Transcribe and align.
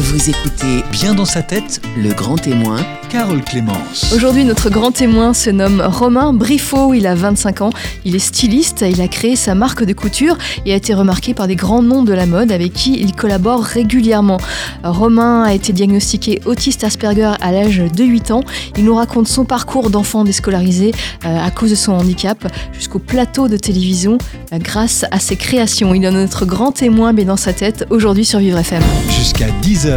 Vous 0.00 0.30
écoutez 0.30 0.82
Bien 0.92 1.14
dans 1.14 1.26
sa 1.26 1.42
tête, 1.42 1.82
Le 1.94 2.14
Grand 2.14 2.36
Témoin. 2.36 2.78
Carole 3.10 3.42
Clémence. 3.42 4.12
Aujourd'hui, 4.14 4.44
notre 4.44 4.70
grand 4.70 4.92
témoin 4.92 5.34
se 5.34 5.50
nomme 5.50 5.82
Romain 5.84 6.32
Briffaut. 6.32 6.94
Il 6.94 7.08
a 7.08 7.16
25 7.16 7.62
ans. 7.62 7.70
Il 8.04 8.14
est 8.14 8.20
styliste. 8.20 8.84
Il 8.88 9.00
a 9.00 9.08
créé 9.08 9.34
sa 9.34 9.56
marque 9.56 9.82
de 9.84 9.92
couture 9.92 10.38
et 10.64 10.72
a 10.72 10.76
été 10.76 10.94
remarqué 10.94 11.34
par 11.34 11.48
des 11.48 11.56
grands 11.56 11.82
noms 11.82 12.04
de 12.04 12.12
la 12.12 12.26
mode 12.26 12.52
avec 12.52 12.72
qui 12.72 13.00
il 13.00 13.12
collabore 13.12 13.64
régulièrement. 13.64 14.36
Romain 14.84 15.42
a 15.42 15.52
été 15.52 15.72
diagnostiqué 15.72 16.40
autiste 16.46 16.84
Asperger 16.84 17.32
à 17.40 17.50
l'âge 17.50 17.78
de 17.78 18.04
8 18.04 18.30
ans. 18.30 18.44
Il 18.78 18.84
nous 18.84 18.94
raconte 18.94 19.26
son 19.26 19.44
parcours 19.44 19.90
d'enfant 19.90 20.22
déscolarisé 20.22 20.92
euh, 21.24 21.44
à 21.44 21.50
cause 21.50 21.70
de 21.70 21.74
son 21.74 21.92
handicap 21.92 22.46
jusqu'au 22.72 23.00
plateau 23.00 23.48
de 23.48 23.56
télévision 23.56 24.18
euh, 24.52 24.58
grâce 24.58 25.04
à 25.10 25.18
ses 25.18 25.34
créations. 25.34 25.94
Il 25.94 26.04
est 26.04 26.10
notre 26.12 26.46
grand 26.46 26.70
témoin, 26.70 27.12
mais 27.12 27.24
dans 27.24 27.36
sa 27.36 27.52
tête, 27.52 27.86
aujourd'hui 27.90 28.24
sur 28.24 28.38
Vivre 28.38 28.58
FM. 28.58 28.82
Jusqu'à 29.08 29.48
10h, 29.62 29.89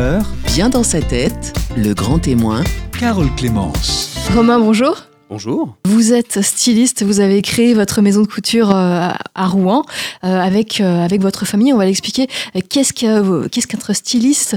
Bien 0.55 0.70
dans 0.70 0.82
sa 0.82 1.04
tête, 1.04 1.54
Le 1.78 1.93
Grand 1.93 2.18
Témoin. 2.18 2.64
Carole 3.00 3.29
Clémence. 3.36 4.16
Romain, 4.33 4.57
bonjour. 4.57 5.04
Bonjour. 5.29 5.78
Vous 5.86 6.14
êtes 6.14 6.42
styliste, 6.42 7.04
vous 7.04 7.19
avez 7.19 7.43
créé 7.43 7.75
votre 7.75 8.02
maison 8.02 8.24
de 8.24 8.28
couture 8.28 8.71
euh, 8.75 9.10
à 9.36 9.47
Rouen 9.47 9.86
euh, 10.24 10.28
avec, 10.39 10.82
euh, 10.82 11.06
avec 11.06 11.21
votre 11.21 11.46
famille. 11.46 11.71
On 11.74 11.78
va 11.78 11.86
l'expliquer. 11.86 12.28
Qu'est-ce 12.69 12.92
que- 12.92 13.47
qu'est-ce 13.50 13.68
qu'être 13.68 13.93
styliste? 13.93 14.56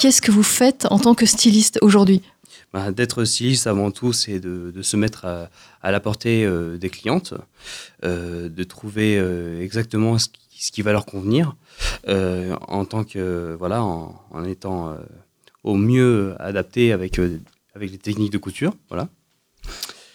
Qu'est-ce 0.00 0.22
que 0.22 0.30
vous 0.30 0.44
faites 0.44 0.86
en 0.88 1.00
tant 1.00 1.16
que 1.16 1.26
styliste 1.26 1.80
aujourd'hui? 1.82 2.22
Bah, 2.72 2.92
D'être 2.92 3.24
styliste 3.24 3.66
avant 3.66 3.90
tout, 3.90 4.12
c'est 4.12 4.38
de, 4.38 4.70
de 4.72 4.82
se 4.82 4.96
mettre 4.96 5.24
à, 5.24 5.48
à 5.82 5.90
la 5.90 5.98
portée 5.98 6.48
des 6.80 6.90
clientes, 6.90 7.34
de 8.04 8.62
trouver 8.62 9.20
exactement 9.60 10.16
ce 10.18 10.28
qui, 10.28 10.38
ce 10.58 10.70
qui 10.72 10.82
va 10.82 10.92
leur 10.92 11.06
convenir, 11.06 11.54
euh, 12.08 12.54
en 12.68 12.84
tant 12.84 13.04
que 13.04 13.54
voilà, 13.58 13.82
en, 13.82 14.14
en 14.30 14.44
étant 14.44 14.88
euh, 14.88 14.94
au 15.64 15.74
mieux 15.74 16.34
adapté 16.38 16.92
avec 16.92 17.18
euh, 17.18 17.38
avec 17.74 17.90
les 17.90 17.98
techniques 17.98 18.32
de 18.32 18.38
couture, 18.38 18.72
voilà. 18.88 19.08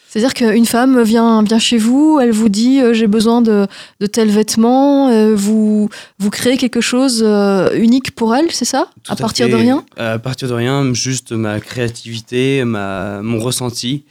C'est-à-dire 0.10 0.34
qu'une 0.34 0.66
femme 0.66 1.02
vient, 1.04 1.42
vient 1.42 1.58
chez 1.58 1.78
vous, 1.78 2.20
elle 2.22 2.32
vous 2.32 2.50
dit 2.50 2.82
euh, 2.82 2.94
j'ai 2.94 3.08
besoin 3.08 3.42
de, 3.42 3.66
de 4.02 4.08
tel 4.08 4.30
vêtement, 4.30 5.08
euh, 5.08 5.34
vous, 5.34 5.88
vous 6.20 6.30
créez 6.30 6.58
quelque 6.58 6.82
chose 6.82 7.24
euh, 7.26 7.70
unique 7.76 8.14
pour 8.14 8.36
elle, 8.36 8.52
c'est 8.52 8.66
ça? 8.66 8.90
Tout 9.04 9.14
À 9.14 9.16
partir 9.16 9.48
de 9.48 9.56
rien? 9.56 9.86
À 9.96 10.20
partir 10.20 10.50
de 10.50 10.54
rien, 10.54 10.94
juste 10.94 11.32
ma 11.32 11.62
créativité, 11.62 12.66
ma, 12.66 13.22
mon 13.22 13.40
ressenti. 13.40 14.04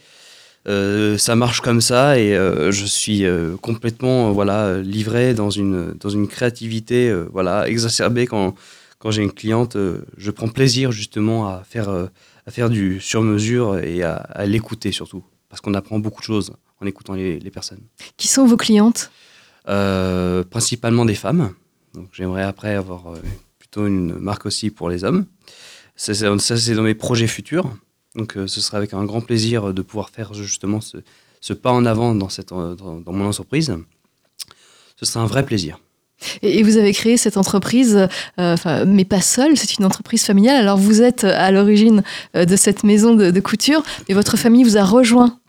Euh, 0.67 1.17
ça 1.17 1.35
marche 1.35 1.61
comme 1.61 1.81
ça 1.81 2.19
et 2.19 2.35
euh, 2.35 2.71
je 2.71 2.85
suis 2.85 3.25
euh, 3.25 3.55
complètement 3.57 4.31
voilà 4.31 4.79
livré 4.79 5.33
dans 5.33 5.49
une 5.49 5.93
dans 5.93 6.09
une 6.09 6.27
créativité 6.27 7.11
voilà 7.33 7.67
exacerbée 7.67 8.27
quand 8.27 8.53
quand 8.99 9.09
j'ai 9.09 9.23
une 9.23 9.31
cliente 9.31 9.75
je 10.17 10.31
prends 10.31 10.49
plaisir 10.49 10.91
justement 10.91 11.47
à 11.47 11.63
faire 11.67 11.89
à 11.89 12.51
faire 12.51 12.69
du 12.69 12.99
sur 12.99 13.23
mesure 13.23 13.79
et 13.79 14.03
à, 14.03 14.13
à 14.13 14.45
l'écouter 14.45 14.91
surtout 14.91 15.23
parce 15.49 15.61
qu'on 15.61 15.73
apprend 15.73 15.97
beaucoup 15.97 16.21
de 16.21 16.25
choses 16.25 16.53
en 16.79 16.85
écoutant 16.85 17.15
les, 17.15 17.39
les 17.39 17.51
personnes 17.51 17.81
Qui 18.17 18.27
sont 18.27 18.45
vos 18.45 18.57
clientes? 18.57 19.09
Principalement 19.65 21.05
des 21.05 21.15
femmes. 21.15 21.53
Donc 21.95 22.09
j'aimerais 22.13 22.43
après 22.43 22.75
avoir 22.75 23.13
plutôt 23.57 23.87
une 23.87 24.13
marque 24.19 24.45
aussi 24.45 24.69
pour 24.69 24.89
les 24.89 25.03
hommes. 25.03 25.25
Ça, 25.95 26.13
c'est 26.13 26.73
dans 26.73 26.83
mes 26.83 26.95
projets 26.95 27.27
futurs. 27.27 27.69
Donc 28.15 28.37
euh, 28.37 28.47
ce 28.47 28.59
sera 28.61 28.77
avec 28.77 28.93
un 28.93 29.05
grand 29.05 29.21
plaisir 29.21 29.73
de 29.73 29.81
pouvoir 29.81 30.09
faire 30.09 30.33
justement 30.33 30.81
ce, 30.81 30.97
ce 31.39 31.53
pas 31.53 31.71
en 31.71 31.85
avant 31.85 32.13
dans, 32.15 32.29
cette, 32.29 32.51
euh, 32.51 32.75
dans, 32.75 32.99
dans 32.99 33.13
mon 33.13 33.27
entreprise. 33.27 33.75
Ce 34.97 35.05
sera 35.05 35.23
un 35.23 35.27
vrai 35.27 35.45
plaisir. 35.45 35.79
Et 36.43 36.61
vous 36.61 36.77
avez 36.77 36.93
créé 36.93 37.17
cette 37.17 37.35
entreprise, 37.35 37.95
euh, 37.97 38.53
enfin, 38.53 38.85
mais 38.85 39.05
pas 39.05 39.21
seule, 39.21 39.57
c'est 39.57 39.77
une 39.79 39.85
entreprise 39.85 40.23
familiale. 40.23 40.57
Alors 40.57 40.77
vous 40.77 41.01
êtes 41.01 41.23
à 41.23 41.49
l'origine 41.49 42.03
euh, 42.35 42.45
de 42.45 42.55
cette 42.55 42.83
maison 42.83 43.15
de, 43.15 43.31
de 43.31 43.39
couture, 43.39 43.81
et 44.07 44.13
votre 44.13 44.37
famille 44.37 44.63
vous 44.63 44.77
a 44.77 44.83
rejoint. 44.83 45.39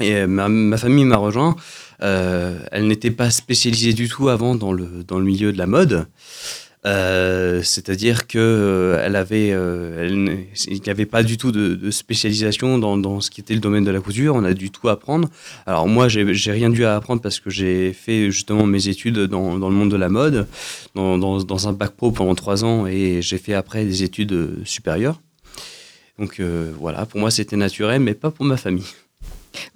Et 0.00 0.14
euh, 0.14 0.26
ma, 0.26 0.48
ma 0.48 0.76
famille 0.76 1.04
m'a 1.04 1.16
rejoint. 1.16 1.56
Euh, 2.02 2.58
elle 2.70 2.86
n'était 2.86 3.10
pas 3.10 3.30
spécialisée 3.30 3.94
du 3.94 4.08
tout 4.08 4.28
avant 4.28 4.54
dans 4.54 4.72
le, 4.72 5.02
dans 5.02 5.18
le 5.18 5.24
milieu 5.24 5.50
de 5.50 5.58
la 5.58 5.66
mode. 5.66 6.06
Euh, 6.86 7.62
C'est-à-dire 7.62 8.26
que 8.26 8.38
euh, 8.38 9.02
elle 9.04 9.16
avait, 9.16 9.50
euh, 9.52 10.04
elle 10.04 10.46
il 10.68 10.80
n'y 10.80 10.90
avait 10.90 11.06
pas 11.06 11.22
du 11.22 11.36
tout 11.36 11.52
de, 11.52 11.74
de 11.74 11.90
spécialisation 11.90 12.78
dans, 12.78 12.96
dans 12.96 13.20
ce 13.20 13.30
qui 13.30 13.40
était 13.40 13.54
le 13.54 13.60
domaine 13.60 13.84
de 13.84 13.90
la 13.90 14.00
couture. 14.00 14.34
On 14.34 14.44
a 14.44 14.54
du 14.54 14.70
tout 14.70 14.88
à 14.88 14.92
apprendre. 14.92 15.28
Alors 15.66 15.88
moi, 15.88 16.08
j'ai 16.08 16.52
rien 16.52 16.70
dû 16.70 16.84
à 16.84 16.96
apprendre 16.96 17.20
parce 17.20 17.40
que 17.40 17.50
j'ai 17.50 17.92
fait 17.92 18.30
justement 18.30 18.66
mes 18.66 18.88
études 18.88 19.18
dans, 19.18 19.58
dans 19.58 19.68
le 19.68 19.74
monde 19.74 19.90
de 19.90 19.96
la 19.96 20.08
mode, 20.08 20.46
dans, 20.94 21.18
dans, 21.18 21.68
un 21.68 21.72
bac 21.72 21.90
pro 21.90 22.12
pendant 22.12 22.34
trois 22.34 22.64
ans, 22.64 22.86
et 22.86 23.20
j'ai 23.22 23.38
fait 23.38 23.54
après 23.54 23.84
des 23.84 24.02
études 24.02 24.58
supérieures. 24.64 25.20
Donc 26.18 26.40
euh, 26.40 26.72
voilà, 26.78 27.06
pour 27.06 27.20
moi 27.20 27.30
c'était 27.30 27.56
naturel, 27.56 28.00
mais 28.00 28.14
pas 28.14 28.30
pour 28.30 28.44
ma 28.44 28.56
famille. 28.56 28.86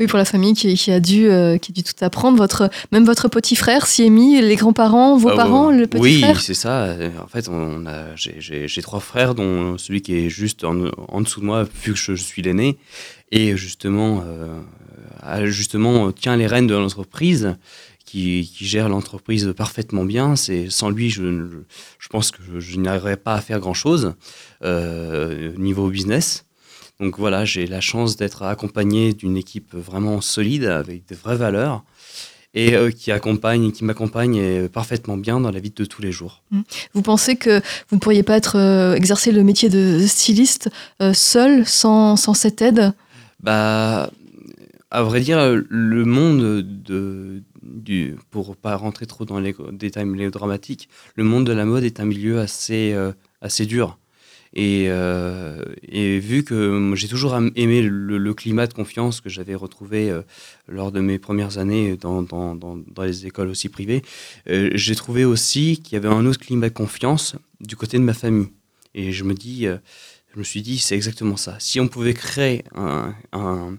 Oui, 0.03 0.09
pour 0.09 0.19
la 0.19 0.25
famille 0.25 0.55
qui, 0.55 0.75
qui 0.75 0.91
a 0.91 0.99
dû, 0.99 1.29
euh, 1.31 1.59
qui 1.59 1.71
a 1.71 1.75
dû 1.75 1.85
tout 1.85 1.93
apprendre. 2.05 2.37
Votre, 2.37 2.69
même 2.91 3.05
votre 3.05 3.29
petit 3.29 3.55
frère 3.55 3.87
s'y 3.87 4.03
est 4.03 4.11
mis, 4.11 4.41
les 4.41 4.57
grands-parents, 4.57 5.17
vos 5.17 5.29
Ah, 5.29 5.37
parents, 5.37 5.69
ouais. 5.69 5.77
le 5.79 5.87
petit 5.87 6.03
oui, 6.03 6.21
frère? 6.23 6.41
c'est 6.41 6.55
ça. 6.55 6.97
En 7.23 7.29
fait, 7.29 7.49
on 7.49 7.87
a, 7.87 8.17
j'ai- 8.17 8.83
trois 8.83 8.99
frères, 8.99 9.37
dont 9.37 9.79
celui 9.79 10.03
qui 10.03 10.17
est 10.17 10.29
juste 10.29 10.65
en, 10.65 10.87
en 11.09 11.21
dessous 11.21 11.39
de 11.41 11.45
moi, 11.47 11.63
vu 11.85 11.93
que 11.93 11.99
je, 11.99 12.17
je 12.17 12.23
suis 12.25 12.43
l'aîné, 12.43 12.79
et 13.31 13.57
justement, 13.57 14.25
euh, 14.27 14.59
a 15.23 15.47
justement 15.47 16.11
tient 16.11 16.37
les 16.37 16.49
rênes 16.49 16.67
de 16.67 16.75
l'entreprise, 16.75 17.55
qui, 18.05 18.51
qui 18.53 18.67
gère 18.67 18.89
l'entreprise 18.89 19.55
parfaitement 19.57 20.05
bien. 20.05 20.35
C'est 20.35 20.69
sans 20.69 20.91
lui, 20.91 21.11
je, 21.11 21.47
pense 22.11 22.33
que 22.33 22.39
je, 22.43 22.59
je 22.59 22.77
n'arriverais 22.81 23.17
pas 23.17 23.35
à 23.35 23.41
faire 23.41 23.61
grand 23.61 23.73
chose 23.73 24.15
euh, 24.65 25.53
niveau 25.59 25.89
business. 25.89 26.45
Donc 27.03 27.19
voilà, 27.19 27.45
j'ai 27.45 27.67
la 27.67 27.81
chance 27.81 28.17
d'être 28.17 28.45
accompagné 28.45 29.13
d'une 29.13 29.37
équipe 29.37 29.75
vraiment 29.75 30.21
solide 30.21 30.67
avec 30.67 31.05
des 31.09 31.17
vraies 31.17 31.37
valeurs 31.37 31.83
et 32.55 32.77
euh, 32.77 32.93
qui 32.93 33.11
accompagne, 33.11 33.73
qui 33.73 33.85
m'accompagne 33.85 34.39
euh, 34.39 34.69
parfaitement 34.69 35.17
bien 35.17 35.41
dans 35.41 35.51
la 35.51 35.59
vie 35.59 35.73
de 35.75 35.85
tous 35.85 36.01
les 36.01 36.13
jours. 36.13 36.45
Vous 36.95 37.03
pensez 37.03 37.35
que 37.35 37.59
vous 37.89 37.97
ne 37.97 37.99
pourriez 37.99 38.23
pas 38.23 38.37
être, 38.37 38.57
euh, 38.57 38.95
exercer 38.95 39.33
le 39.33 39.43
métier 39.43 39.69
de 39.69 39.99
styliste 40.07 40.71
euh, 41.01 41.13
seul, 41.13 41.67
sans, 41.67 42.15
sans 42.15 42.35
cette 42.35 42.63
aide? 42.63 42.93
Bah, 43.41 44.09
à 44.93 45.03
vrai 45.03 45.23
dire, 45.23 45.41
le 45.69 46.05
monde 46.05 46.63
de, 46.63 47.43
du, 47.65 48.15
pour 48.31 48.55
pas 48.55 48.77
rentrer 48.77 49.07
trop 49.07 49.25
dans 49.25 49.41
les 49.41 49.57
détails 49.73 50.05
mélodratiques, 50.05 50.89
le 51.17 51.25
monde 51.25 51.47
de 51.47 51.53
la 51.53 51.65
mode 51.65 51.83
est 51.83 51.99
un 51.99 52.05
milieu 52.05 52.39
assez, 52.39 52.95
assez 53.41 53.67
dur. 53.67 53.99
Et, 54.55 54.87
euh, 54.89 55.63
et 55.83 56.19
vu 56.19 56.45
que 56.45 56.93
j'ai 56.95 57.09
toujours 57.09 57.35
aimé 57.37 57.83
le, 57.83 58.35
climat 58.35 58.67
de 58.67 58.75
confiance 58.75 59.21
que 59.21 59.29
j'avais 59.31 59.55
retrouvé 59.55 60.11
euh, 60.11 60.23
lors 60.69 60.93
de 60.93 61.01
mes 61.01 61.19
premières 61.19 61.59
années 61.59 61.97
dans, 61.97 62.23
dans, 62.23 62.55
dans, 62.55 62.77
dans 62.77 63.03
les 63.03 63.27
écoles 63.27 63.49
aussi 63.49 63.69
privées, 63.69 64.03
euh, 64.49 64.71
j'ai 64.75 64.95
trouvé 64.95 65.25
aussi 65.25 65.81
qu'il 65.83 65.95
y 65.95 65.97
avait 65.97 66.09
un 66.15 66.27
autre 66.27 66.41
climat 66.41 66.69
de 66.69 66.75
confiance 66.75 67.37
du 67.61 67.77
côté 67.77 67.99
de 67.99 68.03
ma 68.03 68.15
famille. 68.15 68.49
Et 68.95 69.13
je 69.13 69.25
me 69.25 69.33
dis, 69.35 69.65
je 69.65 70.39
me 70.39 70.45
suis 70.45 70.61
dit, 70.63 70.79
c'est 70.79 70.95
exactement 70.95 71.37
ça. 71.37 71.57
Si 71.59 71.81
on 71.81 71.89
pouvait 71.89 72.15
créer 72.15 72.65
un, 72.75 73.15
un- 73.33 73.77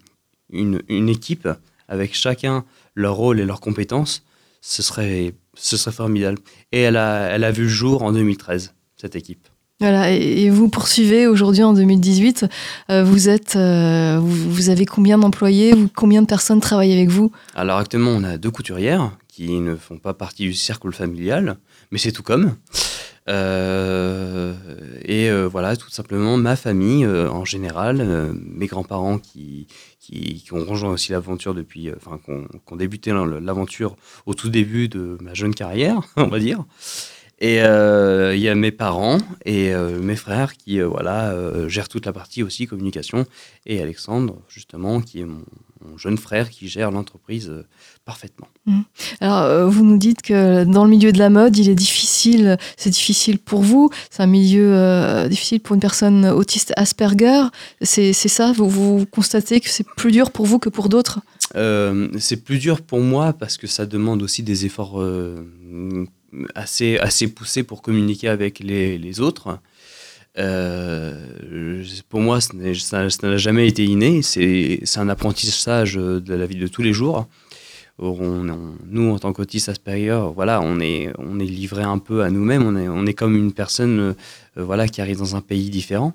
une, 0.51 0.81
une 0.87 1.09
équipe 1.09 1.47
avec 1.87 2.15
chacun 2.15 2.65
leur 2.95 3.15
rôle 3.15 3.39
et 3.39 3.45
leurs 3.45 3.59
compétences, 3.61 4.23
ce 4.61 4.81
serait, 4.81 5.33
ce 5.55 5.77
serait 5.77 5.95
formidable. 5.95 6.39
Et 6.71 6.79
elle 6.81 6.97
a, 6.97 7.29
elle 7.29 7.43
a 7.43 7.51
vu 7.51 7.63
le 7.63 7.69
jour 7.69 8.03
en 8.03 8.11
2013, 8.13 8.73
cette 8.97 9.15
équipe. 9.15 9.47
Voilà, 9.79 10.11
et, 10.11 10.49
vous 10.49 10.69
poursuivez 10.69 11.27
aujourd'hui 11.27 11.63
en 11.63 11.73
2018. 11.73 12.45
euh, 12.89 13.03
vous, 13.03 13.27
êtes, 13.27 13.55
euh, 13.55 14.19
vous, 14.21 14.69
avez 14.69 14.85
combien 14.85 15.17
d'employés 15.17 15.73
Combien 15.95 16.21
de 16.21 16.27
personnes 16.27 16.61
travaillent 16.61 16.93
avec 16.93 17.09
vous? 17.09 17.31
Alors 17.55 17.79
actuellement, 17.79 18.11
on 18.11 18.23
a 18.23 18.37
deux 18.37 18.51
couturières 18.51 19.11
qui 19.27 19.59
ne 19.59 19.75
font 19.75 19.97
pas 19.97 20.13
partie 20.13 20.43
du 20.43 20.53
cercle 20.53 20.91
familial, 20.91 21.57
mais 21.91 21.97
c'est 21.97 22.11
tout 22.11 22.23
comme. 22.23 22.55
Euh, 23.29 24.53
et 25.03 25.31
voilà, 25.47 25.75
tout 25.75 25.89
simplement 25.89 26.37
ma 26.37 26.55
famille 26.55 27.05
en 27.07 27.43
général, 27.43 28.33
mes 28.35 28.67
grands-parents 28.67 29.17
qui, 29.17 29.67
qui, 29.99 30.43
ont 30.51 30.63
rejoint 30.63 30.91
aussi 30.91 31.11
l'aventure 31.11 31.53
depuis, 31.53 31.89
enfin, 31.95 32.19
qui 32.23 32.31
ont, 32.31 32.75
débuté 32.75 33.11
l'aventure 33.41 33.95
au 34.25 34.33
tout 34.33 34.49
début 34.49 34.87
de 34.87 35.17
ma 35.21 35.33
jeune 35.33 35.55
carrière, 35.55 36.01
on 36.15 36.27
va 36.27 36.39
dire. 36.39 36.63
Et 37.43 37.61
euh, 37.61 38.33
il 38.37 38.41
y 38.41 38.47
a 38.47 38.55
mes 38.55 38.71
parents 38.71 39.17
et 39.43 39.73
euh, 39.73 39.99
mes 39.99 40.15
frères 40.15 40.55
qui 40.55 40.79
euh, 40.79 40.87
voilà, 40.87 41.31
euh, 41.31 41.67
gèrent 41.67 41.89
toute 41.89 42.05
la 42.05 42.13
partie 42.13 42.41
aussi 42.41 42.67
communication. 42.67 43.25
Et 43.65 43.81
Alexandre, 43.81 44.37
justement, 44.47 45.01
qui 45.01 45.19
est 45.19 45.25
mon, 45.25 45.43
mon 45.85 45.97
jeune 45.97 46.17
frère 46.17 46.49
qui 46.49 46.69
gère 46.69 46.89
l'entreprise 46.89 47.49
euh, 47.49 47.65
parfaitement. 48.05 48.47
Alors, 49.19 49.41
euh, 49.41 49.67
vous 49.67 49.83
nous 49.83 49.97
dites 49.97 50.21
que 50.21 50.63
dans 50.63 50.85
le 50.85 50.89
milieu 50.89 51.11
de 51.11 51.19
la 51.19 51.29
mode, 51.29 51.57
il 51.57 51.67
est 51.67 51.75
difficile, 51.75 52.57
c'est 52.77 52.91
difficile 52.91 53.39
pour 53.39 53.61
vous, 53.61 53.89
c'est 54.09 54.23
un 54.23 54.27
milieu 54.27 54.73
euh, 54.73 55.27
difficile 55.27 55.59
pour 55.59 55.73
une 55.73 55.81
personne 55.81 56.25
autiste 56.25 56.71
Asperger. 56.77 57.43
C'est 57.81 58.13
c'est 58.13 58.29
ça? 58.29 58.53
Vous, 58.53 58.69
vous 58.69 59.05
constatez 59.05 59.59
que 59.59 59.67
c'est 59.67 59.85
plus 59.97 60.13
dur 60.13 60.31
pour 60.31 60.45
vous 60.45 60.59
que 60.59 60.69
pour 60.69 60.87
d'autres? 60.87 61.19
Euh, 61.57 62.07
c'est 62.19 62.41
plus 62.41 62.59
dur 62.59 62.81
pour 62.81 63.01
moi 63.01 63.33
parce 63.33 63.57
que 63.57 63.67
ça 63.67 63.85
demande 63.85 64.23
aussi 64.23 64.43
des 64.43 64.65
efforts 64.65 65.01
euh, 65.01 65.45
assez, 66.55 66.97
assez 66.97 67.27
poussés 67.27 67.63
pour 67.63 67.81
communiquer 67.81 68.29
avec 68.29 68.59
les, 68.59 68.97
les 68.97 69.19
autres. 69.19 69.59
Euh, 70.39 71.83
pour 72.09 72.21
moi, 72.21 72.39
ça 72.41 73.07
n'a 73.23 73.37
jamais 73.37 73.67
été 73.67 73.83
inné. 73.85 74.21
C'est 74.21 74.97
un 74.97 75.09
apprentissage 75.09 75.95
de 75.95 76.33
la 76.33 76.45
vie 76.45 76.57
de 76.57 76.67
tous 76.67 76.81
les 76.81 76.93
jours. 76.93 77.27
nous, 77.99 79.11
en 79.11 79.19
tant 79.19 79.33
qu'autistes 79.33 79.69
Asperger, 79.69 80.29
voilà, 80.33 80.61
on 80.61 80.79
est, 80.79 81.11
on 81.17 81.39
est 81.39 81.45
livré 81.45 81.83
un 81.83 81.99
peu 81.99 82.23
à 82.23 82.29
nous-mêmes. 82.29 82.65
On 82.65 82.75
est, 82.75 82.87
on 82.87 83.05
est 83.05 83.13
comme 83.13 83.35
une 83.35 83.53
personne 83.53 83.99
euh, 83.99 84.13
voilà, 84.55 84.87
qui 84.87 85.01
arrive 85.01 85.17
dans 85.17 85.35
un 85.35 85.41
pays 85.41 85.69
différent. 85.69 86.13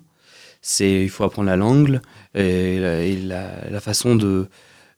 Il 0.80 1.08
faut 1.08 1.22
apprendre 1.24 1.48
la 1.48 1.56
langue 1.56 2.00
et, 2.34 2.78
la, 2.80 3.80
façon 3.80 4.16
de, 4.16 4.48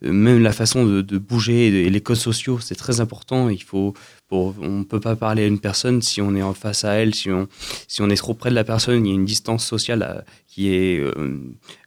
même 0.03 0.43
la 0.43 0.53
façon 0.53 0.85
de, 0.85 1.19
bouger 1.19 1.67
et 1.69 1.91
les 1.91 2.01
codes 2.01 2.17
sociaux, 2.17 2.59
c'est 2.61 2.75
très 2.75 3.01
important. 3.01 3.49
Il 3.49 3.63
faut, 3.63 3.95
on 4.31 4.53
ne 4.79 4.85
peut 4.85 5.01
pas 5.01 5.17
parler 5.17 5.45
à 5.45 5.47
une 5.47 5.61
personne 5.61 6.01
si 6.03 6.23
on 6.23 6.35
est 6.35 6.43
en 6.43 6.55
face 6.55 6.85
à 6.85 6.93
elle, 6.95 7.15
si 7.15 7.31
on, 7.31 8.11
est 8.11 8.17
trop 8.17 8.35
près 8.35 8.51
de 8.51 8.55
la 8.55 8.65
personne, 8.65 9.05
il 9.07 9.11
y 9.11 9.13
a 9.13 9.15
une 9.15 9.25
distance 9.25 9.67
sociale 9.67 10.03
euh, 10.03 10.21
qui 10.47 10.73
est 10.73 10.99
euh, 10.99 11.39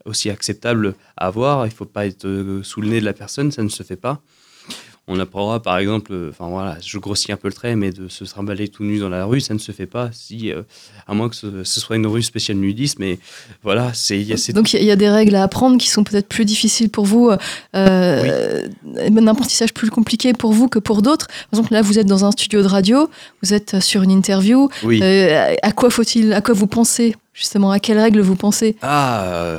aussi 0.05 0.29
acceptable 0.29 0.95
à 1.17 1.27
avoir. 1.27 1.65
Il 1.65 1.69
ne 1.69 1.75
faut 1.75 1.85
pas 1.85 2.05
être 2.05 2.25
euh, 2.25 2.61
sous 2.63 2.81
le 2.81 2.89
nez 2.89 2.99
de 2.99 3.05
la 3.05 3.13
personne, 3.13 3.51
ça 3.51 3.63
ne 3.63 3.69
se 3.69 3.83
fait 3.83 3.95
pas 3.95 4.21
on 5.07 5.19
apprendra 5.19 5.61
par 5.61 5.77
exemple, 5.77 6.13
euh, 6.13 6.29
enfin 6.29 6.47
voilà, 6.47 6.77
je 6.81 6.97
grossis 6.97 7.31
un 7.33 7.35
peu 7.35 7.49
le 7.49 7.53
trait, 7.53 7.75
mais 7.75 7.91
de 7.91 8.07
se 8.07 8.23
trimballer 8.23 8.69
tout 8.69 8.83
nu 8.83 8.99
dans 8.99 9.09
la 9.09 9.25
rue, 9.25 9.41
ça 9.41 9.53
ne 9.53 9.59
se 9.59 9.73
fait 9.73 9.85
pas, 9.85 10.09
si, 10.13 10.51
euh, 10.51 10.61
à 11.07 11.13
moins 11.13 11.27
que 11.27 11.35
ce, 11.35 11.63
soit 11.63 11.97
une 11.97 12.07
rue 12.07 12.23
spéciale 12.23 12.57
nudiste, 12.57 12.99
mais 12.99 13.19
voilà, 13.63 13.91
c'est. 13.93 14.23
Donc 14.53 14.71
il 14.73 14.83
y, 14.83 14.91
a 14.91 14.95
des 14.95 15.09
règles 15.09 15.35
à 15.35 15.43
apprendre 15.43 15.77
qui 15.77 15.89
sont 15.89 16.05
peut-être 16.05 16.29
plus 16.29 16.45
difficiles 16.45 16.89
pour 16.89 17.05
vous, 17.05 17.31
euh, 17.75 18.67
un 18.97 19.27
apprentissage 19.27 19.73
plus 19.73 19.89
compliqué 19.89 20.31
pour 20.31 20.53
vous 20.53 20.69
que 20.69 20.79
pour 20.79 21.01
d'autres. 21.01 21.27
Par 21.27 21.59
exemple, 21.59 21.73
là, 21.73 21.81
vous 21.81 21.99
êtes 21.99 22.07
dans 22.07 22.23
un 22.23 22.31
studio 22.31 22.61
de 22.61 22.67
radio, 22.67 23.09
vous 23.41 23.53
êtes 23.53 23.81
sur 23.81 24.03
une 24.03 24.11
interview. 24.11 24.69
à 24.83 25.71
quoi 25.73 25.89
faut-il, 25.89 26.31
à 26.31 26.41
quoi 26.41 26.53
vous 26.53 26.67
pensez 26.67 27.15
Justement, 27.33 27.71
à 27.71 27.79
quelles 27.79 27.99
règles 27.99 28.21
vous 28.21 28.35
pensez? 28.35 28.77
Ah, 28.83 29.57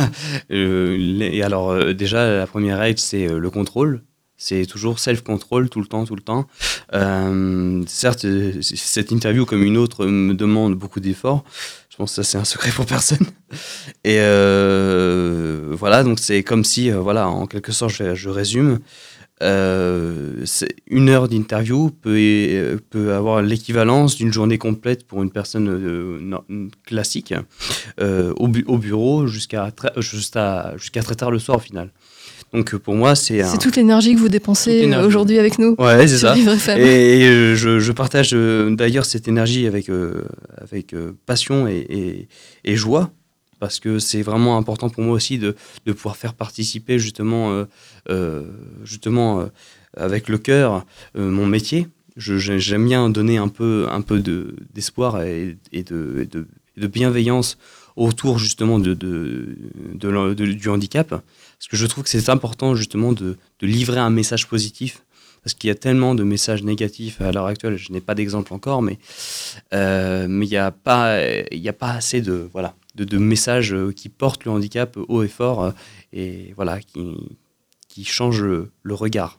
et 0.50 1.42
alors 1.42 1.94
déjà, 1.94 2.38
la 2.38 2.46
première 2.46 2.78
règle, 2.78 3.00
c'est 3.00 3.26
le 3.26 3.50
contrôle. 3.50 4.02
C'est 4.38 4.66
toujours 4.66 4.98
self-control 4.98 5.70
tout 5.70 5.80
le 5.80 5.86
temps, 5.86 6.04
tout 6.04 6.14
le 6.14 6.20
temps. 6.20 6.46
Euh, 6.92 7.82
certes, 7.86 8.26
cette 8.60 9.10
interview, 9.10 9.46
comme 9.46 9.62
une 9.62 9.78
autre, 9.78 10.04
me 10.06 10.34
demande 10.34 10.74
beaucoup 10.74 11.00
d'efforts. 11.00 11.42
Je 11.88 11.96
pense 11.96 12.10
que 12.10 12.16
ça, 12.16 12.22
c'est 12.22 12.38
un 12.38 12.44
secret 12.44 12.70
pour 12.70 12.84
personne. 12.84 13.26
Et 14.04 14.18
euh, 14.18 15.68
voilà, 15.70 16.04
donc 16.04 16.18
c'est 16.18 16.42
comme 16.42 16.64
si, 16.64 16.90
euh, 16.90 17.00
voilà, 17.00 17.28
en 17.28 17.46
quelque 17.46 17.72
sorte, 17.72 17.94
je, 18.14 18.28
résume. 18.28 18.80
une 19.40 21.08
heure 21.08 21.28
d'interview 21.28 21.88
peut, 21.88 22.78
peut 22.90 23.14
avoir 23.14 23.40
l'équivalence 23.40 24.16
d'une 24.16 24.34
journée 24.34 24.58
complète 24.58 25.06
pour 25.06 25.22
une 25.22 25.30
personne 25.30 26.42
classique 26.84 27.32
au, 27.98 28.50
au, 28.66 28.78
bureau 28.78 29.26
jusqu'à 29.26 29.72
jusqu'à 29.96 31.02
très 31.02 31.14
tard 31.14 31.30
le 31.30 31.38
soir 31.38 31.56
au 31.56 31.60
final. 31.60 31.90
Donc 32.52 32.74
pour 32.76 32.94
moi, 32.94 33.14
c'est. 33.14 33.42
C'est 33.44 33.58
toute 33.58 33.76
l'énergie 33.76 34.14
que 34.14 34.20
vous 34.20 34.28
dépensez 34.28 34.90
aujourd'hui 34.96 35.38
avec 35.38 35.58
nous. 35.58 35.74
Ouais, 35.78 36.06
c'est 36.06 36.18
ça. 36.18 36.36
Et, 36.36 37.54
je, 37.56 37.92
partage 37.92 38.30
euh, 38.34 38.74
d'ailleurs 38.74 39.04
cette 39.04 39.28
énergie 39.28 39.66
avec, 39.66 39.88
euh, 39.88 40.22
avec 40.58 40.92
euh, 40.94 41.12
passion 41.26 41.66
et, 41.66 42.28
joie, 42.64 43.10
parce 43.58 43.80
que 43.80 43.98
c'est 43.98 44.22
vraiment 44.22 44.56
important 44.58 44.88
pour 44.90 45.02
moi 45.02 45.14
aussi 45.14 45.38
de, 45.38 45.56
pouvoir 45.86 46.16
faire 46.16 46.34
participer 46.34 46.98
justement, 46.98 47.64
justement 48.84 49.48
avec 49.96 50.28
le 50.28 50.38
cœur 50.38 50.84
mon 51.14 51.46
métier. 51.46 51.88
J'aime 52.16 52.86
bien 52.86 53.10
donner 53.10 53.36
un 53.38 53.48
peu, 53.48 53.86
un 53.90 54.00
peu 54.00 54.22
d'espoir 54.74 55.22
et, 55.22 55.56
de, 55.72 56.26
de, 56.76 56.86
bienveillance 56.86 57.58
autour 57.96 58.38
justement 58.38 58.78
de, 58.78 58.94
du 58.94 60.68
handicap. 60.68 61.22
Parce 61.58 61.68
que 61.68 61.76
je 61.76 61.86
trouve 61.86 62.04
que 62.04 62.10
c'est 62.10 62.28
important 62.28 62.74
justement 62.74 63.12
de, 63.12 63.36
livrer 63.62 63.98
un 63.98 64.10
message 64.10 64.46
positif. 64.46 65.02
Parce 65.42 65.54
qu'il 65.54 65.68
y 65.68 65.70
a 65.70 65.76
tellement 65.76 66.16
de 66.16 66.24
messages 66.24 66.64
négatifs 66.64 67.20
à 67.20 67.30
l'heure 67.30 67.46
actuelle. 67.46 67.76
Je 67.76 67.92
n'ai 67.92 68.00
pas 68.00 68.16
d'exemple 68.16 68.52
encore, 68.52 68.82
mais 68.82 68.98
euh, 69.74 70.26
mais 70.28 70.44
il 70.44 70.50
n'y 70.50 70.56
a 70.56 70.72
pas 70.72 71.22
il 71.52 71.60
y 71.60 71.68
a 71.68 71.72
pas 71.72 71.92
assez 71.92 72.20
de 72.20 72.48
voilà 72.52 72.74
de, 72.96 73.16
messages 73.16 73.72
qui 73.94 74.08
portent 74.08 74.44
le 74.44 74.50
handicap 74.50 74.96
haut 75.06 75.22
et 75.22 75.28
fort 75.28 75.62
euh, 75.62 75.70
et 76.12 76.52
voilà 76.56 76.80
qui 76.80 77.14
qui 77.88 78.04
changent 78.04 78.42
le, 78.42 78.94
regard. 78.94 79.38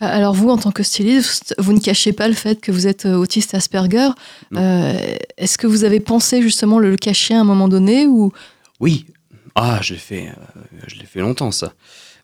Alors 0.00 0.34
vous, 0.34 0.48
en 0.50 0.58
tant 0.58 0.72
que 0.72 0.82
styliste, 0.82 1.54
vous 1.58 1.72
ne 1.72 1.80
cachez 1.80 2.12
pas 2.12 2.26
le 2.26 2.34
fait 2.34 2.60
que 2.60 2.72
vous 2.72 2.88
êtes 2.88 3.06
euh, 3.06 3.14
autiste 3.14 3.54
Asperger. 3.54 4.08
Est-ce 4.52 5.56
que 5.56 5.68
vous 5.68 5.84
avez 5.84 6.00
pensé 6.00 6.42
justement 6.42 6.80
le 6.80 6.96
cacher 6.96 7.34
à 7.34 7.40
un 7.40 7.44
moment 7.44 7.68
donné 7.68 8.08
ou 8.08 8.32
Oui, 8.80 9.06
ah, 9.54 9.78
je 9.82 9.94
l'ai 9.94 10.00
fait, 10.00 10.28
euh, 10.28 10.60
je 10.86 10.96
l'ai 10.96 11.06
fait 11.06 11.20
longtemps 11.20 11.52
ça. 11.52 11.74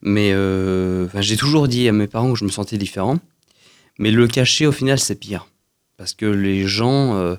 Mais 0.03 0.33
euh, 0.33 1.09
j'ai 1.21 1.37
toujours 1.37 1.69
dit 1.69 1.89
à 1.89 1.93
mes 1.93 2.07
parents 2.07 2.33
que 2.33 2.39
je 2.39 2.45
me 2.45 2.51
sentais 2.51 2.79
différent. 2.79 3.19
Mais 3.99 4.11
le 4.11 4.27
cacher, 4.27 4.67
au 4.67 4.73
final, 4.73 4.99
c'est 4.99 5.17
pire. 5.17 5.47
Parce 5.97 6.15
que 6.15 6.27
les 6.27 6.67
gens, 6.67 7.17
euh, 7.17 7.37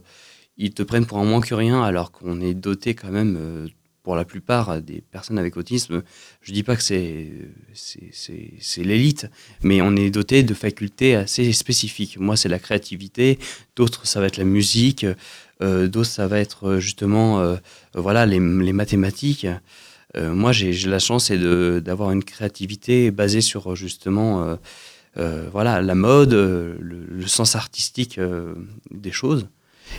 ils 0.58 0.74
te 0.74 0.84
prennent 0.84 1.06
pour 1.06 1.18
un 1.18 1.26
moins 1.26 1.42
que 1.42 1.54
rien, 1.54 1.84
alors 1.84 2.12
qu'on 2.12 2.40
est 2.40 2.54
doté 2.54 2.94
quand 2.94 3.10
même, 3.10 3.68
pour 4.04 4.16
la 4.16 4.26
plupart 4.26 4.82
des 4.82 5.02
personnes 5.02 5.40
avec 5.40 5.58
autisme. 5.58 6.04
Je 6.42 6.54
dis 6.54 6.64
pas 6.64 6.76
que 6.76 6.84
c'est, 6.84 7.32
c'est, 7.74 8.84
l'élite, 8.84 9.28
mais 9.64 9.82
on 9.82 9.96
est 9.96 10.10
doté 10.12 10.44
de 10.44 10.54
facultés 10.54 11.16
assez 11.16 11.52
spécifiques. 11.54 12.18
Moi, 12.20 12.38
c'est 12.38 12.50
la 12.50 12.60
créativité. 12.60 13.40
D'autres, 13.76 14.06
ça 14.06 14.20
va 14.20 14.28
être 14.28 14.38
la 14.38 14.44
musique. 14.44 15.06
Euh, 15.62 15.88
d'autres, 15.88 16.10
ça 16.10 16.28
va 16.28 16.40
être 16.40 16.68
euh, 16.68 16.80
justement 16.80 17.40
euh, 17.40 17.56
voilà, 17.94 18.26
les, 18.26 18.40
mathématiques. 18.40 19.48
moi, 20.16 20.52
j'ai 20.52 20.74
la 20.90 21.00
chance 21.00 21.32
d'avoir 21.32 22.12
une 22.12 22.24
créativité 22.24 23.12
basée 23.12 23.42
sur 23.42 23.76
justement 23.76 24.58
voilà, 25.16 25.82
la 25.82 25.96
mode, 25.96 26.34
le, 26.34 27.28
sens 27.28 27.56
artistique 27.56 28.20
des 28.92 29.12
choses. 29.12 29.48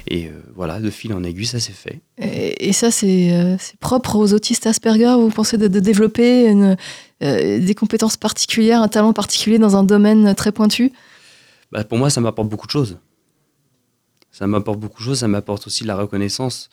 Et 0.09 0.31
voilà, 0.55 0.81
de 0.81 0.91
fil 0.91 1.15
en 1.15 1.23
aiguille, 1.25 1.47
ça 1.47 1.61
s'est 1.61 1.73
fait. 1.73 2.01
Et, 2.19 2.73
ça, 2.75 2.91
c'est 2.91 3.57
propre 3.81 4.17
aux 4.17 4.35
autistes 4.35 4.67
Asperger? 4.67 5.15
Vous 5.19 5.31
pensez 5.31 5.57
de, 5.57 5.81
développer 5.81 6.47
une, 6.47 6.77
des 7.21 7.75
compétences 7.75 8.19
particulières, 8.19 8.83
un 8.83 8.89
talent 8.89 9.15
particulier 9.15 9.59
dans 9.59 9.77
un 9.77 9.85
domaine 9.85 10.35
très 10.35 10.53
pointu? 10.53 10.93
Bah, 11.71 11.85
Pour 11.85 11.97
moi, 11.97 12.11
ça 12.11 12.21
m'apporte 12.21 12.51
beaucoup 12.51 12.67
de 12.67 12.73
choses 12.73 12.99
ça 14.33 14.47
m'apporte 14.47 14.81
beaucoup 14.81 15.01
de 15.01 15.05
choses, 15.05 15.19
ça 15.19 15.29
m'apporte 15.29 15.67
aussi 15.67 15.85
la 15.85 15.95
reconnaissance, 15.95 16.71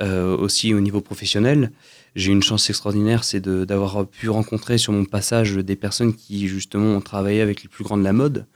euh, 0.00 0.36
aussi 0.36 0.74
au 0.74 0.80
niveau 0.80 1.00
professionnel. 1.00 1.72
J'ai 2.14 2.32
une 2.32 2.42
chance 2.42 2.68
extraordinaire, 2.68 3.24
c'est 3.24 3.40
d'avoir 3.40 4.06
pu 4.06 4.28
rencontrer 4.28 4.76
sur 4.78 4.92
mon 4.92 5.04
passage 5.04 5.54
des 5.54 5.76
personnes 5.76 6.14
qui 6.14 6.48
justement 6.48 6.96
ont 6.96 7.00
travaillé 7.00 7.40
avec 7.40 7.62
les 7.62 7.68
plus 7.68 7.82
grands 7.82 7.96
de 7.96 8.04
la 8.04 8.12
mode. 8.12 8.46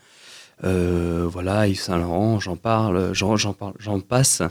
Euh, 0.64 1.26
voilà, 1.28 1.66
Yves 1.66 1.80
Saint 1.80 1.98
Laurent, 1.98 2.38
j'en 2.38 2.56
parle, 2.56 3.12
j'en 3.14 3.36
parle, 3.52 3.72
j'en 3.78 4.00
passe. 4.00 4.42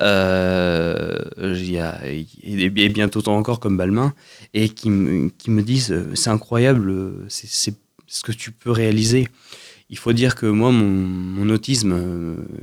Euh, 0.00 1.18
y 1.38 1.78
a, 1.78 2.00
et, 2.06 2.70
bientôt 2.70 3.28
encore 3.28 3.60
comme 3.60 3.76
Balmain, 3.76 4.14
et 4.54 4.68
qui, 4.68 4.88
qui 5.36 5.50
me 5.50 5.62
disent 5.62 5.94
c'est 6.14 6.30
incroyable, 6.30 7.12
c'est 7.28 7.74
ce 8.06 8.22
que 8.22 8.32
tu 8.32 8.52
peux 8.52 8.70
réaliser 8.70 9.28
il 9.92 9.98
faut 9.98 10.14
dire 10.14 10.34
que 10.34 10.46
moi, 10.46 10.72
mon, 10.72 11.48
autisme, 11.50 11.92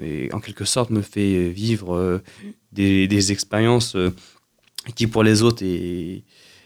euh, 0.01 0.27
en 0.33 0.39
quelque 0.39 0.65
sorte, 0.65 0.89
me 0.89 1.03
fait 1.03 1.49
vivre 1.51 1.95
euh, 1.95 2.23
des, 2.71 3.31
expériences 3.31 3.95
euh, 3.95 4.09
qui, 4.95 5.05
pour 5.05 5.21
les 5.23 5.43
autres, 5.43 5.63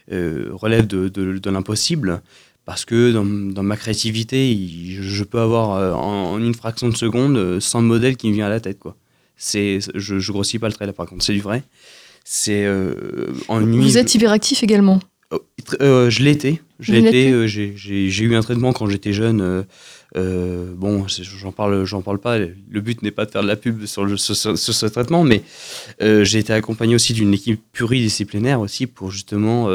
relèvent 0.08 0.86
de, 0.86 1.50
l'impossible. 1.50 2.22
Parce 2.64 2.86
que 2.86 3.12
dans, 3.12 3.62
ma 3.62 3.76
créativité, 3.76 4.56
je 5.02 5.22
peux 5.22 5.38
avoir 5.38 5.98
en, 6.02 6.38
une 6.38 6.54
fraction 6.54 6.88
de 6.88 6.96
seconde 6.96 7.60
100 7.60 7.82
modèles 7.82 8.16
qui 8.16 8.28
me 8.28 8.32
viennent 8.32 8.46
à 8.46 8.48
la 8.48 8.60
tête. 8.60 8.78
Quoi. 8.78 8.96
Je, 9.36 9.80
je 9.94 10.32
grossis 10.32 10.58
pas 10.58 10.68
le 10.68 10.72
trait 10.72 10.86
là, 10.86 10.94
par 10.94 11.04
contre, 11.06 11.24
c'est 11.24 11.34
du 11.34 11.42
vrai. 11.42 11.62
C'est 12.24 12.66
Vous 13.50 13.98
êtes 13.98 14.14
hyperactif 14.14 14.62
également? 14.62 14.98
Euh, 15.80 16.10
je. 16.10 16.22
Euh, 16.92 17.46
j'ai 17.46 18.24
eu 18.24 18.34
un 18.34 18.40
traitement 18.40 18.72
quand 18.72 18.88
j'étais 18.88 19.12
jeune. 19.12 19.40
Euh, 19.40 19.62
bon, 20.14 21.06
j'en 21.08 21.52
parle, 21.52 21.84
j'en 21.84 22.02
parle 22.02 22.18
pas. 22.18 22.38
Le 22.38 22.80
but 22.80 23.02
n'est 23.02 23.10
pas 23.10 23.26
de 23.26 23.30
faire 23.30 23.42
de 23.42 23.48
la 23.48 23.56
pub 23.56 23.84
sur, 23.86 24.08
ce, 24.18 24.86
traitement, 24.86 25.24
mais 25.24 25.42
j'ai 26.00 26.38
été 26.38 26.52
accompagné 26.52 26.94
aussi 26.94 27.12
d'une 27.12 27.34
équipe 27.34 27.60
pluridisciplinaire 27.72 28.60
aussi 28.60 28.86
pour 28.86 29.10
justement 29.10 29.68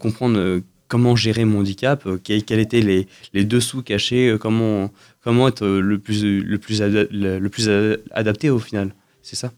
comprendre 0.00 0.60
comment 0.88 1.16
gérer 1.16 1.44
mon 1.44 1.60
handicap, 1.60 2.06
quels, 2.22 2.58
étaient 2.58 2.80
les, 2.80 3.06
les, 3.32 3.44
dessous 3.44 3.82
cachés, 3.82 4.36
comment, 4.38 4.90
comment 5.22 5.48
être 5.48 5.66
le 5.66 5.98
plus, 5.98 6.22
le 6.22 6.58
plus, 6.58 6.80
le 6.82 7.48
plus 7.48 7.70
adapté 8.12 8.50
au 8.50 8.58
final. 8.58 8.94
C'est 9.22 9.36
ça. 9.36 9.52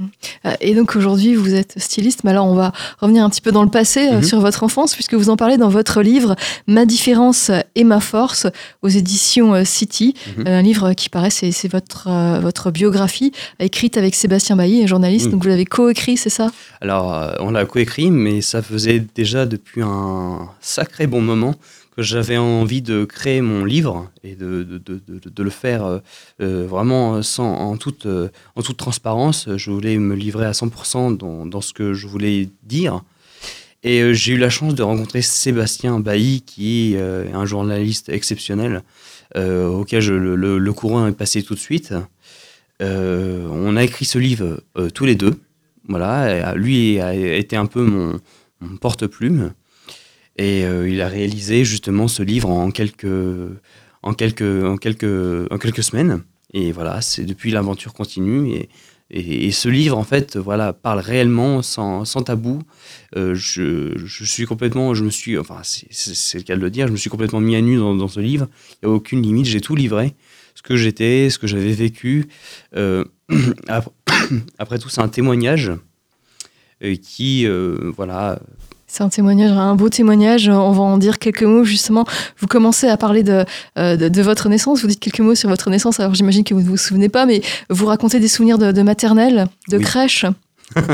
Euh, 0.00 0.52
Et 0.60 0.74
donc 0.74 0.96
aujourd'hui, 0.96 1.34
vous 1.36 1.54
êtes 1.54 1.74
styliste, 1.78 2.24
mais 2.24 2.30
alors 2.30 2.46
on 2.46 2.54
va 2.54 2.72
revenir 3.00 3.24
un 3.24 3.30
petit 3.30 3.40
peu 3.40 3.52
dans 3.52 3.62
le 3.62 3.70
passé 3.70 4.08
euh, 4.08 4.16
Mhm. 4.16 4.22
sur 4.24 4.40
votre 4.40 4.62
enfance, 4.64 4.94
puisque 4.94 5.14
vous 5.14 5.30
en 5.30 5.36
parlez 5.36 5.56
dans 5.56 5.68
votre 5.68 6.02
livre 6.02 6.34
Ma 6.66 6.84
différence 6.84 7.50
et 7.76 7.84
ma 7.84 8.00
force 8.00 8.46
aux 8.82 8.88
éditions 8.88 9.54
euh, 9.54 9.64
City, 9.64 10.14
Mhm. 10.38 10.46
Un 10.46 10.62
livre 10.62 10.92
qui 10.94 11.08
paraît, 11.08 11.30
c'est 11.30 11.68
votre, 11.68 12.08
euh, 12.08 12.40
votre 12.40 12.70
biographie, 12.70 13.32
écrite 13.60 13.96
avec 13.96 14.14
Sébastien 14.14 14.56
Bailly, 14.56 14.82
un 14.82 14.86
journaliste, 14.86 15.26
Mhm. 15.26 15.32
donc 15.32 15.42
vous 15.44 15.48
l'avez 15.48 15.64
coécrit, 15.64 16.16
c'est 16.16 16.30
ça? 16.30 16.50
Alors, 16.80 17.16
on 17.40 17.50
l'a 17.50 17.64
coécrit, 17.64 18.10
mais 18.10 18.40
ça 18.40 18.62
faisait 18.62 19.04
déjà 19.14 19.46
depuis 19.46 19.82
un 19.82 20.48
sacré 20.60 21.06
bon 21.06 21.20
moment 21.20 21.54
j'avais 21.98 22.36
envie 22.36 22.82
de 22.82 23.04
créer 23.04 23.40
mon 23.40 23.64
livre 23.64 24.10
et 24.22 24.34
de, 24.34 24.62
de, 24.62 24.78
de, 24.78 25.00
de- 25.06 25.42
le 25.42 25.50
faire 25.50 25.84
euh, 25.84 25.98
euh, 26.40 26.66
vraiment 26.66 27.22
sans, 27.22 27.52
en, 27.52 27.76
toute, 27.76 28.06
euh, 28.06 28.28
en 28.56 28.62
toute 28.62 28.76
transparence. 28.76 29.48
Je 29.56 29.70
voulais 29.70 29.98
me 29.98 30.14
livrer 30.14 30.46
à 30.46 30.52
100% 30.52 31.16
dans, 31.16 31.46
dans 31.46 31.60
ce 31.60 31.72
que 31.72 31.94
je 31.94 32.06
voulais 32.06 32.48
dire. 32.62 33.02
Et 33.82 34.14
j'ai 34.14 34.32
eu 34.32 34.38
la 34.38 34.48
chance 34.48 34.74
de 34.74 34.82
rencontrer 34.82 35.20
Sébastien 35.20 36.00
Bailly, 36.00 36.40
qui 36.40 36.94
est 36.94 37.32
un 37.34 37.44
journaliste 37.44 38.08
exceptionnel, 38.08 38.82
auquel 39.36 40.06
le, 40.06 40.72
courant 40.72 41.06
est 41.06 41.12
passé 41.12 41.42
tout 41.42 41.52
de 41.52 41.58
suite. 41.60 41.92
On 42.80 43.76
a 43.76 43.84
écrit 43.84 44.06
ce 44.06 44.18
livre 44.18 44.62
tous 44.94 45.04
les 45.04 45.16
deux. 45.16 45.38
Voilà, 45.86 46.54
lui 46.54 46.98
a 46.98 47.12
été 47.14 47.56
un 47.56 47.66
peu 47.66 47.82
mon 47.82 48.18
porte-plume. 48.80 49.52
Et 50.36 50.64
euh, 50.64 50.88
il 50.88 51.00
a 51.00 51.08
réalisé 51.08 51.64
justement 51.64 52.08
ce 52.08 52.22
livre 52.22 52.50
en 52.50 52.70
quelques, 52.70 53.06
en 54.02 54.14
quelques, 54.14 54.42
en 54.42 54.76
quelques, 54.76 55.52
en 55.52 55.58
quelques 55.58 55.82
semaines. 55.82 56.22
Et 56.52 56.72
voilà, 56.72 57.00
c'est 57.00 57.24
depuis 57.24 57.50
l'aventure 57.50 57.92
continue. 57.94 58.50
Et, 58.52 58.68
et, 59.10 59.50
ce 59.52 59.68
livre, 59.68 59.96
en 59.98 60.02
fait, 60.02 60.36
voilà, 60.36 60.72
parle 60.72 60.98
réellement 60.98 61.62
sans, 61.62 62.04
sans 62.04 62.22
tabou. 62.22 62.62
Euh, 63.16 63.34
je, 63.34 63.92
je 63.96 64.24
suis 64.24 64.44
complètement, 64.46 64.94
je 64.94 65.04
me 65.04 65.10
suis, 65.10 65.38
enfin, 65.38 65.60
c'est- 65.62 66.38
le 66.38 66.42
cas 66.42 66.56
de 66.56 66.60
le 66.60 66.70
dire, 66.70 66.86
je 66.88 66.92
me 66.92 66.96
suis 66.96 67.10
complètement 67.10 67.40
mis 67.40 67.54
à 67.54 67.60
nu 67.60 67.76
dans, 67.76 68.08
ce 68.08 68.20
livre. 68.20 68.48
Il 68.82 68.88
n'y 68.88 68.92
a 68.92 68.96
aucune 68.96 69.22
limite, 69.22 69.46
j'ai 69.46 69.60
tout 69.60 69.76
livré. 69.76 70.14
Ce 70.54 70.62
que 70.62 70.76
j'étais, 70.76 71.30
ce 71.30 71.38
que 71.38 71.46
j'avais 71.46 71.72
vécu. 71.72 72.26
Euh, 72.76 73.04
après, 73.68 73.90
après 74.58 74.78
tout, 74.78 74.88
c'est 74.88 75.00
un 75.02 75.08
témoignage 75.08 75.72
qui, 77.02 77.46
voilà, 77.96 78.40
C'est 78.96 79.02
un 79.02 79.08
témoignage, 79.08 79.50
un 79.50 79.74
beau 79.74 79.88
témoignage. 79.88 80.48
On 80.48 80.70
va 80.70 80.82
en 80.82 80.98
dire 80.98 81.18
quelques 81.18 81.42
mots 81.42 81.64
justement. 81.64 82.04
Vous 82.38 82.46
commencez 82.46 82.86
à 82.86 82.96
parler 82.96 83.24
de, 83.24 83.44
euh, 83.76 83.96
de, 83.96 84.08
de 84.08 84.22
votre 84.22 84.48
naissance. 84.48 84.82
Vous 84.82 84.86
dites 84.86 85.00
quelques 85.00 85.18
mots 85.18 85.34
sur 85.34 85.48
votre 85.48 85.68
naissance. 85.68 85.98
Alors 85.98 86.14
j'imagine 86.14 86.44
que 86.44 86.54
vous 86.54 86.60
ne 86.62 86.68
vous 86.68 86.76
souvenez 86.76 87.08
pas, 87.08 87.26
mais 87.26 87.42
vous 87.70 87.86
racontez 87.86 88.20
des 88.20 88.28
souvenirs 88.28 88.56
de, 88.56 88.70
de 88.70 88.82
maternelle, 88.82 89.48
de 89.68 89.78
Oui. 89.78 89.82
crèche. 89.82 90.26
vous 90.76 90.84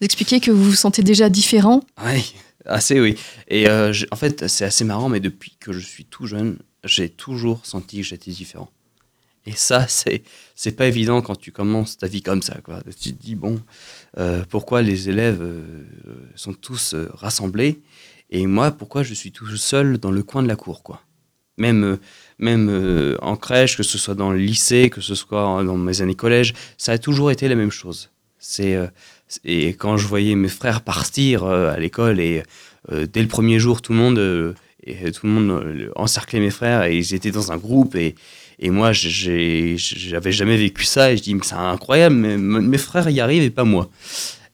expliquez 0.00 0.40
que 0.40 0.50
vous 0.50 0.64
vous 0.64 0.74
sentez 0.74 1.04
déjà 1.04 1.28
différent. 1.28 1.84
Oui, 2.04 2.34
assez 2.66 2.98
oui. 2.98 3.14
Et 3.46 3.68
euh, 3.68 3.92
en 4.10 4.16
fait, 4.16 4.48
c'est 4.48 4.64
assez 4.64 4.84
marrant, 4.84 5.08
mais 5.08 5.20
depuis 5.20 5.56
que 5.60 5.72
je 5.72 5.78
suis 5.78 6.06
tout 6.06 6.26
jeune, 6.26 6.56
j'ai 6.82 7.08
toujours 7.08 7.60
senti 7.64 7.98
que 7.98 8.02
j'étais 8.02 8.32
différent. 8.32 8.68
Et 9.46 9.52
ça, 9.52 9.86
c'est 9.88 10.22
c'est 10.54 10.72
pas 10.72 10.86
évident 10.86 11.20
quand 11.20 11.36
tu 11.36 11.52
commences 11.52 11.98
ta 11.98 12.06
vie 12.06 12.22
comme 12.22 12.42
ça. 12.42 12.56
Tu 13.00 13.12
te 13.12 13.22
dis, 13.22 13.34
bon, 13.34 13.60
euh, 14.18 14.44
pourquoi 14.48 14.82
les 14.82 15.08
élèves 15.08 15.42
euh, 15.42 15.62
sont 16.36 16.52
tous 16.52 16.94
euh, 16.94 17.10
rassemblés 17.12 17.80
et 18.30 18.46
moi, 18.46 18.70
pourquoi 18.70 19.02
je 19.02 19.14
suis 19.14 19.32
tout 19.32 19.46
seul 19.56 19.98
dans 19.98 20.10
le 20.10 20.22
coin 20.22 20.42
de 20.42 20.48
la 20.48 20.56
cour 20.56 20.82
quoi? 20.82 21.02
Même, 21.56 21.98
même 22.40 23.16
en 23.22 23.36
crèche, 23.36 23.76
que 23.76 23.84
ce 23.84 23.96
soit 23.96 24.16
dans 24.16 24.32
le 24.32 24.38
lycée, 24.38 24.90
que 24.90 25.00
ce 25.00 25.14
soit 25.14 25.62
dans 25.62 25.76
mes 25.76 26.00
années 26.00 26.16
collège, 26.16 26.52
ça 26.76 26.90
a 26.90 26.98
toujours 26.98 27.30
été 27.30 27.46
la 27.46 27.54
même 27.54 27.70
chose. 27.70 28.10
Et 29.44 29.68
quand 29.68 29.96
je 29.96 30.08
voyais 30.08 30.34
mes 30.34 30.48
frères 30.48 30.80
partir 30.80 31.44
à 31.44 31.78
l'école 31.78 32.18
et 32.18 32.42
dès 32.90 33.22
le 33.22 33.28
premier 33.28 33.60
jour, 33.60 33.82
tout 33.82 33.92
le 33.92 33.98
monde, 33.98 34.56
tout 34.84 35.26
le 35.26 35.30
monde 35.30 35.92
encerclait 35.94 36.40
mes 36.40 36.50
frères 36.50 36.82
et 36.84 36.96
ils 36.96 37.14
étaient 37.14 37.30
dans 37.30 37.52
un 37.52 37.56
groupe 37.56 37.94
et, 37.94 38.16
et 38.58 38.70
moi, 38.70 38.92
j'avais 38.92 40.32
jamais 40.32 40.56
vécu 40.56 40.84
ça 40.84 41.12
et 41.12 41.16
je 41.16 41.22
dis, 41.22 41.36
c'est 41.42 41.54
incroyable, 41.54 42.14
mes 42.14 42.78
frères 42.78 43.08
y 43.08 43.20
arrivent 43.20 43.42
et 43.42 43.50
pas 43.50 43.64
moi. 43.64 43.90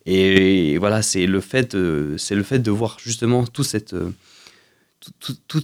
Et, 0.05 0.77
voilà, 0.77 1.01
c'est 1.01 1.27
le 1.27 1.41
fait, 1.41 1.75
le 1.75 2.17
fait 2.17 2.59
de 2.59 2.71
voir 2.71 2.97
justement 3.03 3.45
tout 3.45 3.63
cette, 3.63 3.93
euh, 3.93 4.11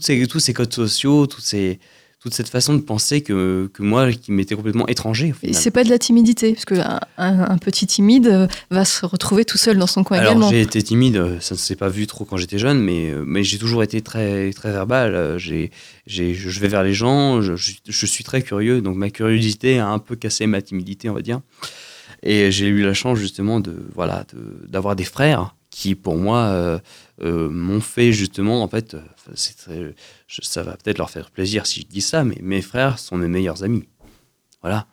ces, 0.01 0.27
tous 0.27 0.39
ces 0.39 0.53
codes 0.53 0.74
sociaux, 0.74 1.25
toutes 1.25 1.44
ces, 1.44 1.79
toute 2.28 2.36
cette 2.36 2.50
façon 2.50 2.74
de 2.74 2.82
penser 2.82 3.22
que, 3.22 3.70
que 3.74 3.82
moi, 3.84 4.12
qui 4.12 4.32
m'étais 4.32 4.56
complètement 4.56 4.88
étranger. 4.88 5.34
Au 5.34 5.48
Et 5.48 5.54
c'est 5.54 5.72
pas 5.72 5.84
de 5.84 5.90
la 5.90 5.98
timidité, 6.00 6.54
parce 6.54 6.66
qu'un 6.66 7.00
un, 7.18 7.40
un 7.50 7.58
petit 7.58 7.88
timide 7.88 8.28
euh, 8.28 8.48
va 8.70 8.86
se 8.86 9.06
retrouver 9.06 9.46
tout 9.46 9.58
seul 9.58 9.78
dans 9.78 9.88
son 9.88 10.04
coin 10.04 10.18
Alors 10.18 10.32
également. 10.34 10.50
j'ai 10.50 10.62
été 10.62 10.82
timide, 10.84 11.18
euh, 11.18 11.40
ça 11.40 11.56
ne 11.56 11.60
s'est 11.60 11.76
pas 11.76 11.90
vu 11.90 12.06
trop 12.08 12.26
quand 12.26 12.38
j'étais 12.38 12.58
jeune, 12.60 12.80
mais, 12.80 13.12
euh, 13.12 13.24
mais 13.26 13.44
j'ai 13.44 13.58
toujours 13.58 13.82
été 13.84 14.02
très, 14.02 14.52
très 14.52 14.72
verbal. 14.72 15.38
J'ai, 15.38 15.72
j'ai, 16.06 16.34
je 16.34 16.60
vais 16.60 16.68
vers 16.68 16.84
les 16.84 16.94
gens, 16.94 17.42
je, 17.42 17.56
je- 17.56 17.74
je 17.88 18.06
suis 18.06 18.24
très 18.24 18.42
curieux, 18.42 18.82
donc 18.82 18.96
ma 18.98 19.10
curiosité 19.10 19.80
a 19.80 19.88
un 19.88 20.00
peu 20.00 20.16
cassé 20.16 20.46
ma 20.48 20.62
timidité, 20.62 21.10
on 21.10 21.14
va 21.14 21.22
dire. 21.22 21.40
Et 22.24 22.52
j'ai 22.52 22.68
eu 22.68 22.82
la 22.84 22.94
chance 22.94 23.20
justement 23.20 23.60
de, 23.60 23.76
voilà, 23.94 24.26
de- 24.34 24.68
d'avoir 24.68 24.96
des 24.96 25.04
frères 25.04 25.56
qui, 25.78 25.94
pour 25.94 26.18
moi, 26.18 26.40
euh, 26.46 26.80
euh, 27.22 27.50
m'ont 27.50 27.82
fait 27.82 28.12
justement, 28.12 28.64
en 28.64 28.68
fait, 28.68 28.96
euh, 28.96 29.02
c'est 29.36 29.56
très- 29.58 29.94
je- 30.28 30.42
ça 30.42 30.64
va 30.64 30.76
peut-être 30.76 30.98
leur 30.98 31.12
faire 31.12 31.30
plaisir 31.30 31.68
si 31.68 31.82
je 31.82 31.86
dis 31.86 32.02
ça, 32.02 32.24
mais 32.24 32.38
mes 32.42 32.64
frères 32.64 32.98
sont 32.98 33.16
mes 33.16 33.28
meilleurs 33.28 33.64
amis. 33.64 33.84
Voilà. 34.64 34.88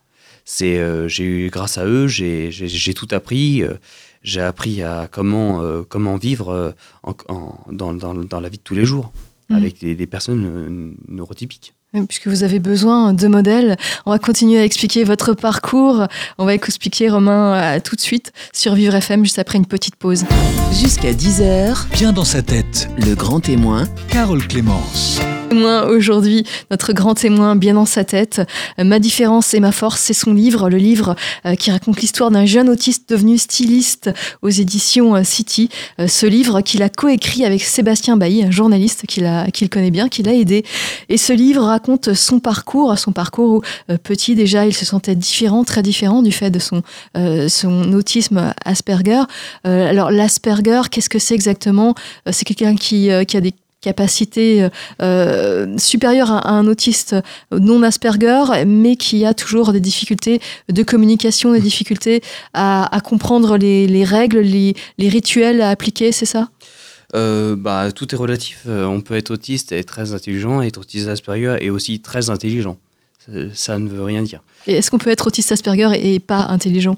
C'est, 0.45 0.77
euh, 0.79 1.09
j'ai 1.09 1.25
eu, 1.25 1.49
grâce 1.49 1.79
à 1.79 1.87
eux, 1.87 2.07
j'ai, 2.07 2.51
tout 2.95 3.09
appris. 3.13 3.63
j'ai 4.23 4.43
appris 4.43 4.83
à 4.83 5.09
comment, 5.11 5.63
comment 5.89 6.17
vivre 6.19 6.75
en- 7.03 7.15
en- 7.29 7.59
dans, 7.73 7.95
dans, 7.95 8.15
dans 8.15 8.41
la 8.41 8.49
vie 8.51 8.59
de 8.59 8.63
tous 8.63 8.75
les 8.75 8.85
jours 8.85 9.11
Mhm. 9.49 9.57
avec 9.57 9.79
des, 9.81 9.95
des 9.95 10.07
personnes 10.07 10.95
neurotypiques. 11.09 11.73
Puisque 12.09 12.27
vous 12.27 12.43
avez 12.43 12.59
besoin 12.59 13.13
de 13.13 13.29
modèles, 13.29 13.77
on 14.05 14.11
va 14.11 14.19
continuer 14.19 14.59
à 14.59 14.65
expliquer 14.65 15.05
votre 15.05 15.35
parcours. 15.35 16.07
On 16.39 16.45
va 16.45 16.55
expliquer 16.55 17.09
Romain 17.09 17.55
euh, 17.55 17.81
tout 17.81 17.95
de 17.95 18.01
suite 18.01 18.33
sur 18.53 18.75
Vivre 18.75 18.95
FM 18.97 19.25
juste 19.25 19.39
après 19.39 19.59
une 19.59 19.67
petite 19.67 19.95
pause. 19.97 20.25
Jusqu'à 20.73 21.13
10h, 21.13 21.87
Bien 21.93 22.13
dans 22.13 22.25
sa 22.25 22.43
tête, 22.43 22.89
le 22.99 23.15
grand 23.15 23.41
témoin, 23.41 23.85
Carole 24.09 24.47
Clémence. 24.47 25.21
Aujourd'hui, 25.55 26.45
notre 26.71 26.93
grand 26.93 27.15
témoin 27.15 27.55
bien 27.55 27.75
dans 27.75 27.85
sa 27.85 28.05
tête. 28.05 28.43
Euh, 28.79 28.85
Ma 28.85 28.99
différence 28.99 29.55
et 29.55 29.61
ma 29.61 29.73
force, 29.73 30.01
c'est 30.01 30.13
son 30.13 30.35
livre, 30.35 30.69
le 30.69 30.79
livre 30.79 31.15
euh, 31.47 31.55
qui 31.55 31.71
raconte 31.71 32.01
l'histoire 32.01 32.31
d'un 32.31 32.45
jeune 32.45 32.69
autiste 32.69 33.09
devenu 33.09 33.39
styliste 33.39 34.11
aux 34.43 34.49
éditions 34.49 35.15
euh, 35.15 35.23
City. 35.23 35.69
Ce 36.07 36.27
livre 36.27 36.61
qu'il 36.61 36.83
a 36.83 36.89
coécrit 36.89 37.45
avec 37.45 37.63
Sébastien 37.63 38.17
Bailly, 38.17 38.45
un 38.45 38.51
journaliste 38.51 39.07
qu'il 39.07 39.71
connaît 39.71 39.91
bien, 39.91 40.09
qui 40.09 40.23
l'a 40.23 40.35
aidé. 40.35 40.65
Et 41.09 41.17
ce 41.17 41.33
livre 41.33 41.63
raconte 41.63 42.15
son 42.15 42.41
parcours, 42.41 42.99
son 42.99 43.13
parcours 43.13 43.51
où 43.55 43.63
petit 44.03 44.35
déjà 44.35 44.67
il 44.67 44.75
se 44.75 44.85
sentait 44.85 45.15
différent, 45.15 45.65
très 45.65 45.83
différent 45.83 46.23
du 46.23 46.33
fait 46.33 46.51
de 46.51 46.59
son, 46.59 46.83
autisme 47.95 48.53
Asperger. 48.65 49.23
Alors 49.65 50.11
l'Asperger, 50.11 50.83
qu'est-ce 50.91 51.09
que 51.09 51.19
c'est 51.19 51.35
exactement? 51.35 51.95
C'est 52.31 52.45
quelqu'un 52.45 52.77
qui 52.77 53.11
a 53.11 53.25
des 53.25 53.55
capacités 53.91 54.63
euh, 54.63 54.69
euh, 55.03 55.79
supérieures 55.79 56.33
à, 56.33 56.39
à 56.39 56.53
un 56.61 56.67
autiste 56.67 57.15
non 57.53 57.83
Asperger, 57.83 58.65
mais 58.67 58.97
qui 58.97 59.25
a 59.25 59.35
toujours 59.35 59.73
des 59.73 59.81
difficultés 59.81 60.41
de 60.69 60.83
communication, 60.83 61.53
des 61.53 61.61
difficultés 61.61 62.23
à, 62.53 62.69
à 62.97 63.01
comprendre 63.01 63.57
les, 63.57 63.87
les 63.87 64.05
règles, 64.05 64.41
les, 64.41 64.75
les 64.99 65.09
rituels 65.09 65.61
à 65.61 65.69
appliquer, 65.71 66.13
c'est 66.13 66.31
ça? 66.37 66.49
Euh, 67.15 67.55
bah, 67.57 67.93
tout 67.93 68.09
est 68.13 68.19
relatif. 68.19 68.67
On 68.67 69.01
peut 69.01 69.17
être 69.17 69.31
autiste 69.31 69.71
et 69.73 69.85
très 69.85 70.13
intelligent, 70.13 70.63
être 70.63 70.81
autiste 70.81 71.09
Asperger 71.09 71.57
et 71.61 71.71
aussi 71.71 72.01
très 72.01 72.31
intelligent. 72.31 72.77
Ça, 73.25 73.33
ça 73.55 73.79
ne 73.79 73.89
veut 73.89 74.03
rien 74.03 74.23
dire. 74.23 74.41
Et 74.67 74.75
est-ce 74.75 74.91
qu'on 74.91 74.99
peut 74.99 75.11
être 75.11 75.27
autiste 75.27 75.53
Asperger 75.53 75.91
et 76.03 76.19
pas 76.19 76.47
intelligent? 76.49 76.97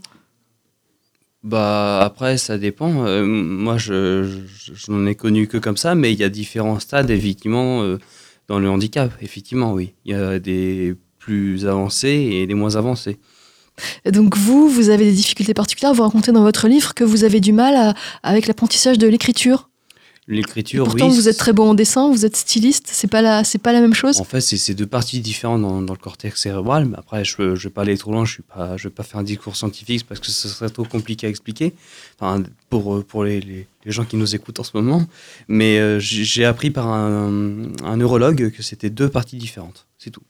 Bah 1.46 2.00
après 2.00 2.38
ça 2.38 2.58
dépend. 2.58 3.06
Euh, 3.06 3.24
moi 3.24 3.78
je, 3.78 4.24
je, 4.24 4.90
n'en 4.90 5.06
ai 5.06 5.14
connu 5.14 5.46
que 5.46 5.58
comme 5.58 5.76
ça, 5.76 5.94
mais 5.94 6.12
il 6.12 6.18
y 6.18 6.24
a 6.24 6.28
différents 6.28 6.80
stades 6.80 7.08
effectivement 7.08 7.84
euh, 7.84 7.98
dans 8.48 8.58
le 8.58 8.68
handicap. 8.68 9.12
Effectivement 9.22 9.72
oui, 9.72 9.94
il 10.04 10.10
y 10.10 10.14
a 10.14 10.40
des 10.40 10.96
plus 11.20 11.64
avancés 11.64 12.30
et 12.32 12.48
des 12.48 12.54
moins 12.54 12.74
avancés. 12.74 13.18
Donc 14.10 14.36
vous, 14.36 14.68
vous 14.68 14.88
avez 14.88 15.04
des 15.04 15.12
difficultés 15.12 15.54
particulières, 15.54 15.94
vous 15.94 16.02
racontez 16.02 16.32
dans 16.32 16.42
votre 16.42 16.66
livre 16.66 16.94
que 16.94 17.04
vous 17.04 17.22
avez 17.22 17.38
du 17.38 17.52
mal 17.52 17.94
avec 18.24 18.48
l'apprentissage 18.48 18.98
de 18.98 19.06
l'écriture? 19.06 19.70
L'écriture 20.28 20.86
Pourtant, 20.86 21.08
oui. 21.08 21.14
vous 21.14 21.28
êtes 21.28 21.36
très 21.36 21.52
bon 21.52 21.70
en 21.70 21.74
dessin, 21.74 22.10
vous 22.10 22.26
êtes 22.26 22.34
styliste, 22.34 22.88
c'est 22.90 23.06
pas 23.06 23.22
la, 23.22 23.44
c'est 23.44 23.58
pas 23.58 23.72
la 23.72 23.80
même 23.80 23.94
chose. 23.94 24.20
En 24.20 24.24
fait 24.24 24.40
c'est 24.40 24.56
c'est 24.56 24.74
deux 24.74 24.86
parties 24.86 25.20
différentes 25.20 25.62
dans, 25.62 25.82
dans 25.82 25.92
le 25.92 25.98
cortex 26.00 26.40
cérébral. 26.40 26.86
Mais 26.86 26.98
après 26.98 27.24
je 27.24 27.40
ne 27.42 27.54
vais 27.54 27.70
pas 27.70 27.82
aller 27.82 27.96
trop 27.96 28.10
loin. 28.10 28.24
Je 28.24 28.32
suis 28.32 28.42
pas 28.42 28.76
je 28.76 28.88
vais 28.88 28.94
pas 28.94 29.04
faire 29.04 29.20
un 29.20 29.22
discours 29.22 29.54
scientifique 29.54 30.04
parce 30.04 30.18
que 30.18 30.26
ce 30.26 30.48
serait 30.48 30.68
trop 30.68 30.84
compliqué 30.84 31.28
à 31.28 31.30
expliquer. 31.30 31.74
Enfin 32.18 32.42
pour 32.70 33.04
pour 33.04 33.22
les, 33.22 33.40
les, 33.40 33.68
les 33.84 33.92
gens 33.92 34.04
qui 34.04 34.16
nous 34.16 34.34
écoutent 34.34 34.58
en 34.58 34.64
ce 34.64 34.72
moment. 34.74 35.06
Mais 35.46 35.78
euh, 35.78 36.00
j'ai 36.00 36.44
appris 36.44 36.70
par 36.70 36.88
un, 36.88 37.70
un 37.84 37.96
neurologue 37.96 38.50
que 38.50 38.62
c'était 38.64 38.90
deux 38.90 39.08
parties 39.08 39.36
différentes. 39.36 39.86
C'est 39.96 40.10
tout. 40.10 40.22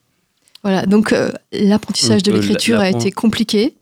Voilà, 0.61 0.85
donc 0.85 1.13
euh, 1.13 1.31
l'apprentissage 1.51 2.23
de 2.23 2.31
euh, 2.31 2.35
l'écriture 2.35 2.79
a 2.79 2.89
été 2.89 3.11
compliqué. 3.11 3.76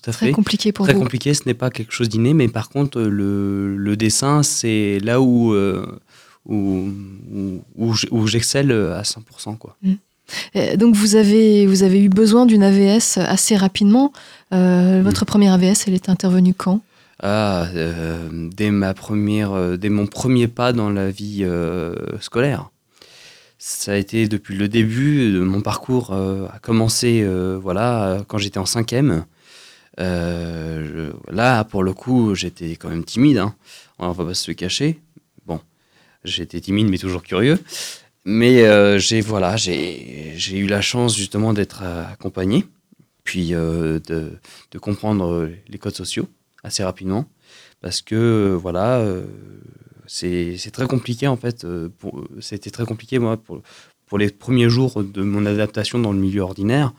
Tout 0.00 0.10
à 0.10 0.12
Très 0.12 0.26
fait. 0.26 0.32
compliqué 0.32 0.72
pour 0.72 0.86
Très 0.86 0.94
vous. 0.94 1.00
compliqué, 1.00 1.34
ce 1.34 1.42
n'est 1.46 1.54
pas 1.54 1.70
quelque 1.70 1.92
chose 1.92 2.08
d'inné, 2.08 2.34
mais 2.34 2.48
par 2.48 2.68
contre, 2.68 3.00
le, 3.00 3.76
le 3.76 3.96
dessin, 3.96 4.42
c'est 4.42 4.98
là 5.00 5.20
où, 5.20 5.52
euh, 5.52 5.84
où, 6.46 8.26
j'excelle 8.26 8.72
à 8.72 9.02
100%. 9.02 9.56
Quoi. 9.58 9.76
Euh, 10.56 10.76
Donc 10.76 10.94
vous 10.94 11.16
avez, 11.16 11.66
vous 11.66 11.82
avez 11.82 12.02
eu 12.02 12.08
besoin 12.08 12.46
d'une 12.46 12.62
AVS 12.62 13.18
assez 13.18 13.56
rapidement. 13.56 14.12
Euh, 14.52 15.00
votre 15.04 15.24
première 15.24 15.52
AVS, 15.54 15.84
elle 15.86 15.94
est 15.94 16.08
intervenue 16.08 16.54
quand? 16.54 16.80
Ah, 17.22 17.66
euh, 17.74 18.48
dès, 18.56 18.70
ma 18.70 18.94
première, 18.94 19.52
euh, 19.52 19.76
dès 19.76 19.90
mon 19.90 20.06
premier 20.06 20.48
pas 20.48 20.72
dans 20.72 20.88
la 20.88 21.10
vie 21.10 21.40
euh, 21.42 21.94
scolaire. 22.20 22.70
Ça 23.58 23.92
a 23.92 23.96
été 23.96 24.26
depuis 24.26 24.56
le 24.56 24.68
début 24.68 25.38
mon 25.40 25.60
parcours, 25.60 26.12
euh, 26.14 26.46
a 26.50 26.58
commencé 26.60 27.20
euh, 27.22 27.58
voilà, 27.62 28.04
euh, 28.04 28.20
quand 28.26 28.38
j'étais 28.38 28.58
en 28.58 28.64
cinquième. 28.64 29.24
Euh, 30.00 31.12
là, 31.28 31.64
pour 31.64 31.82
le 31.82 31.92
coup, 31.92 32.34
j'étais 32.34 32.76
quand 32.76 32.88
même 32.88 33.04
timide, 33.04 33.38
hein. 33.38 33.54
on 33.98 34.10
va 34.12 34.24
pas 34.24 34.34
se 34.34 34.50
le 34.50 34.54
cacher. 34.54 35.00
Bon, 35.46 35.60
j'étais 36.24 36.60
timide 36.60 36.88
mais 36.88 36.98
toujours 36.98 37.22
curieux. 37.22 37.58
Mais 38.24 38.62
euh, 38.62 38.98
j'ai 38.98 39.20
voilà, 39.20 39.56
j'ai 39.56 40.36
eu 40.50 40.66
la 40.66 40.80
chance 40.80 41.16
justement 41.16 41.52
d'être 41.52 41.82
euh, 41.82 42.04
accompagné, 42.12 42.64
puis 43.24 43.50
de, 43.50 44.00
comprendre 44.80 45.50
les 45.68 45.78
codes 45.78 45.94
sociaux 45.94 46.28
assez 46.62 46.84
rapidement 46.84 47.26
parce 47.80 48.02
que 48.02 48.54
voilà 48.60 49.02
c'est 50.06 50.70
très 50.72 50.86
compliqué 50.86 51.26
en 51.26 51.36
fait 51.36 51.66
c'était 52.40 52.70
très 52.70 52.84
compliqué 52.84 53.18
moi 53.18 53.38
pour 54.06 54.18
les 54.18 54.28
premiers 54.30 54.68
jours 54.68 55.02
de 55.02 55.22
mon 55.22 55.46
adaptation 55.46 55.98
dans 55.98 56.12
le 56.12 56.18
milieu 56.18 56.42
ordinaire 56.42 56.92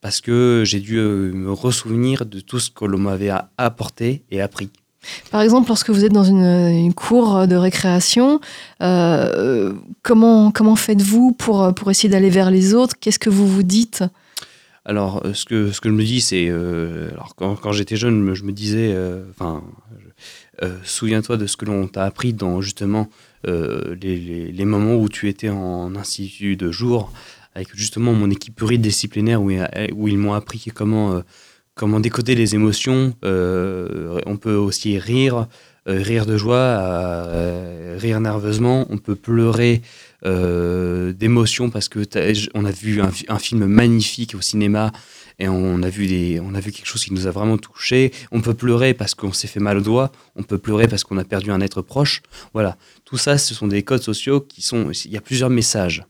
parce 0.00 0.20
que 0.20 0.62
j'ai 0.66 0.80
dû 0.80 0.98
euh, 0.98 1.32
me 1.32 1.52
ressouvenir 1.52 2.24
de 2.26 2.40
tout 2.40 2.58
ce 2.58 2.70
que 2.70 2.84
l'on 2.84 2.98
m'avait 2.98 3.30
apporté 3.58 4.22
et 4.30 4.40
appris 4.40 4.70
Par 5.30 5.40
exemple, 5.42 5.68
lorsque 5.68 5.90
vous 5.90 6.04
êtes 6.04 6.12
dans 6.12 6.24
une, 6.24 6.44
une 6.44 6.94
cour 6.94 7.46
de 7.46 7.54
récréation, 7.56 8.40
euh, 8.82 9.72
comment, 10.02 10.50
comment 10.50 10.76
faites-vous 10.76 11.32
pour, 11.32 11.74
pour 11.74 11.90
essayer 11.90 12.08
d'aller 12.08 12.30
vers 12.30 12.50
les 12.50 12.74
autres? 12.74 12.94
Qu'est-ce 13.00 13.18
que 13.18 13.30
vous 13.30 13.46
vous 13.46 13.62
dites? 13.62 14.04
Alors, 14.86 15.22
euh, 15.26 15.34
ce 15.34 15.44
que, 15.44 15.72
ce 15.72 15.80
que 15.80 15.88
je 15.90 15.94
me 15.94 16.02
dis, 16.02 16.20
c'est. 16.20 16.46
euh, 16.48 17.10
alors, 17.12 17.34
quand, 17.36 17.54
quand 17.56 17.72
j'étais 17.72 17.96
jeune, 17.96 18.34
je 18.34 18.42
me- 18.44 18.52
disais. 18.52 18.96
Enfin. 19.30 19.62
euh, 20.62 20.76
Souviens-toi 20.84 21.36
de 21.36 21.46
ce 21.46 21.56
que 21.56 21.64
l'on 21.66 21.86
t'a 21.88 22.04
appris 22.04 22.32
dans 22.34 22.60
justement 22.60 23.08
les, 23.46 24.16
les- 24.18 24.52
les 24.52 24.64
moments 24.66 24.96
où 24.96 25.08
tu 25.08 25.28
étais 25.28 25.48
en 25.48 25.94
institut 25.96 26.56
de 26.56 26.70
jour, 26.70 27.10
avec 27.54 27.68
justement 27.74 28.12
mon 28.12 28.30
équipe 28.30 28.54
pluridisciplinaire 28.54 29.42
où, 29.42 29.50
où 29.92 30.08
ils 30.08 30.18
m'ont 30.18 30.34
appris 30.34 30.64
comment, 30.74 31.12
euh, 31.12 31.20
comment 31.74 32.00
décoder 32.00 32.34
les 32.34 32.54
émotions. 32.54 33.14
Euh, 33.24 34.20
on 34.26 34.36
peut 34.36 34.54
aussi 34.54 34.98
rire, 34.98 35.46
euh, 35.88 36.00
rire 36.02 36.26
de 36.26 36.36
joie, 36.36 37.26
rire 37.96 38.20
nerveusement. 38.20 38.86
On 38.90 38.98
peut 38.98 39.16
pleurer 39.16 39.82
d'émotion 40.22 41.70
parce 41.70 41.88
que 41.88 42.00
on 42.54 42.64
a 42.64 42.70
vu 42.70 43.00
un, 43.00 43.10
un 43.28 43.38
film 43.38 43.66
magnifique 43.66 44.34
au 44.34 44.40
cinéma 44.40 44.92
et 45.40 45.48
on 45.48 45.82
a 45.82 45.88
vu 45.88 46.06
des, 46.06 46.38
on 46.38 46.54
a 46.54 46.60
vu 46.60 46.70
quelque 46.70 46.86
chose 46.86 47.02
qui 47.02 47.14
nous 47.14 47.26
a 47.26 47.30
vraiment 47.30 47.56
touché. 47.56 48.12
On 48.30 48.42
peut 48.42 48.52
pleurer 48.52 48.92
parce 48.92 49.14
qu'on 49.14 49.32
s'est 49.32 49.48
fait 49.48 49.58
mal 49.58 49.78
au 49.78 49.80
doigt. 49.80 50.12
On 50.36 50.42
peut 50.42 50.58
pleurer 50.58 50.86
parce 50.86 51.02
qu'on 51.02 51.16
a 51.16 51.24
perdu 51.24 51.50
un 51.50 51.62
être 51.62 51.80
proche. 51.80 52.20
Voilà, 52.52 52.76
tout 53.06 53.16
ça, 53.16 53.38
ce 53.38 53.54
sont 53.54 53.66
des 53.66 53.82
codes 53.82 54.02
sociaux 54.02 54.42
qui 54.42 54.60
sont. 54.60 54.90
Il 55.06 55.10
y 55.10 55.16
a 55.16 55.22
plusieurs 55.22 55.48
messages. 55.48 56.04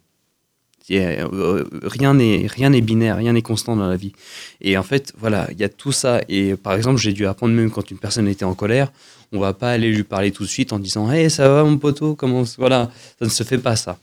A, 0.99 1.27
euh, 1.33 1.65
rien 1.83 2.15
n'est 2.15 2.47
rien 2.49 2.71
n'est 2.71 2.81
binaire, 2.81 3.17
rien 3.17 3.33
n'est 3.33 3.43
constant 3.43 3.77
dans 3.77 3.87
la 3.89 3.97
vie. 3.97 4.13
Et 4.61 4.77
en 4.77 4.83
fait, 4.83 5.13
voilà, 5.19 5.49
il 5.53 5.61
y 5.61 5.65
a 5.65 5.69
tout 5.69 5.93
ça. 5.93 6.21
Et 6.29 6.57
par 6.57 6.73
exemple, 6.75 6.99
j'ai 6.99 7.13
dû 7.13 7.27
apprendre 7.27 7.55
même 7.55 7.71
quand 7.71 7.91
une 7.91 7.99
personne 7.99 8.27
était 8.29 8.45
en 8.45 8.55
colère, 8.55 8.91
on 9.33 9.39
va 9.39 9.53
pas 9.53 9.71
aller 9.71 9.91
lui 9.93 10.03
parler 10.03 10.33
tout 10.33 10.43
de 10.43 10.49
suite 10.49 10.73
en 10.73 10.79
disant 10.79 11.11
Hey, 11.11 11.31
ça 11.31 11.49
va 11.49 11.63
mon 11.65 11.79
poteau 11.79 12.15
Comment 12.17 12.43
Voilà, 12.59 12.91
ça 13.19 13.25
ne 13.27 13.31
se 13.31 13.43
fait 13.45 13.59
pas 13.59 13.77
ça. 13.77 13.99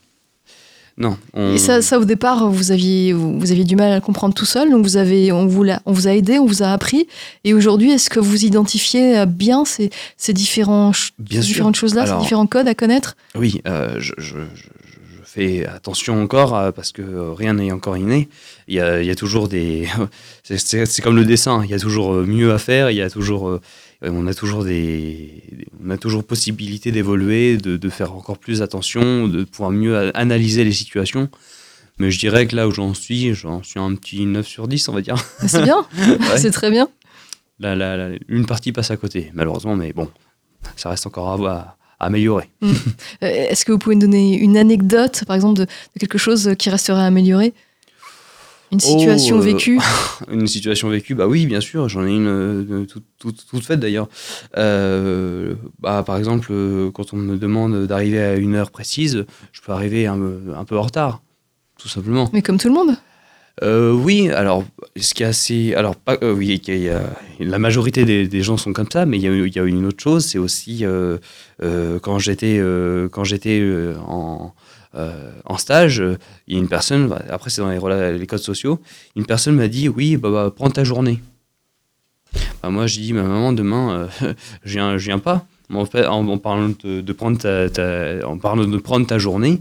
Non. 1.00 1.16
on- 1.32 1.54
Et 1.54 1.58
ça, 1.58 1.80
ça, 1.80 1.96
au 2.00 2.04
départ, 2.04 2.48
vous 2.50 2.72
aviez, 2.72 3.12
vous, 3.12 3.52
aviez 3.52 3.62
du 3.62 3.76
mal 3.76 3.92
à 3.92 3.94
le 3.94 4.00
comprendre 4.00 4.34
tout 4.34 4.44
seul, 4.44 4.68
donc 4.68 4.82
vous 4.82 4.96
avez, 4.96 5.30
on, 5.30 5.46
vous 5.46 5.62
l'a- 5.62 5.80
on 5.86 5.92
vous 5.92 6.08
a 6.08 6.10
aidé, 6.12 6.40
on 6.40 6.46
vous 6.46 6.64
a 6.64 6.72
appris. 6.72 7.06
Et 7.44 7.54
aujourd'hui, 7.54 7.92
est-ce 7.92 8.10
que 8.10 8.18
vous 8.18 8.44
identifiez 8.44 9.16
euh, 9.18 9.24
bien 9.24 9.64
ces, 9.64 9.90
ces, 10.16 10.32
différents, 10.32 10.90
Bien 11.20 11.40
différentes 11.40 11.76
choses-là, 11.76 12.04
ces 12.06 12.16
différents 12.20 12.48
codes 12.48 12.66
à 12.66 12.74
connaître? 12.74 13.16
Oui, 13.36 13.60
euh, 13.68 13.94
je, 14.00 14.12
je- 14.18 14.24
je- 14.56 14.62
je 14.87 14.87
fais 15.28 15.66
attention 15.66 16.22
encore 16.22 16.56
euh, 16.56 16.72
parce 16.72 16.92
que 16.92 17.02
rien 17.30 17.54
n'est 17.54 17.70
encore 17.72 17.96
inné. 17.96 18.28
Il 18.66 18.74
y 18.74 18.80
a, 18.80 19.00
il 19.00 19.06
y 19.06 19.10
a 19.10 19.14
toujours 19.14 19.48
des. 19.48 19.88
c'est- 20.42 21.02
comme 21.02 21.16
le 21.16 21.24
dessin, 21.24 21.62
il 21.64 21.70
y 21.70 21.74
a 21.74 21.78
toujours 21.78 22.14
euh, 22.14 22.24
mieux 22.26 22.52
à 22.52 22.58
faire, 22.58 22.90
il 22.90 22.96
y 22.96 23.02
a 23.02 23.10
toujours. 23.10 23.48
euh, 23.48 23.60
on 24.02 24.26
a 24.28 24.34
toujours 24.34 24.64
des, 24.64 25.42
on 25.84 25.90
a 25.90 25.98
toujours 25.98 26.22
possibilité 26.24 26.92
d'évoluer, 26.92 27.56
de, 27.56 27.76
de 27.76 27.88
faire 27.88 28.14
encore 28.14 28.38
plus 28.38 28.62
attention, 28.62 29.26
de 29.26 29.42
pouvoir 29.44 29.70
mieux 29.72 30.16
analyser 30.16 30.62
les 30.64 30.72
situations. 30.72 31.28
Mais 31.98 32.12
je 32.12 32.18
dirais 32.20 32.46
que 32.46 32.54
là 32.54 32.68
où 32.68 32.70
j'en 32.70 32.94
suis, 32.94 33.34
j'en 33.34 33.60
suis 33.64 33.80
un 33.80 33.92
petit 33.96 34.24
9 34.24 34.46
sur 34.46 34.68
10, 34.68 34.88
on 34.88 34.92
va 34.92 35.00
dire. 35.00 35.16
C'est 35.48 35.62
bien, 35.64 35.84
Ouais. 35.98 36.38
c'est 36.38 36.52
très 36.52 36.70
bien. 36.70 36.88
La- 37.58 37.74
la- 37.74 37.96
la- 37.96 38.16
une 38.28 38.46
partie 38.46 38.70
passe 38.70 38.92
à 38.92 38.96
côté, 38.96 39.32
malheureusement, 39.34 39.74
mais 39.74 39.92
bon, 39.92 40.08
ça 40.76 40.90
reste 40.90 41.08
encore 41.08 41.28
à, 41.48 41.54
à 41.58 41.77
améliorer. 42.00 42.48
Euh, 43.22 43.26
Est-ce 43.26 43.64
que 43.64 43.72
vous 43.72 43.78
pouvez 43.78 43.96
me 43.96 44.00
donner 44.00 44.36
une 44.38 44.56
anecdote, 44.56 45.24
par 45.26 45.34
exemple, 45.34 45.58
de, 45.60 45.64
de 45.64 45.98
quelque 46.00 46.18
chose 46.18 46.54
qui 46.58 46.70
resterait 46.70 47.00
à 47.00 47.06
améliorer 47.06 47.52
Une 48.70 48.78
situation 48.80 49.36
Oh, 49.36 49.40
euh, 49.40 49.42
vécue? 49.44 49.80
Une 50.30 50.46
situation 50.46 50.88
vécue, 50.88 51.14
bah 51.14 51.26
oui, 51.26 51.46
bien 51.46 51.60
sûr, 51.60 51.88
j'en 51.88 52.06
ai 52.06 52.10
une 52.14 52.26
euh, 52.26 52.84
toute, 52.84 53.04
toute- 53.18 53.46
toute 53.50 53.64
faite 53.64 53.80
d'ailleurs. 53.80 54.08
Euh, 54.56 55.54
bah, 55.80 56.02
par 56.06 56.16
exemple, 56.18 56.52
quand 56.94 57.12
on 57.12 57.16
me 57.16 57.36
demande 57.36 57.86
d'arriver 57.86 58.20
à 58.20 58.36
une 58.36 58.54
heure 58.54 58.70
précise, 58.70 59.24
je 59.52 59.60
peux 59.62 59.72
arriver 59.72 60.06
un, 60.06 60.20
un 60.56 60.64
peu 60.64 60.78
en 60.78 60.82
retard, 60.82 61.22
tout 61.78 61.88
simplement. 61.88 62.28
Mais 62.32 62.42
comme 62.42 62.58
tout 62.58 62.68
le 62.68 62.74
monde 62.74 62.96
Euh, 63.62 63.92
oui, 63.92 64.30
alors, 64.30 64.64
ce 64.96 65.14
qui 65.14 65.22
est 65.22 65.26
assez. 65.26 65.74
Alors, 65.74 65.96
euh, 66.08 66.32
oui, 66.32 66.60
la 67.40 67.58
majorité 67.58 68.04
des, 68.04 68.42
gens 68.42 68.56
sont 68.56 68.72
comme 68.72 68.90
ça, 68.90 69.06
mais 69.06 69.18
il 69.18 69.22
y 69.22 69.58
a, 69.58 69.62
une 69.64 69.86
autre 69.86 70.02
chose, 70.02 70.24
c'est 70.24 70.38
aussi 70.38 70.84
euh, 70.84 71.18
euh, 71.62 71.98
quand 71.98 72.18
j'étais 72.18 72.60
en, 72.62 74.52
stage, 75.56 76.02
il 76.46 76.54
y 76.54 76.56
a 76.56 76.60
une 76.60 76.68
personne, 76.68 77.08
bah, 77.08 77.22
après 77.30 77.50
c'est 77.50 77.60
dans 77.60 77.70
les, 77.70 78.26
codes 78.26 78.38
sociaux, 78.38 78.80
une 79.16 79.26
personne 79.26 79.56
m'a 79.56 79.68
dit 79.68 79.88
Oui, 79.88 80.16
bah, 80.16 80.30
bah, 80.30 80.52
prends 80.54 80.70
ta 80.70 80.84
journée. 80.84 81.20
Bah, 82.62 82.70
moi, 82.70 82.86
j'ai 82.86 83.00
dit 83.00 83.12
Ma 83.12 83.22
maman, 83.22 83.52
demain, 83.52 84.08
je, 84.64 84.72
viens, 84.72 84.96
viens 84.96 85.18
pas. 85.18 85.46
En, 85.72 85.84
fait, 85.84 86.06
en, 86.06 86.38
parlant 86.38 86.70
de, 86.82 87.12
prendre 87.12 87.36
ta, 87.36 88.26
en 88.26 88.38
parlant 88.38 88.64
de 88.64 88.78
prendre 88.78 89.06
ta 89.06 89.18
journée, 89.18 89.60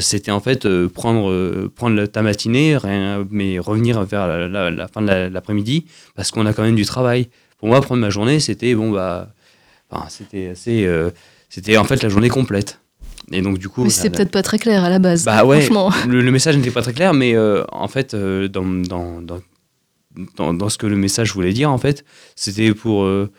c'était 0.00 0.30
en 0.30 0.40
fait 0.40 0.64
euh, 0.66 0.88
prendre, 0.88 1.30
euh, 1.30 1.70
prendre 1.74 2.04
ta 2.06 2.22
matinée, 2.22 2.76
rien- 2.76 3.26
mais 3.30 3.58
revenir 3.58 4.02
vers 4.04 4.26
la, 4.26 4.48
la- 4.48 4.70
la 4.70 4.88
fin 4.88 5.02
de 5.02 5.06
la- 5.06 5.28
l'après-midi, 5.28 5.84
parce 6.14 6.30
qu'on 6.30 6.46
a 6.46 6.52
quand 6.52 6.62
même 6.62 6.74
du 6.76 6.84
travail. 6.86 7.28
Pour 7.58 7.68
moi, 7.68 7.80
prendre 7.80 8.00
ma 8.00 8.10
journée, 8.10 8.40
c'était 8.40 8.74
bon 8.74 8.90
bah, 8.92 9.28
enfin, 9.90 10.06
c'était 10.08 10.48
assez, 10.48 10.86
euh, 10.86 11.10
c'était 11.48 11.76
en 11.76 11.84
fait 11.84 12.02
la 12.02 12.08
journée 12.08 12.28
complète. 12.30 12.80
Et 13.30 13.42
donc 13.42 13.58
du 13.58 13.68
coup, 13.68 13.84
Mais 13.84 13.90
la- 14.04 14.10
peut-être 14.10 14.30
pas 14.30 14.42
très 14.42 14.58
clair 14.58 14.84
à 14.84 14.88
la 14.88 14.98
base. 14.98 15.24
bah 15.24 15.44
ouais, 15.44 15.60
Franchement. 15.60 15.90
le, 16.08 16.22
le 16.22 16.30
message 16.30 16.56
n'était 16.56 16.70
pas 16.70 16.80
très 16.82 16.94
clair, 16.94 17.12
mais 17.12 17.34
euh, 17.34 17.62
en 17.72 17.88
fait, 17.88 18.14
euh, 18.14 18.48
dans, 18.48 18.64
dans, 18.64 19.20
dans, 19.20 19.40
dans, 20.36 20.54
dans 20.54 20.68
ce 20.70 20.78
que 20.78 20.86
le 20.86 20.96
message 20.96 21.34
voulait 21.34 21.52
dire, 21.52 21.70
en 21.70 21.76
fait, 21.78 22.04
c'était 22.36 22.72
pour, 22.72 23.04
euh, 23.04 23.30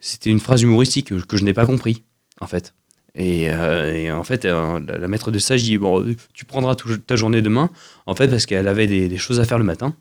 c'était 0.00 0.30
une 0.30 0.40
phrase 0.40 0.62
humoristique 0.62 1.08
que, 1.08 1.14
que 1.16 1.36
je 1.36 1.44
n'ai 1.44 1.52
pas 1.52 1.66
compris, 1.66 2.02
en 2.40 2.46
fait. 2.46 2.72
Et, 3.16 3.50
euh, 3.50 3.94
et 3.94 4.12
en 4.12 4.24
fait, 4.24 4.44
euh, 4.44 4.78
la, 4.86 5.08
maître 5.08 5.30
de 5.30 5.38
stage 5.38 5.62
dit 5.62 5.78
bon, 5.78 6.04
tu 6.34 6.44
prendras 6.44 6.76
ta 7.06 7.16
journée 7.16 7.40
demain, 7.40 7.70
en 8.04 8.14
fait, 8.14 8.28
parce 8.28 8.44
qu'elle 8.44 8.68
avait 8.68 8.86
des, 8.86 9.16
choses 9.16 9.40
à 9.40 9.44
faire 9.44 9.58
le 9.58 9.64
matin. 9.64 9.94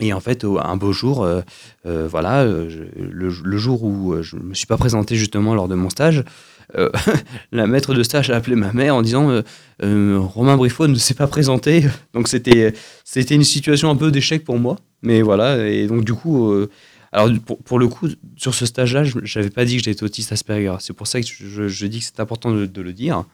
Et 0.00 0.12
en 0.12 0.20
fait, 0.20 0.44
un 0.44 0.76
beau 0.76 0.92
jour, 0.92 1.24
euh, 1.24 1.42
voilà, 1.84 2.44
le, 2.44 3.58
jour 3.58 3.84
où 3.84 4.20
je 4.22 4.36
me 4.36 4.54
suis 4.54 4.66
pas 4.66 4.78
présenté 4.78 5.14
justement 5.14 5.54
lors 5.54 5.68
de 5.68 5.74
mon 5.74 5.90
stage, 5.90 6.24
la 7.52 7.66
maître 7.66 7.94
de 7.94 8.02
stage 8.02 8.30
a 8.30 8.36
appelé 8.36 8.54
ma 8.54 8.72
mère 8.72 8.94
en 8.94 9.02
disant 9.02 9.42
Romain 9.80 10.56
Briffaut 10.56 10.86
ne 10.86 10.94
s'est 10.94 11.14
pas 11.14 11.26
présenté. 11.26 11.84
Donc 12.14 12.28
c'était 12.28 12.72
une 13.30 13.44
situation 13.44 13.90
un 13.90 13.96
peu 13.96 14.10
d'échec 14.10 14.44
pour 14.44 14.58
moi. 14.58 14.76
Mais 15.02 15.22
voilà, 15.22 15.66
et 15.66 15.86
donc 15.86 16.04
du 16.04 16.12
coup, 16.12 16.54
alors 17.12 17.28
pour, 17.44 17.58
pour 17.58 17.78
le 17.78 17.88
coup, 17.88 18.08
sur 18.36 18.54
ce 18.54 18.66
stage-là, 18.66 19.04
je 19.04 19.18
n'avais 19.38 19.50
pas 19.50 19.64
dit 19.64 19.76
que 19.76 19.82
j'étais 19.82 20.02
autiste 20.04 20.32
Asperger. 20.32 20.76
C'est 20.80 20.92
pour 20.92 21.06
ça 21.06 21.20
que 21.20 21.26
je, 21.26 21.86
dis 21.86 21.98
que 21.98 22.04
c'est 22.04 22.20
important 22.20 22.52
de, 22.52 22.80
le 22.80 22.92
dire. 22.92 23.24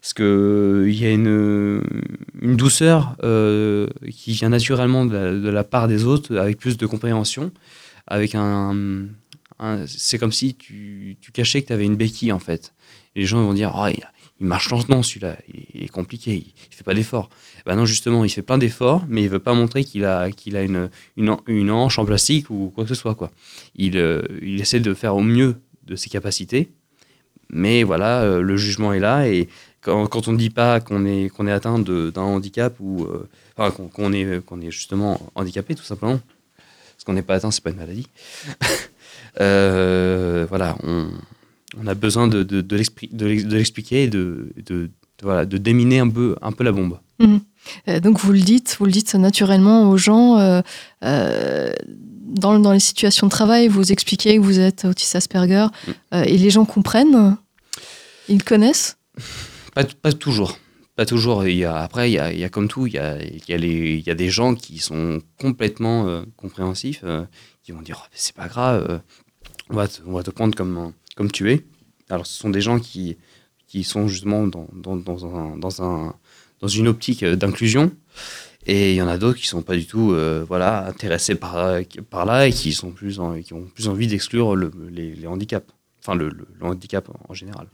Parce 0.00 0.14
qu'il 0.14 0.94
y 0.94 1.04
a 1.04 1.10
une, 1.10 1.82
douceur 2.40 3.16
euh, 3.22 3.86
qui 4.10 4.32
vient 4.32 4.48
naturellement 4.48 5.04
de 5.04 5.48
la, 5.48 5.64
part 5.64 5.88
des 5.88 6.04
autres, 6.04 6.36
avec 6.36 6.58
plus 6.58 6.76
de 6.76 6.86
compréhension. 6.86 7.52
Avec 8.06 8.34
un, 8.34 9.06
c'est 9.86 10.18
comme 10.18 10.32
si 10.32 10.54
tu, 10.54 11.16
tu 11.20 11.32
cachais 11.32 11.62
que 11.62 11.68
tu 11.68 11.72
avais 11.72 11.84
une 11.84 11.96
béquille, 11.96 12.32
en 12.32 12.40
fait. 12.40 12.72
Et 13.14 13.20
les 13.20 13.26
gens 13.26 13.42
vont 13.42 13.52
dire, 13.52 13.72
Ah, 13.74 13.90
il, 13.90 14.02
il 14.42 14.48
marche 14.48 14.70
lentement 14.70 15.04
celui-là, 15.04 15.36
il 15.72 15.84
est 15.84 15.88
compliqué, 15.88 16.32
il, 16.32 16.52
il 16.70 16.74
fait 16.74 16.82
pas 16.82 16.94
d'efforts. 16.94 17.30
Ben 17.64 17.76
non, 17.76 17.86
justement, 17.86 18.24
il 18.24 18.28
fait 18.28 18.42
plein 18.42 18.58
d'efforts, 18.58 19.04
mais 19.08 19.22
il 19.22 19.28
veut 19.28 19.38
pas 19.38 19.54
montrer 19.54 19.84
qu'il 19.84 20.04
a, 20.04 20.32
qu'il 20.32 20.56
a 20.56 20.62
une, 20.62 20.90
une, 21.16 21.36
une 21.46 21.70
hanche 21.70 22.00
en 22.00 22.04
plastique 22.04 22.50
ou 22.50 22.72
quoi 22.74 22.82
que 22.82 22.88
ce 22.88 22.96
soit. 22.96 23.14
Quoi. 23.14 23.30
Il, 23.76 23.96
euh, 23.96 24.22
il 24.42 24.60
essaie 24.60 24.80
de 24.80 24.94
faire 24.94 25.14
au 25.14 25.20
mieux 25.22 25.60
de 25.86 25.94
ses 25.94 26.10
capacités, 26.10 26.72
mais 27.50 27.84
voilà, 27.84 28.22
euh, 28.22 28.42
le 28.42 28.56
jugement 28.56 28.92
est 28.92 28.98
là 28.98 29.28
et 29.28 29.48
quand, 29.80 30.28
on 30.28 30.32
ne 30.32 30.38
dit 30.38 30.50
pas 30.50 30.80
qu'on 30.80 31.06
est, 31.06 31.28
qu'on 31.28 31.46
est 31.46 31.52
atteint 31.52 31.78
d'un 31.78 32.20
handicap 32.20 32.74
ou 32.80 33.04
euh, 33.04 33.70
qu'on, 33.70 34.12
est, 34.12 34.44
qu'on 34.44 34.60
est 34.60 34.72
justement 34.72 35.20
handicapé 35.36 35.76
tout 35.76 35.84
simplement, 35.84 36.20
parce 36.56 37.04
qu'on 37.04 37.12
n'est 37.12 37.22
pas 37.22 37.36
atteint, 37.36 37.52
c'est 37.52 37.62
pas 37.62 37.70
une 37.70 37.76
maladie. 37.76 38.08
Voilà, 39.38 40.76
on, 40.82 41.08
on 41.80 41.86
a 41.86 41.94
besoin 41.94 42.28
de, 42.28 42.42
de, 42.42 42.60
de, 42.60 42.76
l'expli- 42.76 43.08
de 43.14 43.26
l'ex- 43.26 43.44
de 43.44 43.56
l'expliquer 43.56 44.04
et 44.04 44.08
de, 44.08 44.52
de, 44.66 44.90
voilà, 45.22 45.44
de 45.46 45.56
déminer 45.58 45.98
un 46.00 46.08
peu, 46.08 46.36
un 46.42 46.52
peu 46.52 46.64
la 46.64 46.72
bombe. 46.72 46.98
Euh, 47.88 48.00
donc 48.00 48.18
vous 48.20 48.32
le 48.32 48.40
dites, 48.40 48.76
vous 48.80 48.86
le 48.86 48.92
dites 48.92 49.14
naturellement 49.14 49.88
aux 49.88 49.96
gens. 49.96 50.38
euh, 50.38 50.60
euh, 51.04 51.72
dans, 52.26 52.58
dans 52.58 52.72
les 52.72 52.80
situations 52.80 53.26
de 53.26 53.30
travail, 53.30 53.68
vous 53.68 53.92
expliquez 53.92 54.36
que 54.36 54.40
vous 54.40 54.58
êtes 54.58 54.84
autiste 54.86 55.14
Asperger 55.16 55.66
euh, 56.14 56.22
et 56.24 56.38
les 56.38 56.48
gens 56.50 56.64
comprennent, 56.64 57.36
ils 58.28 58.42
connaissent? 58.42 58.96
Pas, 59.74 59.84
pas 59.84 60.12
toujours. 60.12 60.58
Pas 60.96 61.04
toujours. 61.06 61.46
Il 61.46 61.56
y 61.56 61.64
a, 61.64 61.76
après, 61.76 62.10
il 62.10 62.14
y 62.14 62.18
a, 62.18 62.32
il 62.32 62.38
y 62.38 62.44
a 62.44 62.48
comme 62.48 62.68
tout, 62.68 62.86
il 62.86 62.94
y 62.94 62.98
a, 62.98 63.22
il 63.22 63.42
y, 63.48 63.52
a 63.52 63.56
les- 63.58 64.02
des 64.14 64.30
gens 64.30 64.54
qui 64.54 64.78
sont 64.78 65.20
complètement 65.38 66.22
compréhensifs, 66.36 67.04
qui 67.62 67.72
vont 67.72 67.82
dire 67.82 68.00
Oh, 68.02 68.08
c'est 68.14 68.34
pas 68.34 68.48
grave, 68.48 69.00
on, 69.70 69.74
va 69.76 69.86
te, 69.88 70.00
on 70.06 70.12
va 70.12 70.22
te 70.22 70.30
prendre 70.30 70.54
comme, 70.56 70.92
comme 71.16 71.30
tu 71.30 71.50
es. 71.52 71.64
Alors, 72.10 72.26
ce 72.26 72.38
sont 72.38 72.50
des 72.50 72.60
gens 72.60 72.78
qui, 72.78 73.16
qui 73.66 73.84
sont 73.84 74.08
justement 74.08 74.46
dans, 74.46 74.66
dans, 74.74 74.96
dans, 74.96 75.26
un, 75.36 75.56
dans, 75.56 75.82
un, 75.82 76.14
dans 76.60 76.68
une 76.68 76.88
optique 76.88 77.22
euh, 77.22 77.36
d'inclusion. 77.36 77.90
Et 78.66 78.92
il 78.92 78.96
y 78.96 79.02
en 79.02 79.08
a 79.08 79.18
d'autres 79.18 79.38
qui 79.40 79.48
sont 79.48 79.62
pas 79.62 79.74
du 79.74 79.86
tout 79.86 80.12
euh, 80.12 80.44
voilà, 80.46 80.86
intéressés 80.86 81.34
par, 81.34 81.78
par 82.10 82.24
là 82.26 82.46
et 82.46 82.52
qui, 82.52 82.72
sont 82.72 82.90
plus 82.90 83.18
en- 83.18 83.40
qui 83.40 83.54
ont 83.54 83.66
plus 83.74 83.88
envie 83.88 84.06
d'exclure 84.06 84.54
le- 84.54 84.70
les, 84.90 85.14
les 85.14 85.26
handicaps. 85.26 85.66
Enfin, 86.04 86.16
le, 86.16 86.28
le- 86.30 86.46
le 86.60 86.66
handicap 86.66 87.08
en 87.28 87.32
général. 87.34 87.66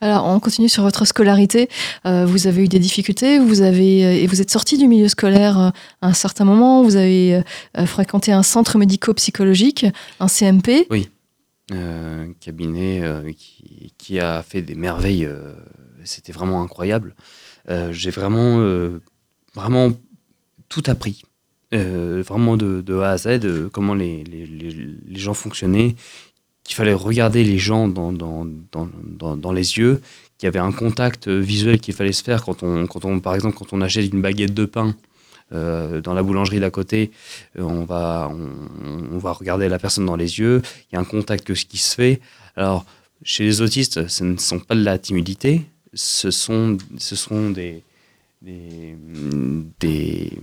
Alors, 0.00 0.26
on 0.26 0.40
continue 0.40 0.68
sur 0.68 0.82
votre 0.82 1.04
scolarité. 1.04 1.68
Euh, 2.04 2.26
vous 2.26 2.48
avez 2.48 2.64
eu 2.64 2.68
des 2.68 2.80
difficultés, 2.80 3.38
vous 3.38 3.60
avez 3.60 4.04
euh, 4.04 4.12
et 4.12 4.26
vous 4.26 4.40
êtes 4.40 4.50
sorti 4.50 4.76
du 4.76 4.88
milieu 4.88 5.06
scolaire 5.08 5.58
euh, 5.58 5.70
à 6.02 6.08
un 6.08 6.12
certain 6.12 6.44
moment. 6.44 6.82
Vous 6.82 6.96
avez 6.96 7.42
euh, 7.78 7.86
fréquenté 7.86 8.32
un 8.32 8.42
centre 8.42 8.76
médico-psychologique, 8.76 9.86
un 10.18 10.26
CMP. 10.28 10.86
Euh, 11.72 12.26
cabinet 12.40 13.00
euh, 13.02 13.32
qui, 13.98 14.18
a 14.18 14.42
fait 14.42 14.62
des 14.62 14.74
merveilles. 14.74 15.24
euh, 15.24 15.54
C'était 16.04 16.32
vraiment 16.32 16.62
incroyable. 16.62 17.14
Euh, 17.68 17.92
J'ai 17.92 18.10
vraiment, 18.10 18.58
vraiment 19.54 19.92
tout 20.68 20.82
appris. 20.86 21.22
Vraiment 21.72 22.56
de, 22.56 22.80
de 22.80 22.98
A 22.98 23.10
à 23.10 23.16
Z, 23.16 23.68
comment 23.72 23.94
les, 23.94 24.24
les, 24.24 25.18
gens 25.20 25.34
fonctionnaient, 25.34 25.94
qu'il 26.64 26.74
fallait 26.74 26.94
regarder 26.94 27.44
les 27.44 27.58
gens 27.58 27.86
dans, 27.86 28.12
dans, 28.12 28.44
dans, 28.72 29.36
dans, 29.36 29.52
les 29.52 29.78
yeux, 29.78 30.00
qu'il 30.36 30.46
y 30.46 30.48
avait 30.48 30.58
un 30.58 30.72
contact 30.72 31.28
visuel 31.28 31.78
qu'il 31.78 31.94
fallait 31.94 32.12
se 32.12 32.24
faire 32.24 32.44
quand 32.44 32.64
on, 32.64 32.88
quand 32.88 33.04
on, 33.04 33.20
par 33.20 33.36
exemple, 33.36 33.56
quand 33.56 33.72
on 33.72 33.80
achète 33.82 34.12
une 34.12 34.20
baguette 34.20 34.54
de 34.54 34.64
pain 34.64 34.96
euh, 35.52 36.00
dans 36.00 36.14
la 36.14 36.22
boulangerie 36.22 36.60
d'à 36.60 36.70
côté, 36.70 37.10
euh, 37.58 37.62
on, 37.62 37.84
va, 37.84 38.30
on, 39.12 39.18
va 39.18 39.32
regarder 39.32 39.68
la 39.68 39.78
personne 39.78 40.06
dans 40.06 40.16
les 40.16 40.38
yeux, 40.38 40.62
il 40.90 40.94
y 40.94 40.96
a 40.96 41.00
un 41.00 41.04
contact 41.04 41.44
que 41.46 41.54
ce 41.54 41.64
qui 41.64 41.78
se 41.78 41.94
fait. 41.94 42.20
Alors, 42.56 42.84
chez 43.22 43.44
les 43.44 43.60
autistes, 43.60 44.08
ce 44.08 44.24
ne 44.24 44.36
sont 44.36 44.60
pas 44.60 44.74
de 44.74 44.82
la 44.82 44.98
timidité, 44.98 45.62
ce 45.94 46.30
sont, 46.30 46.78
ce 46.98 47.16
sont 47.16 47.50
des, 47.50 47.82
des, 48.42 48.96
des, 49.80 50.38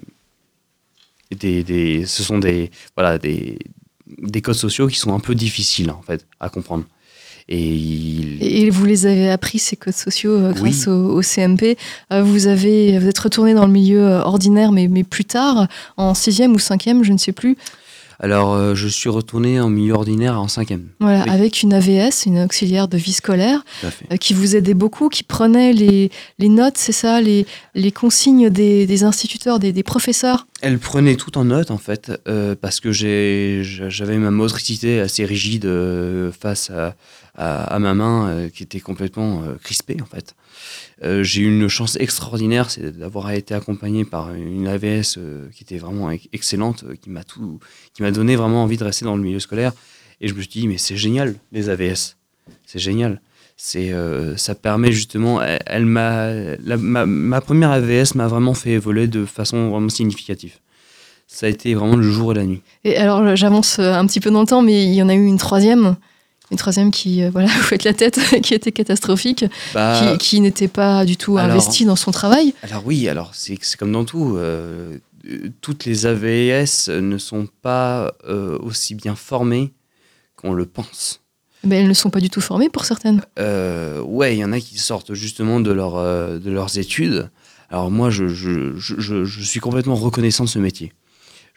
des, 1.32 1.63
des- 1.63 2.06
ce 2.06 2.24
sont 2.24 2.38
des, 2.38 2.70
voilà, 2.96 3.17
des, 3.17 3.58
des 4.06 4.41
codes 4.41 4.56
sociaux 4.56 4.88
qui 4.88 4.98
sont 4.98 5.13
un 5.13 5.20
peu 5.20 5.36
difficiles 5.36 5.89
en 5.91 6.02
fait 6.02 6.26
à 6.39 6.50
comprendre. 6.50 6.86
Et 7.50 7.60
il- 7.66 8.38
Et 8.42 8.70
vous 8.70 8.86
les 8.86 9.06
avez 9.06 9.30
appris, 9.30 9.58
ces 9.60 9.76
codes 9.76 9.94
sociaux, 9.94 10.32
euh, 10.34 10.52
grâce 10.54 10.86
Oui. 10.88 10.94
au, 10.94 11.18
au 11.18 11.22
CMP. 11.22 11.78
Euh, 12.12 12.22
vous, 12.24 12.48
avez, 12.48 13.00
vous 13.00 13.08
êtes 13.08 13.18
retourné 13.20 13.54
dans 13.54 13.66
le 13.66 13.72
milieu 13.72 14.02
euh, 14.06 14.22
ordinaire, 14.22 14.72
mais, 14.72 14.88
mais 14.88 15.04
plus 15.04 15.26
tard, 15.26 15.68
en 15.96 16.14
sixième 16.14 16.54
ou 16.54 16.60
cinquième, 16.60 17.04
je 17.04 17.14
ne 17.14 17.18
sais 17.18 17.32
plus, 17.32 17.56
alors, 18.20 18.56
euh, 18.56 18.74
je 18.74 18.88
suis 18.88 19.10
retourné 19.10 19.60
en 19.62 19.70
milieu 19.70 19.94
ordinaire 19.94 20.42
en 20.42 20.48
cinquième. 20.48 20.88
voilà, 21.00 21.22
Oui. 21.26 21.30
avec 21.30 21.62
une 21.62 21.72
AVS, 21.72 22.26
une 22.26 22.40
auxiliaire 22.40 22.88
de 22.88 22.98
vie 22.98 23.14
scolaire, 23.14 23.64
euh, 24.12 24.18
qui 24.18 24.34
vous 24.34 24.56
aidait 24.56 24.74
beaucoup, 24.74 25.08
qui 25.10 25.22
prenait 25.22 25.72
les, 25.72 26.10
les 26.40 26.50
notes, 26.50 26.78
c'est 26.80 26.94
ça, 26.94 27.22
les, 27.22 27.46
les 27.76 27.92
consignes 27.92 28.50
des, 28.50 28.88
des 28.88 29.04
instituteurs, 29.04 29.60
des, 29.60 29.72
des 29.72 29.84
professeurs? 29.84 30.48
Elle 30.62 30.80
prenait 30.80 31.16
tout 31.16 31.38
en 31.38 31.46
note 31.46 31.70
en 31.70 31.78
fait, 31.78 32.12
euh, 32.28 32.56
parce 32.60 32.80
que 32.80 32.92
j'avais 32.92 34.18
ma 34.18 34.32
motricité 34.32 35.00
assez 35.00 35.24
rigide 35.24 35.70
face 36.40 36.72
à, 36.72 36.96
à- 37.38 37.80
ma 37.80 37.93
main 37.93 38.28
euh, 38.30 38.50
qui 38.50 38.63
était 38.63 38.80
complètement 38.80 39.43
euh, 39.43 39.56
crispée 39.63 39.97
en 40.02 40.06
fait. 40.06 40.36
Euh, 41.04 41.23
j'ai 41.23 41.41
eu 41.41 41.47
une 41.47 41.67
chance 41.67 41.95
extraordinaire, 42.00 42.69
c'est 42.71 42.97
d'avoir 42.97 43.30
été 43.32 43.54
accompagné 43.54 44.04
par 44.06 44.34
une 44.34 44.67
AVS 44.67 45.19
qui 45.54 45.63
était 45.63 45.78
vraiment 45.78 46.10
ex- 46.12 46.28
excellente, 46.34 46.84
qui 47.02 47.10
m'a 47.10 47.23
tout, 47.23 47.60
qui 47.93 48.02
m'a 48.02 48.12
donné 48.12 48.36
vraiment 48.36 48.63
envie 48.63 48.78
de 48.78 48.84
rester 48.84 49.06
dans 49.06 49.15
le 49.15 49.21
milieu 49.23 49.39
scolaire. 49.39 49.73
Et 50.19 50.28
je 50.28 50.34
me 50.34 50.41
suis 50.41 50.50
dit 50.50 50.67
mais 50.67 50.78
c'est 50.80 50.97
génial 50.97 51.36
les 51.52 51.69
AVS, 51.69 52.17
c'est 52.65 52.80
génial. 52.80 53.21
C'est, 53.60 53.91
ça 54.36 54.54
permet 54.54 54.91
justement, 54.91 55.41
elle, 55.41 55.60
elle 55.65 55.86
m'a, 55.88 56.30
ma, 56.78 57.08
ma 57.08 57.41
première 57.41 57.71
AVS 57.71 58.13
m'a 58.13 58.28
vraiment 58.28 58.54
fait 58.54 58.71
évoluer 58.73 59.08
de 59.08 59.26
façon 59.26 59.69
vraiment 59.71 59.89
significative. 59.89 60.54
Ça 61.26 61.47
a 61.47 61.50
été 61.50 61.73
vraiment 61.73 61.95
le 61.95 62.04
jour 62.04 62.32
et 62.34 62.36
la 62.36 62.45
nuit. 62.45 62.62
Et 62.84 62.97
alors, 62.97 63.36
j'avance 63.36 63.80
un 63.80 64.06
petit 64.06 64.19
peu 64.19 64.30
dans 64.30 64.41
le 64.41 64.47
temps, 64.47 64.62
mais 64.62 64.86
il 64.86 64.93
y 64.93 65.02
en 65.02 65.10
a 65.10 65.15
eu 65.15 65.26
une 65.26 65.39
troisième. 65.39 65.95
Une 66.52 66.58
troisième 66.58 66.92
qui, 66.92 67.24
euh, 67.24 67.30
voilà, 67.30 67.48
vous 67.56 67.62
faites 67.64 67.84
la 67.84 67.94
tête, 67.94 68.20
qui 68.44 68.54
était 68.54 68.72
catastrophique, 68.72 69.46
Bah, 69.74 70.16
qui, 70.18 70.18
qui 70.18 70.40
n'était 70.42 70.68
pas 70.68 71.06
du 71.06 71.18
tout 71.18 71.38
alors- 71.38 71.52
investie 71.52 71.86
dans 71.86 71.96
son 71.96 72.12
travail. 72.12 72.54
Alors 72.64 72.84
oui, 72.86 73.08
alors 73.10 73.32
c'est 73.34 73.58
comme 73.78 73.92
dans 73.92 74.06
tout. 74.06 74.36
euh, 74.38 74.98
euh, 75.30 75.50
toutes 75.62 75.84
les 75.86 76.06
AVS 76.06 76.88
ne 76.90 77.18
sont 77.18 77.48
pas 77.62 78.14
euh, 78.30 78.58
aussi 78.60 78.96
bien 78.96 79.16
formées 79.16 79.74
qu'on 80.38 80.54
le 80.54 80.66
pense. 80.66 81.22
Mais 81.64 81.78
elles 81.82 81.88
ne 81.90 81.94
sont 81.94 82.10
pas 82.12 82.20
du 82.22 82.30
tout 82.30 82.40
formées 82.40 82.70
pour 82.70 82.86
certaines. 82.86 83.22
Ouais, 83.38 84.36
il 84.36 84.40
y 84.40 84.46
en 84.46 84.54
a 84.54 84.60
qui 84.60 84.78
sortent 84.78 85.14
justement 85.16 85.60
de, 85.60 85.72
leur, 85.72 85.96
de 86.40 86.50
leurs 86.52 86.78
études. 86.78 87.30
Alors 87.70 87.92
moi, 87.92 88.10
je, 88.10 88.28
je, 88.30 88.78
je, 88.78 88.96
je- 89.00 89.26
je 89.26 89.42
suis 89.44 89.60
complètement 89.60 89.96
reconnaissant 89.96 90.46
de 90.46 90.50
ce 90.50 90.60
métier. 90.60 90.94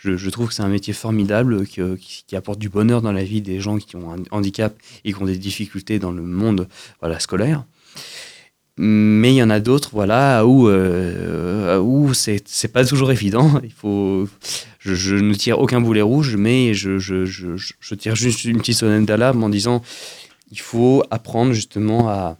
Je, 0.02 0.16
je 0.16 0.30
trouve 0.30 0.48
que 0.48 0.54
c'est 0.54 0.62
un 0.62 0.68
métier 0.68 0.94
formidable 0.94 1.66
qui, 1.66 1.82
qui 2.26 2.34
apporte 2.34 2.58
du 2.58 2.70
bonheur 2.70 3.02
dans 3.02 3.12
la 3.12 3.22
vie 3.22 3.42
des 3.42 3.60
gens 3.60 3.76
qui 3.76 3.96
ont 3.96 4.10
un 4.10 4.22
handicap 4.30 4.74
et 5.04 5.12
qui 5.12 5.20
ont 5.20 5.26
des 5.26 5.36
difficultés 5.36 5.98
dans 5.98 6.10
le 6.10 6.22
monde 6.22 6.68
voilà, 7.00 7.20
scolaire. 7.20 7.64
Mais 8.78 9.32
il 9.32 9.36
y 9.36 9.42
en 9.42 9.50
a 9.50 9.60
d'autres, 9.60 9.90
voilà, 9.92 10.46
où, 10.46 10.70
euh, 10.70 11.78
où 11.78 12.14
c'est 12.14 12.72
pas 12.72 12.82
toujours 12.86 13.12
évident. 13.12 13.60
Il 13.62 13.72
faut, 13.72 14.26
je, 14.78 14.94
je 14.94 15.16
ne 15.16 15.34
tire 15.34 15.58
aucun 15.58 15.82
boulet 15.82 16.00
rouge, 16.00 16.36
mais 16.36 16.72
je, 16.72 17.94
tire 17.94 18.16
juste 18.16 18.44
une 18.44 18.56
petite 18.56 18.76
sonnette 18.76 19.04
d'alarme 19.04 19.44
en 19.44 19.50
disant 19.50 19.82
il 20.50 20.60
faut 20.60 21.04
apprendre 21.10 21.52
justement 21.52 22.08
à, 22.08 22.38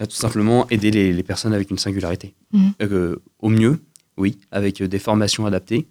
à 0.00 0.06
tout 0.08 0.16
simplement 0.16 0.68
aider 0.70 0.90
les, 0.90 1.12
les 1.12 1.22
personnes 1.22 1.54
avec 1.54 1.70
une 1.70 1.78
singularité. 1.78 2.34
Mhm. 2.52 2.72
Euh, 2.82 3.22
au 3.38 3.50
mieux, 3.50 3.78
oui, 4.16 4.36
avec 4.50 4.82
des 4.82 4.98
formations 4.98 5.46
adaptées. 5.46 5.86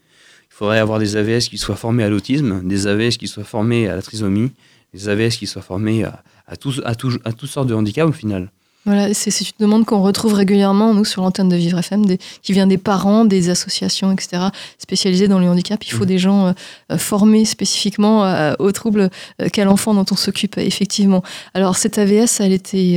Il 0.61 0.65
faudrait 0.65 0.79
avoir 0.79 0.99
des 0.99 1.15
AVS 1.15 1.47
qui 1.47 1.57
soient 1.57 1.77
formés 1.77 2.03
à 2.03 2.09
l'autisme, 2.09 2.59
des 2.65 2.85
AVS 2.85 3.15
qui 3.17 3.29
soient 3.29 3.45
formés 3.45 3.87
à 3.87 3.95
la 3.95 4.01
trisomie, 4.01 4.51
des 4.93 5.07
AVS 5.07 5.37
qui 5.37 5.47
soient 5.47 5.61
formés 5.61 6.03
à, 6.03 6.21
à, 6.49 6.57
tous- 6.57 6.81
à, 6.83 6.95
toutes 6.95 7.49
sortes 7.49 7.67
de 7.67 7.73
handicaps 7.73 8.09
au 8.09 8.11
final. 8.11 8.49
Voilà, 8.85 9.13
c'est 9.13 9.29
une 9.39 9.47
demande 9.61 9.85
qu'on 9.85 10.01
retrouve 10.01 10.33
régulièrement, 10.33 10.93
nous, 10.93 11.05
sur 11.05 11.21
l'antenne 11.21 11.47
de 11.47 11.55
Vivre 11.55 11.77
FM, 11.79 12.05
des- 12.05 12.17
qui 12.41 12.51
vient 12.51 12.67
des 12.67 12.77
parents, 12.77 13.23
des 13.23 13.49
associations, 13.49 14.11
etc., 14.11 14.47
spécialisées 14.79 15.29
dans 15.29 15.39
le 15.39 15.47
handicap. 15.47 15.81
Il 15.85 15.91
faut 15.93 16.01
Mhm. 16.03 16.05
des 16.09 16.17
gens 16.17 16.47
euh, 16.47 16.51
euh, 16.91 16.97
formés 16.97 17.45
spécifiquement 17.45 18.25
euh, 18.25 18.53
aux 18.59 18.73
troubles 18.73 19.09
euh, 19.41 19.47
qu'a 19.47 19.63
l'enfant 19.63 19.93
dont 19.93 20.05
on 20.11 20.15
s'occupe, 20.17 20.57
effectivement. 20.57 21.23
Alors, 21.53 21.77
cette 21.77 21.97
AVS, 21.97 22.41
elle 22.41 22.51
était, 22.51 22.95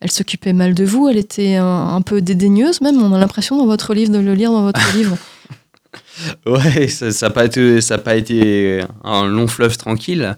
elle 0.00 0.10
s'occupait 0.10 0.54
mal 0.54 0.72
de 0.72 0.84
vous, 0.86 1.06
elle 1.10 1.18
était 1.18 1.56
un, 1.56 1.66
un 1.88 2.00
peu 2.00 2.22
dédaigneuse, 2.22 2.80
même. 2.80 3.02
On 3.02 3.12
a 3.12 3.18
l'impression 3.18 3.58
dans 3.58 3.66
votre 3.66 3.92
livre, 3.92 4.10
de 4.10 4.18
le 4.20 4.32
lire 4.32 4.50
dans 4.52 4.62
votre 4.62 4.80
livre. 4.96 5.18
Ouais, 6.46 6.88
ça 6.88 7.10
n'a 7.28 7.30
pas, 7.32 7.44
été- 7.46 7.80
ça 7.80 7.94
a 7.94 7.98
pas 7.98 8.14
été 8.16 8.82
un 9.02 9.26
long 9.26 9.46
fleuve 9.46 9.76
tranquille. 9.76 10.36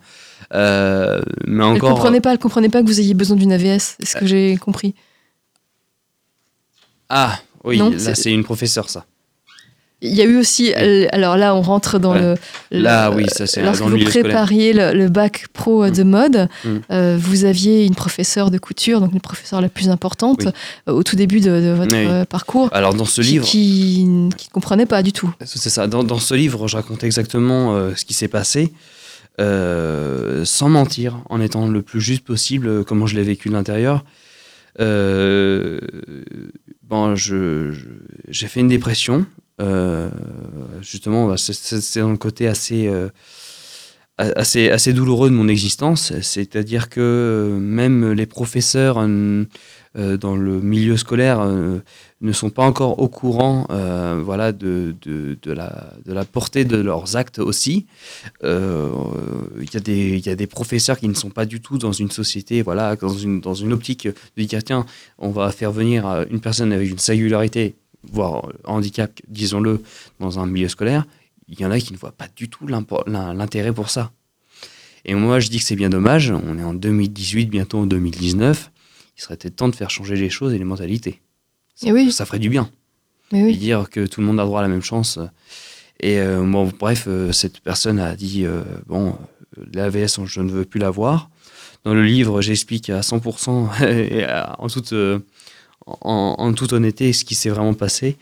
Euh, 0.55 1.21
mais 1.47 1.57
Elle 1.57 1.63
encore. 1.73 1.91
comprenait 1.95 2.21
pas, 2.21 2.33
elle 2.33 2.39
comprenait 2.39 2.69
pas 2.69 2.81
que 2.83 2.87
vous 2.87 3.01
ayez 3.01 3.15
besoin 3.15 3.37
d'une 3.37 3.53
AVS. 3.53 3.97
C'est 3.99 4.07
ce 4.07 4.17
que 4.17 4.27
j'ai 4.27 4.57
compris? 4.57 4.95
Ah, 7.09 7.39
oui, 7.65 7.79
Non, 7.79 7.91
là 7.91 8.15
c'est 8.15 8.33
une 8.33 8.45
professeure, 8.45 8.89
ça. 8.91 9.05
Il 10.03 10.15
y 10.15 10.21
a 10.21 10.25
eu 10.25 10.37
aussi, 10.37 10.75
euh, 10.77 11.07
alors 11.11 11.39
là, 11.39 11.55
on 11.55 11.63
rentre 11.63 11.99
dans 11.99 12.13
Ouais. 12.13 12.21
le. 12.21 12.35
Là, 12.71 13.09
le- 13.09 13.17
oui, 13.17 13.25
ça 13.29 13.47
c'est 13.47 13.63
Lorsque 13.63 13.83
vous 13.83 13.97
prépariez 14.05 14.75
le, 14.75 14.93
le 14.93 15.09
bac 15.09 15.47
pro 15.55 15.89
de 15.89 16.03
mode, 16.03 16.49
Mm. 16.65 16.69
euh, 16.93 17.17
vous 17.19 17.47
aviez 17.47 17.87
une 17.87 17.95
professeure 17.95 18.51
de 18.51 18.59
couture, 18.59 19.01
donc 19.01 19.13
une 19.15 19.23
professeure 19.23 19.63
la 19.63 19.71
plus 19.71 19.89
importante, 19.89 20.43
Oui. 20.45 20.53
euh, 20.89 20.93
au 20.93 21.03
tout 21.03 21.17
début 21.17 21.41
de, 21.41 21.49
de 21.63 21.73
votre 21.75 21.97
Oui. 21.97 22.27
parcours, 22.29 22.69
Alors 22.73 22.93
dans 22.93 23.07
ce 23.07 23.23
qui- 23.23 23.27
livre, 23.29 23.45
qui 23.47 24.05
ne 24.07 24.31
comprenait 24.53 24.85
pas 24.87 25.03
du 25.03 25.13
tout. 25.13 25.33
C'est 25.45 25.71
ça. 25.71 25.87
Dans, 25.87 26.05
dans 26.05 26.19
ce 26.19 26.35
livre, 26.35 26.69
je 26.69 26.77
raconte 26.77 27.03
exactement 27.03 27.75
euh, 27.75 27.93
ce 27.97 28.05
qui 28.05 28.13
s'est 28.13 28.29
passé, 28.29 28.73
sans 29.39 30.69
mentir, 30.69 31.23
en 31.31 31.41
étant 31.41 31.69
le 31.69 31.81
plus 31.81 32.01
juste 32.03 32.23
possible, 32.25 32.85
comment 32.85 33.07
je 33.07 33.15
l'ai 33.17 33.23
vécu 33.23 33.49
de 33.49 33.55
l'intérieur. 33.55 34.05
Bon, 36.89 37.15
je, 37.17 37.73
je- 37.73 37.87
j'ai 38.29 38.47
fait 38.47 38.61
une 38.61 38.69
dépression. 38.69 39.27
Euh, 39.61 40.09
justement, 40.83 41.29
bah, 41.29 41.37
c'est- 41.37 42.01
le 42.01 42.17
côté 42.17 42.47
assez, 42.49 42.87
euh, 42.89 43.09
assez, 44.19 44.71
assez 44.71 44.93
douloureux 44.95 45.29
de 45.31 45.35
mon 45.35 45.49
existence. 45.49 46.13
C'est-à-dire 46.23 46.89
que 46.89 47.01
euh, 47.01 47.59
même 47.59 48.13
les 48.13 48.27
professeurs 48.27 48.97
dans 49.97 50.37
le 50.37 50.61
milieu 50.61 50.99
scolaire 50.99 51.41
ne 52.21 52.33
sont 52.33 52.51
pas 52.51 52.65
encore 52.65 52.99
au 52.99 53.09
courant 53.09 53.67
voilà, 54.23 54.53
de, 54.53 54.95
de, 55.03 55.53
la, 55.53 55.95
de 56.05 56.13
la 56.13 56.25
portée 56.27 56.65
de 56.67 56.77
leurs 56.77 57.17
actes 57.17 57.39
aussi. 57.39 57.87
Il 58.43 58.49
y, 58.49 59.77
a 59.77 59.81
des- 59.81 60.17
il 60.19 60.27
y 60.27 60.29
a 60.29 60.37
des 60.37 60.47
professeurs 60.47 60.99
qui 60.99 61.09
ne 61.09 61.15
sont 61.15 61.31
pas 61.31 61.47
du 61.47 61.61
tout 61.61 61.79
dans 61.79 61.93
une 61.93 62.11
société, 62.11 62.61
voilà, 62.63 62.97
dans 62.97 63.09
une, 63.17 63.41
dans 63.41 63.55
une 63.55 63.73
optique 63.73 64.07
de 64.37 64.43
dire 64.45 64.63
tiens, 64.63 64.85
on 65.19 65.31
va 65.31 65.51
faire 65.51 65.73
venir 65.73 66.27
une 66.31 66.41
personne 66.41 66.73
avec 66.75 66.91
une 66.91 66.99
singularité, 66.99 67.77
voire 68.11 68.49
handicap, 68.65 69.13
disons-le, 69.29 69.83
dans 70.21 70.39
un 70.39 70.47
milieu 70.47 70.69
scolaire. 70.69 71.07
Il 71.49 71.61
y 71.61 71.65
en 71.65 71.71
a 71.71 71.79
qui 71.79 71.93
ne 71.93 71.99
voient 71.99 72.13
pas 72.13 72.27
du 72.35 72.49
tout 72.49 72.67
l'intérêt 72.67 73.73
pour 73.73 73.89
ça. 73.91 74.11
Et 75.05 75.15
moi, 75.15 75.39
je 75.39 75.49
dis 75.49 75.59
que 75.59 75.65
c'est 75.65 75.77
bien 75.77 75.89
dommage. 75.91 76.31
On 76.33 76.59
est 76.59 76.65
en 76.65 76.75
2018, 76.75 77.47
bientôt 77.47 77.79
en 77.79 77.87
2019. 77.87 78.71
Il 79.17 79.23
serait 79.23 79.37
peut-être 79.37 79.57
temps 79.57 79.69
de 79.69 79.77
faire 79.77 79.91
changer 79.91 80.17
les 80.17 80.29
choses 80.31 80.53
et 80.53 80.59
les 80.59 80.65
mentalités. 80.65 81.21
Et 81.83 81.93
oui, 81.93 82.11
Ça 82.11 82.27
ferait 82.27 82.39
du 82.39 82.49
bien 82.49 82.71
mais 83.33 83.41
et 83.41 83.45
oui. 83.45 83.57
dire 83.57 83.91
que 83.91 84.07
tout 84.07 84.21
le 84.21 84.27
monde 84.27 84.39
a 84.41 84.45
droit 84.45 84.61
à 84.61 84.63
la 84.63 84.69
même 84.69 84.83
chance. 84.83 85.19
Et 86.01 86.19
euh, 86.21 86.43
bon, 86.43 86.71
bref, 86.79 87.05
euh, 87.09 87.33
cette 87.33 87.61
personne 87.61 87.99
a 87.99 88.15
dit 88.15 88.45
euh, 88.45 88.63
bon, 88.87 89.17
euh, 89.59 89.65
l'AVS, 89.75 90.25
je 90.27 90.41
ne 90.41 90.51
veux 90.51 90.65
plus 90.65 90.79
la 90.81 90.91
voir. 90.91 91.29
Dans 91.85 91.95
le 91.95 92.05
livre, 92.05 92.41
j'explique 92.43 92.91
à 92.91 93.01
100% 93.01 93.83
et 93.89 94.25
à- 94.25 94.57
en 94.61 94.69
toute, 94.69 94.93
euh, 94.93 95.19
en, 95.87 96.53
toute 96.53 96.73
honnêteté 96.73 97.13
ce 97.13 97.25
qui 97.25 97.35
s'est 97.35 97.51
vraiment 97.51 97.75
passé. 97.75 98.17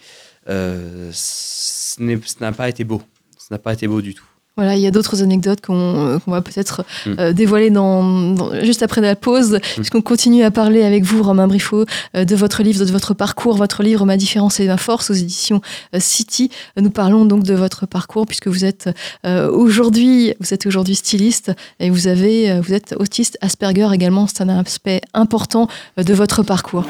Euh, 0.49 1.11
ce 1.13 2.01
n'a 2.41 2.53
pas 2.53 2.69
été 2.69 2.85
beau. 2.85 3.03
Ce 3.39 3.53
n'a 3.53 3.59
pas 3.59 3.73
été 3.73 3.87
beau 3.87 4.01
du 4.03 4.15
tout. 4.15 4.27
Voilà, 4.57 4.77
il 4.77 4.81
y 4.83 4.87
a 4.87 4.91
d'autres 4.93 5.23
anecdotes 5.23 5.61
qu'on 5.61 5.75
euh, 6.07 6.19
va 6.29 6.41
peut-être 6.41 6.85
Mm. 7.07 7.11
euh, 7.19 7.33
dévoiler 7.33 7.71
dans, 7.71 8.03
dans- 8.35 8.55
juste 8.65 8.83
après 8.85 9.01
la 9.01 9.17
pause, 9.17 9.59
puisqu'on 9.75 10.01
continue 10.01 10.45
à 10.45 10.51
parler 10.53 10.85
avec 10.85 11.03
vous, 11.05 11.23
Romain 11.25 11.49
Briffaut, 11.49 11.85
euh, 12.17 12.25
de 12.25 12.37
votre 12.37 12.63
livre, 12.63 12.85
de 12.85 12.91
votre 12.93 13.15
parcours, 13.15 13.57
votre 13.57 13.83
livre 13.83 14.05
Ma 14.07 14.17
différence 14.17 14.61
et 14.61 14.67
ma 14.67 14.77
force 14.77 15.11
aux 15.11 15.15
éditions 15.15 15.61
euh, 15.95 15.99
City. 16.01 16.51
Nous 16.81 16.91
parlons 16.91 17.25
donc 17.25 17.43
de 17.43 17.55
votre 17.55 17.87
parcours, 17.87 18.27
puisque 18.27 18.47
vous 18.49 18.65
êtes 18.65 18.91
euh, 19.27 19.51
aujourd'hui, 19.51 20.35
vous 20.41 20.55
êtes 20.55 20.67
aujourd'hui 20.67 20.95
styliste 20.95 21.53
et 21.81 21.91
vous 21.91 22.07
avez, 22.07 22.51
euh, 22.51 22.61
vous 22.61 22.75
êtes 22.75 22.95
autiste 22.99 23.37
Asperger 23.41 23.89
également. 23.93 24.27
C'est 24.29 24.43
un 24.43 24.49
aspect 24.51 25.01
important 25.15 25.67
euh, 25.99 26.05
de 26.05 26.15
votre 26.15 26.43
parcours. 26.45 26.85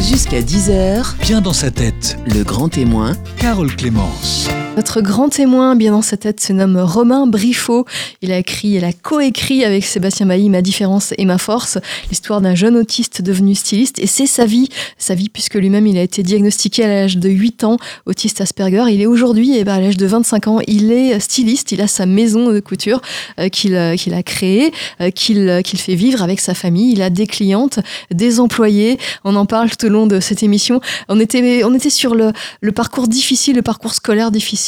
Jusqu'à 0.00 0.40
10h, 0.40 1.16
Bien 1.20 1.40
dans 1.42 1.52
sa 1.52 1.70
tête, 1.70 2.16
le 2.26 2.42
grand 2.44 2.68
témoin, 2.70 3.12
Carole 3.38 3.74
Clémence. 3.76 4.48
Notre 4.76 5.00
grand 5.00 5.28
témoin, 5.28 5.74
bien 5.74 5.90
dans 5.90 6.00
sa 6.00 6.16
tête, 6.16 6.40
se 6.40 6.52
nomme 6.52 6.78
Romain 6.78 7.26
Briffaut. 7.26 7.86
Il 8.22 8.30
a 8.30 8.38
écrit, 8.38 8.68
il 8.68 8.84
a 8.84 8.92
coécrit 8.92 9.64
avec 9.64 9.84
Sébastien 9.84 10.26
Bailly 10.26 10.48
Ma 10.48 10.62
différence 10.62 11.12
et 11.18 11.24
ma 11.24 11.38
force, 11.38 11.78
l'histoire 12.08 12.40
d'un 12.40 12.54
jeune 12.54 12.76
autiste 12.76 13.20
devenu 13.20 13.56
styliste. 13.56 13.98
Et 13.98 14.06
c'est 14.06 14.26
sa 14.26 14.46
vie, 14.46 14.68
sa 14.96 15.16
vie 15.16 15.28
puisque 15.28 15.56
lui-même 15.56 15.88
il 15.88 15.98
a 15.98 16.02
été 16.02 16.22
diagnostiqué 16.22 16.84
à 16.84 16.88
l'âge 16.88 17.18
de 17.18 17.28
8 17.28 17.64
ans, 17.64 17.78
autiste 18.06 18.40
Asperger. 18.40 18.84
Il 18.90 19.00
est 19.02 19.06
aujourd'hui, 19.06 19.56
eh 19.56 19.64
ben, 19.64 19.74
à 19.74 19.80
l'âge 19.80 19.96
de 19.96 20.06
25 20.06 20.46
ans, 20.46 20.60
il 20.68 20.92
est 20.92 21.18
styliste. 21.18 21.72
Il 21.72 21.80
a 21.80 21.88
sa 21.88 22.06
maison 22.06 22.52
de 22.52 22.60
couture 22.60 23.02
euh, 23.40 23.48
qu'il 23.48 23.74
euh, 23.74 23.96
qu'il 23.96 24.14
a 24.14 24.22
créée, 24.22 24.72
euh, 25.00 25.10
qu'il 25.10 25.78
fait 25.80 25.96
vivre 25.96 26.22
avec 26.22 26.38
sa 26.38 26.54
famille. 26.54 26.92
Il 26.92 27.02
a 27.02 27.10
des 27.10 27.26
clientes, 27.26 27.80
des 28.12 28.38
employés. 28.38 28.98
On 29.24 29.34
en 29.34 29.46
parle 29.46 29.68
tout 29.70 29.86
au 29.86 29.88
long 29.88 30.06
de 30.06 30.20
cette 30.20 30.44
émission. 30.44 30.80
On 31.08 31.18
était, 31.18 31.90
sur 31.90 32.14
le 32.14 32.72
parcours 32.72 33.08
difficile, 33.08 33.56
le 33.56 33.62
parcours 33.62 33.94
scolaire 33.94 34.30
difficile 34.30 34.59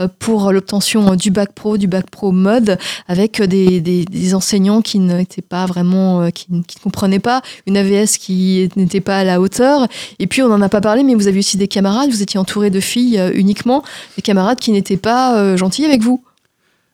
euh, 0.00 0.08
pour 0.18 0.52
l'obtention 0.52 1.14
du 1.16 1.30
bac 1.30 1.52
pro, 1.54 1.76
du 1.76 1.86
bac 1.86 2.08
pro 2.10 2.32
mode, 2.32 2.78
avec 3.08 3.40
des, 3.42 3.80
des- 3.80 4.04
des 4.04 4.34
enseignants 4.34 4.82
qui 4.82 4.98
n'étaient 4.98 5.42
pas 5.42 5.66
vraiment, 5.66 6.22
euh, 6.22 6.30
qui, 6.30 6.46
ne- 6.50 6.62
comprenaient 6.82 7.18
pas, 7.18 7.42
une 7.66 7.76
AVS 7.76 8.18
qui 8.18 8.68
n'était 8.76 9.00
pas 9.00 9.18
à 9.18 9.24
la 9.24 9.40
hauteur. 9.40 9.86
Et 10.18 10.26
puis 10.26 10.42
on 10.42 10.48
n'en 10.48 10.60
a 10.62 10.68
pas 10.68 10.80
parlé, 10.80 11.02
mais 11.02 11.14
vous 11.14 11.26
avez 11.28 11.38
aussi 11.40 11.56
des 11.56 11.68
camarades, 11.68 12.10
vous 12.10 12.22
étiez 12.22 12.38
entouré 12.38 12.70
de 12.70 12.80
filles 12.80 13.18
euh, 13.18 13.30
uniquement, 13.34 13.82
des 14.16 14.22
camarades 14.22 14.58
qui 14.58 14.72
n'étaient 14.72 14.96
pas 14.96 15.38
euh, 15.38 15.56
gentils 15.56 15.84
avec 15.84 16.02
vous. 16.02 16.22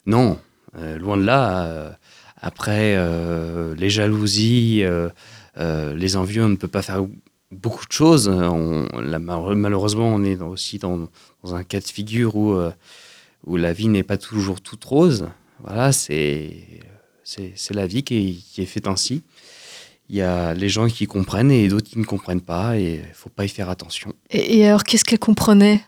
Non, 0.06 0.38
euh, 0.78 0.98
loin 0.98 1.16
de 1.16 1.22
là. 1.24 1.64
euh, 1.64 1.90
après, 2.42 2.94
euh, 2.96 3.74
les 3.76 3.90
jalousies, 3.90 4.82
euh, 4.82 5.08
euh, 5.58 5.94
les 5.94 6.16
envieux, 6.16 6.42
on 6.44 6.48
ne 6.48 6.56
peut 6.56 6.68
pas 6.68 6.80
faire 6.80 7.04
beaucoup 7.52 7.84
de 7.86 7.92
choses. 7.92 8.28
Malheureusement, 8.28 10.08
on 10.14 10.24
est 10.24 10.40
aussi 10.40 10.78
dans, 10.78 11.08
dans 11.42 11.54
un 11.54 11.64
cas 11.64 11.80
de 11.80 11.86
figure 11.86 12.36
où, 12.36 12.52
euh, 12.52 12.72
où 13.46 13.56
la 13.56 13.72
vie 13.72 13.88
n'est 13.88 14.02
pas 14.02 14.18
toujours 14.18 14.60
toute 14.60 14.84
rose. 14.84 15.28
Voilà, 15.62 15.92
c'est 15.92 16.52
la 17.70 17.86
vie 17.86 18.02
qui 18.02 18.16
est, 18.16 18.32
qui 18.32 18.62
est 18.62 18.66
faite 18.66 18.86
ainsi. 18.86 19.22
Il 20.08 20.16
y 20.16 20.22
a 20.22 20.54
les 20.54 20.68
gens 20.68 20.88
qui 20.88 21.06
comprennent 21.06 21.52
et 21.52 21.68
d'autres 21.68 21.88
qui 21.88 21.98
ne 21.98 22.04
comprennent 22.04 22.40
pas 22.40 22.76
et 22.76 23.02
il 23.06 23.14
faut 23.14 23.28
pas 23.28 23.44
y 23.44 23.48
faire 23.48 23.70
attention. 23.70 24.12
Et, 24.30 24.58
et 24.58 24.66
alors 24.66 24.82
qu'est-ce 24.82 25.04
qu'elle 25.04 25.20
comprenait? 25.20 25.82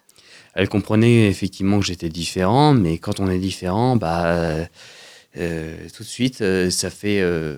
Elle 0.55 0.69
comprenait 0.69 1.29
effectivement 1.29 1.81
que 1.81 1.87
j'étais 1.87 2.11
différent, 2.11 2.75
mais 2.75 2.99
quand 2.99 3.21
on 3.21 3.29
est 3.29 3.39
différent, 3.39 3.97
bah, 3.97 4.27
euh, 4.27 4.65
euh, 5.39 5.89
tout 5.97 6.03
de 6.03 6.09
suite, 6.09 6.43
euh, 6.43 6.71
ça 6.71 6.91
fait, 6.91 7.21
euh, 7.21 7.57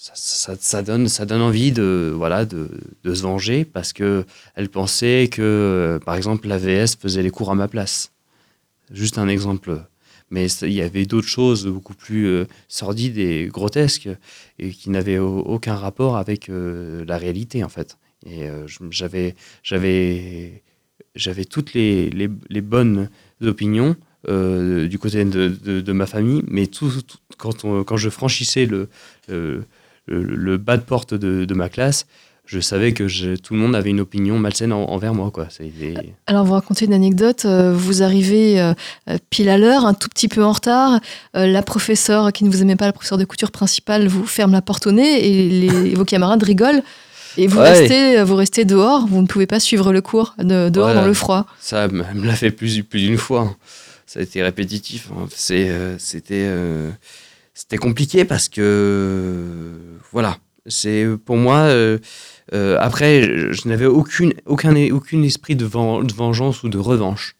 ça, 0.00 0.54
ça- 0.58 0.82
donne, 0.82 1.08
ça 1.08 1.26
donne 1.26 1.42
envie 1.42 1.72
de, 1.72 2.12
voilà, 2.14 2.44
de, 2.44 2.68
de 3.02 3.14
se 3.14 3.22
venger 3.22 3.64
parce 3.64 3.92
que 3.92 4.24
elle 4.54 4.68
pensait 4.68 5.28
que, 5.30 5.98
par 6.04 6.14
exemple, 6.14 6.46
l'AVS 6.46 6.96
faisait 7.00 7.22
les 7.22 7.30
cours 7.30 7.50
à 7.50 7.56
ma 7.56 7.66
place. 7.66 8.12
Juste 8.92 9.18
un 9.18 9.28
exemple. 9.28 9.82
Mais 10.30 10.46
il 10.62 10.72
y 10.72 10.82
avait 10.82 11.04
d'autres 11.04 11.26
choses 11.26 11.66
beaucoup 11.66 11.94
plus 11.94 12.26
euh, 12.26 12.44
sordides 12.68 13.18
et 13.18 13.48
grotesques 13.48 14.08
et 14.58 14.70
qui 14.70 14.90
n'avaient 14.90 15.18
au- 15.18 15.40
aucun 15.40 15.74
rapport 15.74 16.16
avec 16.16 16.48
euh, 16.48 17.04
la 17.06 17.18
réalité 17.18 17.64
en 17.64 17.68
fait. 17.68 17.98
Et 18.24 18.48
euh, 18.48 18.66
j'avais, 18.90 19.34
toutes 21.44 21.72
les, 21.74 22.10
les, 22.10 22.60
bonnes 22.60 23.08
opinions 23.42 23.96
du 24.28 24.98
côté 25.00 25.24
de, 25.24 25.48
de, 25.48 25.92
ma 25.92 26.04
famille, 26.06 26.42
mais 26.48 26.66
tout, 26.66 26.92
quand, 27.38 27.64
on- 27.64 27.82
quand 27.84 27.96
je 27.96 28.10
franchissais 28.10 28.66
le, 28.66 28.88
le, 30.08 30.22
le 30.22 30.56
bas 30.56 30.76
de 30.76 30.82
porte 30.82 31.14
de, 31.14 31.44
de 31.44 31.54
ma 31.54 31.68
classe, 31.68 32.06
je 32.46 32.60
savais 32.60 32.92
que 32.94 33.08
je- 33.08 33.36
tout 33.36 33.52
le 33.52 33.60
monde 33.60 33.76
avait 33.76 33.90
une 33.90 34.00
opinion 34.00 34.38
malsaine 34.38 34.72
en- 34.72 34.84
envers 34.88 35.12
moi. 35.14 35.30
Quoi. 35.30 35.48
Des- 35.60 36.14
Alors, 36.26 36.46
vous 36.46 36.54
racontez 36.54 36.86
une 36.86 36.94
anecdote. 36.94 37.44
euh, 37.44 37.74
Vous 37.76 38.02
arrivez 38.02 38.58
euh, 38.58 38.72
euh, 39.10 39.18
pile 39.28 39.50
à 39.50 39.58
l'heure, 39.58 39.84
un 39.84 39.92
tout 39.92 40.08
petit 40.08 40.28
peu 40.28 40.42
en 40.42 40.52
retard. 40.52 40.98
Euh, 41.36 41.46
La 41.46 41.60
professeure 41.62 42.32
qui 42.32 42.44
ne 42.44 42.50
vous 42.50 42.62
aimait 42.62 42.76
pas, 42.76 42.86
la 42.86 42.92
professeure 42.94 43.18
de 43.18 43.24
couture 43.26 43.50
principale, 43.50 44.06
vous 44.08 44.26
ferme 44.26 44.52
la 44.52 44.62
porte 44.62 44.86
au 44.86 44.92
nez 44.92 45.28
et 45.28 45.48
les- 45.50 45.68
vos 45.94 46.04
camarades 46.06 46.42
rigolent. 46.42 46.82
Et 47.36 47.46
vous, 47.46 47.58
Ouais. 47.58 47.70
restez, 47.70 48.22
vous 48.24 48.34
restez 48.34 48.64
dehors. 48.64 49.06
Vous 49.06 49.20
ne 49.20 49.26
pouvez 49.26 49.46
pas 49.46 49.60
suivre 49.60 49.92
le 49.92 50.00
cours 50.00 50.34
de- 50.38 50.70
dehors 50.70 50.86
Voilà. 50.86 51.02
dans 51.02 51.06
le 51.06 51.14
froid. 51.14 51.46
Ça 51.60 51.86
me 51.86 52.24
l'a 52.26 52.34
fait 52.34 52.50
plus, 52.50 52.82
plus 52.82 53.00
d'une 53.00 53.18
fois. 53.18 53.42
hein. 53.42 53.56
Ça 54.06 54.20
a 54.20 54.22
été 54.22 54.42
répétitif. 54.42 55.10
hein. 55.14 55.26
Euh, 55.50 55.96
c'était, 55.98 56.46
euh, 56.48 56.90
c'était 57.58 57.76
compliqué 57.76 58.24
parce 58.24 58.48
que, 58.48 59.72
voilà, 60.12 60.38
c'est 60.66 61.04
pour 61.24 61.36
moi. 61.36 61.56
euh, 61.56 61.98
euh, 62.54 62.76
après, 62.80 63.52
je, 63.52 63.66
n'avais 63.66 63.86
aucune, 63.86 64.32
aucun, 64.46 64.72
aucun 64.92 65.22
esprit 65.24 65.56
de, 65.56 65.64
ven- 65.64 66.06
vengeance 66.06 66.62
ou 66.62 66.68
de 66.68 66.78
revanche. 66.78 67.34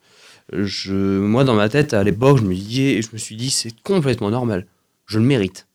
Je, 0.53 1.21
moi, 1.21 1.45
dans 1.45 1.55
ma 1.55 1.69
tête, 1.69 1.95
à 1.95 2.03
l'époque, 2.03 2.39
je 2.39 2.43
me 2.43 2.53
disais, 2.53 3.01
je 3.01 3.11
me 3.13 3.19
suis 3.19 3.37
dit, 3.37 3.49
c'est 3.51 3.73
complètement 3.83 4.31
normal. 4.31 4.67
Je 5.07 5.21
le 5.21 5.25
mérite. 5.25 5.69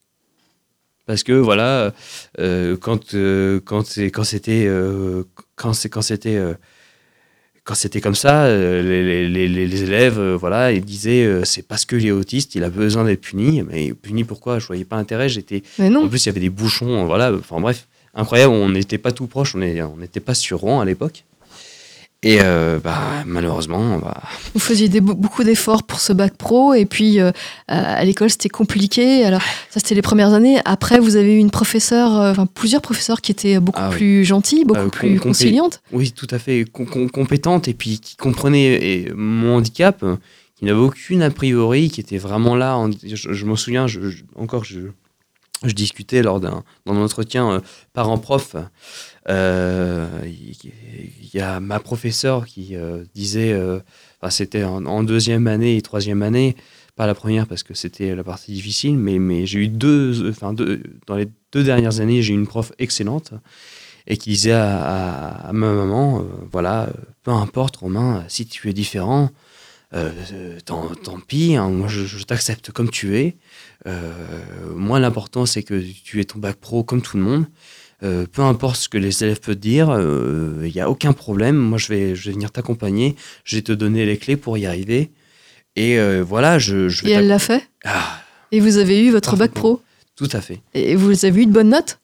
Parce 1.06 1.24
que 1.24 1.32
voilà, 1.32 1.94
euh, 2.40 2.76
quand, 2.76 3.14
euh, 3.14 3.62
quand, 3.64 3.98
quand 4.12 4.24
c'était, 4.26 4.70
quand 5.56 5.74
quand 5.90 6.02
c'était, 6.02 6.38
quand 7.64 7.76
c'était 7.76 8.02
comme 8.02 8.16
ça, 8.16 8.44
euh, 8.46 8.82
les, 8.84 9.28
les- 9.30 9.48
les- 9.68 9.84
élèves, 9.84 10.20
euh, 10.20 10.36
voilà, 10.38 10.72
ils 10.74 10.84
disaient 10.84 11.24
euh, 11.26 11.44
c'est 11.46 11.62
parce 11.66 11.86
qu'il 11.86 12.06
est 12.06 12.12
autiste, 12.12 12.56
il 12.56 12.64
a 12.64 12.70
besoin 12.70 13.06
d'être 13.06 13.22
puni. 13.22 13.62
Mais 13.64 13.94
puni 13.94 14.24
pourquoi 14.24 14.60
Je 14.60 14.68
voyais 14.68 14.86
pas 14.86 14.98
l'intérêt. 14.98 15.30
J'étais. 15.30 15.64
Mais 15.80 15.90
En 16.04 16.08
plus, 16.10 16.26
il 16.26 16.28
y 16.28 16.30
avait 16.30 16.40
des 16.42 16.50
bouchons, 16.50 17.06
voilà. 17.06 17.32
Enfin 17.34 17.60
bref, 17.62 17.88
incroyable. 18.14 18.54
On 18.54 18.70
n'était 18.70 18.98
pas 18.98 19.12
tout 19.14 19.28
proche. 19.28 19.56
On 19.56 19.60
n'était 19.60 20.20
pas 20.20 20.34
sur 20.34 20.60
Rouen 20.60 20.82
à 20.82 20.86
l'époque. 20.86 21.24
Et 22.26 22.38
euh, 22.42 22.80
bah, 22.80 22.98
malheureusement, 23.26 23.98
bah, 24.00 24.22
Vous 24.54 24.60
faisiez 24.62 24.88
des- 24.88 25.02
beaucoup 25.02 25.44
d'efforts 25.44 25.84
pour 25.84 26.00
ce 26.00 26.14
bac 26.14 26.38
pro 26.38 26.74
et 26.74 26.86
puis 26.86 27.20
euh, 27.20 27.32
à 27.68 28.04
l'école 28.06 28.30
c'était 28.30 28.48
compliqué. 28.50 29.26
Alors 29.26 29.42
ça 29.70 29.80
c'était 29.82 29.96
les 29.96 30.02
premières 30.02 30.34
années. 30.34 30.60
Après 30.64 31.00
vous 31.00 31.18
avez 31.18 31.36
eu 31.36 31.38
une 31.40 31.52
professeure, 31.52 32.18
euh, 32.20 32.32
enfin 32.32 32.46
plusieurs 32.46 32.82
professeurs 32.82 33.20
qui 33.20 33.32
étaient 33.34 33.60
beaucoup 33.60 33.80
Ah 33.82 33.90
oui. 33.92 33.98
plus 33.98 34.24
gentils, 34.26 34.64
beaucoup 34.64 34.80
Euh, 34.80 34.88
plus 34.90 35.20
conciliantes. 35.20 35.82
oui, 35.92 36.14
tout 36.14 36.28
à 36.32 36.40
fait 36.40 36.64
com- 36.72 36.86
com- 36.86 37.10
compétente 37.10 37.68
et 37.68 37.74
puis 37.74 38.00
qui 38.00 38.16
comprenait 38.16 38.74
et, 38.74 39.12
mon 39.14 39.58
handicap, 39.58 40.02
euh, 40.04 40.16
qui 40.56 40.64
n'avait 40.66 40.80
aucune 40.80 41.22
a 41.24 41.30
priori, 41.30 41.90
qui 41.90 42.00
était 42.00 42.18
vraiment 42.18 42.56
là. 42.56 42.78
en- 42.78 42.90
je 42.92 43.16
je 43.34 43.46
me 43.46 43.56
souviens, 43.58 43.86
je, 43.88 44.10
je- 44.10 44.24
encore, 44.38 44.64
je, 44.64 44.80
discutais 45.66 46.22
lors 46.22 46.40
d'un 46.40 46.62
entretien 46.86 47.50
euh, 47.52 47.60
parent-prof. 47.94 48.56
Euh, 49.30 50.08
Il 50.26 50.72
il 51.34 51.40
y, 51.40 51.42
a 51.42 51.60
ma 51.60 51.80
professeure 51.80 52.46
qui 52.46 52.76
euh, 52.76 53.04
disait, 53.16 53.54
euh, 53.54 53.80
enfin, 54.22 54.30
c'était 54.30 54.64
en, 54.64 55.04
deuxième 55.04 55.48
année 55.48 55.78
et 55.78 55.82
troisième 55.82 56.22
année, 56.22 56.56
pas 56.96 57.08
la 57.08 57.16
première 57.16 57.48
parce 57.48 57.64
que 57.64 57.74
c'était 57.74 58.14
la 58.14 58.24
partie 58.24 58.54
difficile, 58.54 58.98
mais, 58.98 59.18
mais 59.18 59.48
j'ai 59.48 59.60
eu 59.60 59.68
deux, 59.68 60.30
enfin 60.30 60.54
deux, 60.54 60.84
dans 61.08 61.16
les 61.16 61.28
deux 61.52 61.64
dernières 61.64 62.02
années, 62.02 62.22
j'ai 62.22 62.34
eu 62.34 62.38
une 62.38 62.46
prof 62.46 62.72
excellente 62.78 63.34
et 64.06 64.18
qui 64.18 64.32
disait 64.32 64.52
à, 64.52 65.50
ma 65.54 65.74
maman, 65.74 66.20
euh, 66.20 66.24
voilà, 66.52 66.84
euh, 66.84 66.92
peu 67.24 67.32
importe 67.32 67.78
Romain, 67.78 68.26
si 68.28 68.46
tu 68.46 68.70
es 68.70 68.74
différent, 68.74 69.30
euh, 69.94 70.12
euh, 70.34 70.60
tant, 70.66 70.90
pis, 71.28 71.56
hein, 71.56 71.70
moi 71.70 71.88
je, 71.88 72.06
je 72.06 72.24
t'accepte 72.24 72.72
comme 72.72 72.90
tu 72.90 73.18
es. 73.18 73.38
Euh, 73.86 74.12
moi 74.76 75.00
l'important 75.00 75.46
c'est 75.46 75.62
que 75.62 75.80
tu 75.82 76.20
aies 76.20 76.26
ton 76.26 76.40
bac 76.40 76.56
pro 76.56 76.84
comme 76.84 77.02
tout 77.02 77.18
le 77.18 77.24
monde. 77.24 77.46
Euh, 78.02 78.26
peu 78.32 78.42
importe 78.42 78.78
ce 78.78 78.90
que 78.90 78.98
les 78.98 79.24
élèves 79.24 79.40
peuvent 79.40 79.56
dire, 79.56 79.96
il 80.64 80.72
n'y 80.74 80.82
a 80.82 80.90
aucun 80.90 81.14
problème. 81.14 81.56
Moi, 81.56 81.78
je 81.78 81.88
vais, 81.90 82.16
je 82.16 82.26
vais 82.30 82.34
venir 82.34 82.52
t'accompagner. 82.52 83.16
Je 83.44 83.58
vais 83.58 83.62
te 83.62 83.72
donner 83.72 84.06
les 84.06 84.18
clés 84.18 84.36
pour 84.38 84.58
y 84.58 84.66
arriver. 84.66 85.12
Et 85.76 85.98
euh, 86.00 86.24
voilà, 86.28 86.60
je, 86.60 86.88
je 86.90 87.04
vais 87.04 87.10
Et 87.10 87.14
elle 87.14 87.28
l'a 87.28 87.40
fait? 87.40 87.68
Ah, 87.84 88.22
Et 88.52 88.60
vous 88.60 88.78
avez 88.78 89.04
eu 89.04 89.10
votre 89.12 89.36
bac 89.38 89.52
pro? 89.52 89.82
tout 90.16 90.30
à 90.32 90.42
fait. 90.42 90.60
Et 90.76 90.96
vous 90.96 91.26
avez 91.26 91.42
eu 91.42 91.46
de 91.48 91.52
bonnes 91.52 91.70
notes? 91.70 92.00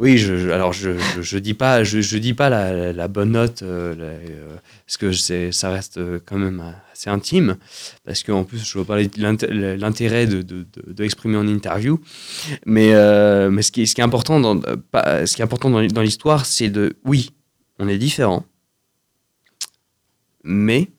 Oui, 0.00 0.16
je, 0.16 0.50
alors 0.50 0.72
je, 0.72 0.90
je, 1.20 1.38
dis 1.38 1.54
pas, 1.54 1.82
je, 1.82 2.18
dis 2.18 2.32
pas 2.32 2.48
la, 2.48 2.92
la- 2.92 3.08
bonne 3.08 3.32
note, 3.32 3.62
euh, 3.62 3.96
euh, 3.98 4.56
parce 4.86 4.96
que 4.96 5.10
ça 5.50 5.70
reste 5.70 5.98
euh, 5.98 6.20
quand 6.24 6.38
même 6.38 6.62
assez 6.92 7.10
intime, 7.10 7.56
parce 8.04 8.22
qu'en 8.22 8.44
plus 8.44 8.64
je 8.64 8.78
vois 8.78 8.84
pas 8.84 9.02
l'int- 9.16 9.42
l'intérêt 9.50 10.28
de, 10.28 10.42
de, 10.42 10.64
de, 10.86 10.92
de 10.92 11.36
en 11.36 11.48
interview, 11.48 11.98
mais, 12.64 12.92
mais 13.50 13.62
ce, 13.62 13.72
qui, 13.72 13.88
ce 13.88 13.96
qui 13.96 14.00
est 14.00 14.04
important 14.04 14.38
dans, 14.38 14.60
ce 14.62 15.34
qui 15.34 15.42
est 15.42 15.44
important 15.44 15.68
dans, 15.68 16.02
l'histoire, 16.02 16.46
c'est 16.46 16.68
de, 16.68 16.94
oui, 17.04 17.30
on 17.80 17.88
est 17.88 17.98
différents, 17.98 18.44
mais 20.44 20.92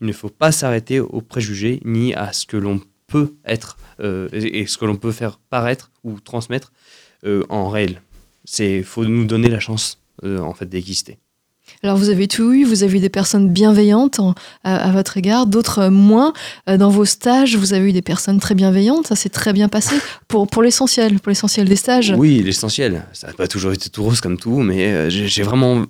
il 0.00 0.06
ne 0.06 0.12
faut 0.14 0.30
pas 0.30 0.52
s'arrêter 0.52 1.00
aux 1.00 1.20
préjugés 1.20 1.82
ni 1.84 2.14
à 2.14 2.32
ce 2.32 2.46
que 2.46 2.56
l'on 2.56 2.80
peut 3.08 3.34
être 3.44 3.76
et 4.32 4.66
ce 4.66 4.78
que 4.78 4.86
l'on 4.86 4.96
peut 4.96 5.12
faire 5.12 5.38
paraître 5.50 5.90
ou 6.02 6.18
transmettre 6.18 6.72
en 7.50 7.68
réel. 7.68 8.00
C'est 8.46 8.82
faut 8.82 9.04
nous 9.04 9.26
donner 9.26 9.48
la 9.48 9.60
chance 9.60 9.98
euh, 10.24 10.38
en 10.38 10.54
fait 10.54 10.66
d'exister. 10.66 11.18
Alors 11.82 11.96
vous 11.96 12.10
avez 12.10 12.28
tout 12.28 12.52
eu, 12.52 12.64
vous 12.64 12.84
avez 12.84 12.98
eu 12.98 13.00
des 13.00 13.08
personnes 13.08 13.50
bienveillantes 13.50 14.20
en- 14.20 14.34
à, 14.62 14.76
à 14.88 14.92
votre 14.92 15.16
égard, 15.16 15.46
d'autres 15.48 15.80
euh, 15.80 15.90
moins. 15.90 16.32
Euh, 16.68 16.76
Dans 16.76 16.90
vos 16.90 17.04
stages, 17.04 17.56
vous 17.56 17.74
avez 17.74 17.88
eu 17.90 17.92
des 17.92 18.02
personnes 18.02 18.38
très 18.38 18.54
bienveillantes, 18.54 19.08
ça 19.08 19.16
s'est 19.16 19.28
très 19.30 19.52
bien 19.52 19.68
passé 19.68 19.96
pour, 20.28 20.46
pour 20.46 20.62
l'essentiel, 20.62 21.18
pour 21.18 21.30
l'essentiel 21.30 21.68
des 21.68 21.74
stages. 21.74 22.14
Oui, 22.16 22.40
l'essentiel. 22.42 23.04
Ça 23.12 23.26
n'a 23.26 23.32
pas 23.32 23.48
toujours 23.48 23.72
été 23.72 23.90
tout 23.90 24.04
rose 24.04 24.20
comme 24.20 24.38
tout, 24.38 24.60
mais 24.60 25.10
j'ai 25.10 25.42
vraiment, 25.42 25.84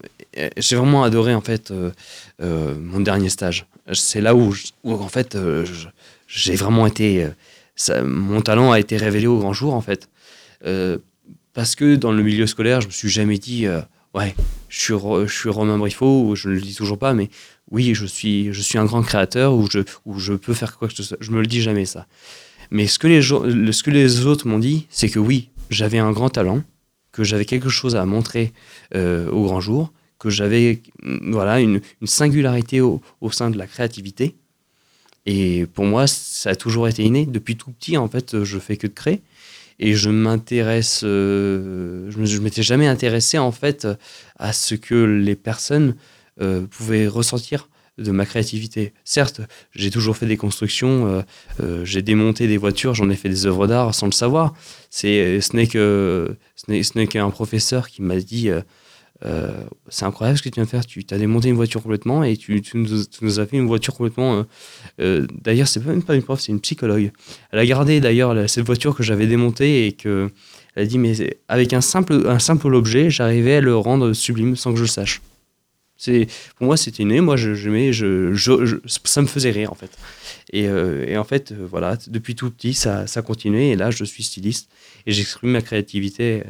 j'ai 0.56 0.76
vraiment 0.76 1.04
adoré 1.04 1.34
en 1.34 1.42
fait 1.42 1.70
euh, 1.70 1.90
euh, 2.42 2.74
mon 2.80 3.00
dernier 3.00 3.28
stage. 3.28 3.66
C'est 3.92 4.22
là 4.22 4.34
où, 4.34 4.52
je- 4.52 4.68
où, 4.82 4.94
en 4.94 5.08
fait 5.08 5.36
j'ai 6.26 6.56
vraiment 6.56 6.86
été, 6.86 7.28
ça- 7.76 8.02
mon 8.02 8.40
talent 8.40 8.72
a 8.72 8.80
été 8.80 8.96
révélé 8.96 9.26
au 9.26 9.38
grand 9.38 9.52
jour 9.52 9.74
en 9.74 9.82
fait. 9.82 10.08
Euh, 10.64 10.96
parce 11.56 11.74
que 11.74 11.96
dans 11.96 12.12
le 12.12 12.22
milieu 12.22 12.46
scolaire, 12.46 12.82
je 12.82 12.86
me 12.86 12.92
suis 12.92 13.08
jamais 13.08 13.38
dit, 13.38 13.64
euh, 13.66 13.80
ouais, 14.12 14.34
je 14.68 14.78
suis, 14.78 14.92
je 14.92 15.48
Romain 15.48 15.78
Briffaut, 15.78 16.28
ou 16.28 16.36
je 16.36 16.50
ne 16.50 16.54
le 16.54 16.60
dis 16.60 16.74
toujours 16.74 16.98
pas, 16.98 17.14
mais 17.14 17.30
oui, 17.70 17.94
je 17.94 18.04
suis, 18.04 18.52
je 18.52 18.60
suis 18.60 18.76
un 18.76 18.84
grand 18.84 19.02
créateur, 19.02 19.54
ou 19.54 19.66
je, 19.70 19.78
ou 20.04 20.18
je 20.18 20.34
peux 20.34 20.52
faire 20.52 20.76
quoi 20.76 20.86
que 20.86 20.94
ce 20.94 21.02
soit. 21.02 21.16
Je 21.18 21.30
me 21.30 21.40
le 21.40 21.46
dis 21.46 21.62
jamais 21.62 21.86
ça. 21.86 22.06
Mais 22.70 22.86
ce 22.86 22.98
que 22.98 23.06
les, 23.06 23.22
ce 23.22 23.82
que 23.82 23.90
les 23.90 24.26
autres 24.26 24.46
m'ont 24.46 24.58
dit, 24.58 24.86
c'est 24.90 25.08
que 25.08 25.18
oui, 25.18 25.48
j'avais 25.70 25.96
un 25.96 26.12
grand 26.12 26.28
talent, 26.28 26.62
que 27.10 27.24
j'avais 27.24 27.46
quelque 27.46 27.70
chose 27.70 27.96
à 27.96 28.04
montrer 28.04 28.52
euh, 28.94 29.30
au 29.30 29.44
grand 29.44 29.62
jour, 29.62 29.94
que 30.18 30.28
j'avais 30.28 30.82
voilà, 31.02 31.60
une, 31.60 31.80
une 32.02 32.06
singularité 32.06 32.82
au, 32.82 33.00
au 33.22 33.30
sein 33.30 33.48
de 33.48 33.56
la 33.56 33.66
créativité. 33.66 34.34
Et 35.24 35.64
pour 35.72 35.86
moi, 35.86 36.06
ça 36.06 36.50
a 36.50 36.54
toujours 36.54 36.86
été 36.86 37.02
inné. 37.02 37.24
Depuis 37.24 37.56
tout 37.56 37.70
petit, 37.70 37.96
en 37.96 38.08
fait, 38.08 38.44
je 38.44 38.58
fais 38.58 38.76
que 38.76 38.86
de 38.86 38.92
créer. 38.92 39.22
Et 39.78 39.94
je 39.94 40.08
m'intéresse, 40.10 41.02
euh, 41.04 42.10
je 42.10 42.38
m'étais 42.38 42.62
jamais 42.62 42.86
intéressé 42.86 43.38
en 43.38 43.52
fait 43.52 43.86
à 44.38 44.52
ce 44.52 44.74
que 44.74 44.94
les 44.94 45.36
personnes 45.36 45.96
euh, 46.40 46.66
pouvaient 46.66 47.06
ressentir 47.06 47.68
de 47.96 48.10
ma 48.10 48.26
créativité. 48.26 48.92
Certes, 49.04 49.40
j'ai 49.74 49.90
toujours 49.90 50.18
fait 50.18 50.26
des 50.26 50.36
constructions, 50.36 51.06
euh, 51.06 51.22
euh, 51.60 51.84
j'ai 51.84 52.02
démonté 52.02 52.46
des 52.46 52.58
voitures, 52.58 52.94
j'en 52.94 53.08
ai 53.08 53.16
fait 53.16 53.30
des 53.30 53.46
œuvres 53.46 53.66
d'art 53.66 53.94
sans 53.94 54.04
le 54.04 54.12
savoir. 54.12 54.52
C'est, 54.90 55.40
ce 55.40 55.56
n'est 55.56 55.66
que, 55.66 56.36
ce 56.56 56.98
n'est 56.98 57.06
qu'un 57.06 57.30
professeur 57.30 57.88
qui 57.88 58.02
m'a 58.02 58.16
dit, 58.16 58.50
euh, 59.24 59.64
c'est 59.88 60.04
incroyable 60.04 60.36
ce 60.38 60.42
que 60.42 60.48
tu 60.50 60.56
viens 60.56 60.64
de 60.64 60.68
faire. 60.68 60.84
Tu 60.86 61.04
as 61.10 61.18
démonté 61.18 61.48
une 61.48 61.54
voiture 61.56 61.82
complètement 61.82 62.22
et 62.22 62.36
tu, 62.36 62.62
nous, 62.74 63.38
as 63.40 63.46
fait 63.46 63.56
une 63.56 63.66
voiture 63.66 63.94
complètement. 63.94 64.38
euh, 64.38 64.42
euh, 65.00 65.26
d'ailleurs, 65.42 65.68
c'est 65.68 65.84
même 65.84 66.02
pas 66.02 66.14
une 66.14 66.22
prof, 66.22 66.40
c'est 66.40 66.52
une 66.52 66.60
psychologue. 66.60 67.10
Elle 67.50 67.58
a 67.58 67.66
gardé 67.66 68.00
d'ailleurs 68.00 68.48
cette 68.48 68.66
voiture 68.66 68.94
que 68.94 69.02
j'avais 69.02 69.26
démontée 69.26 69.86
et 69.86 69.92
que 69.92 70.30
elle 70.74 70.82
a 70.82 70.86
dit 70.86 70.98
mais 70.98 71.38
avec 71.48 71.72
un 71.72 71.80
simple 71.80 72.26
un 72.28 72.38
simple 72.38 72.74
objet, 72.74 73.08
j'arrivais 73.08 73.56
à 73.56 73.60
le 73.62 73.74
rendre 73.76 74.12
sublime 74.12 74.56
sans 74.56 74.72
que 74.72 74.76
je 74.76 74.82
le 74.82 74.88
sache. 74.88 75.22
C'est 75.96 76.26
pour 76.58 76.66
moi 76.66 76.76
c'était 76.76 77.04
né. 77.04 77.22
Moi 77.22 77.36
je, 77.38 77.54
je- 77.54 77.90
je- 77.92 78.76
ça 78.84 79.22
me 79.22 79.26
faisait 79.26 79.50
rire 79.50 79.72
en 79.72 79.74
fait. 79.74 79.90
Et, 80.52 80.68
euh, 80.68 81.06
et 81.08 81.16
en 81.16 81.24
fait 81.24 81.52
euh, 81.52 81.66
voilà 81.70 81.96
depuis 82.08 82.34
tout 82.34 82.50
petit 82.50 82.74
ça 82.74 83.06
ça 83.06 83.22
continuait 83.22 83.70
et 83.70 83.76
là 83.76 83.90
je 83.90 84.04
suis 84.04 84.22
styliste 84.22 84.68
et 85.06 85.12
j'exprime 85.12 85.52
ma 85.52 85.62
créativité. 85.62 86.42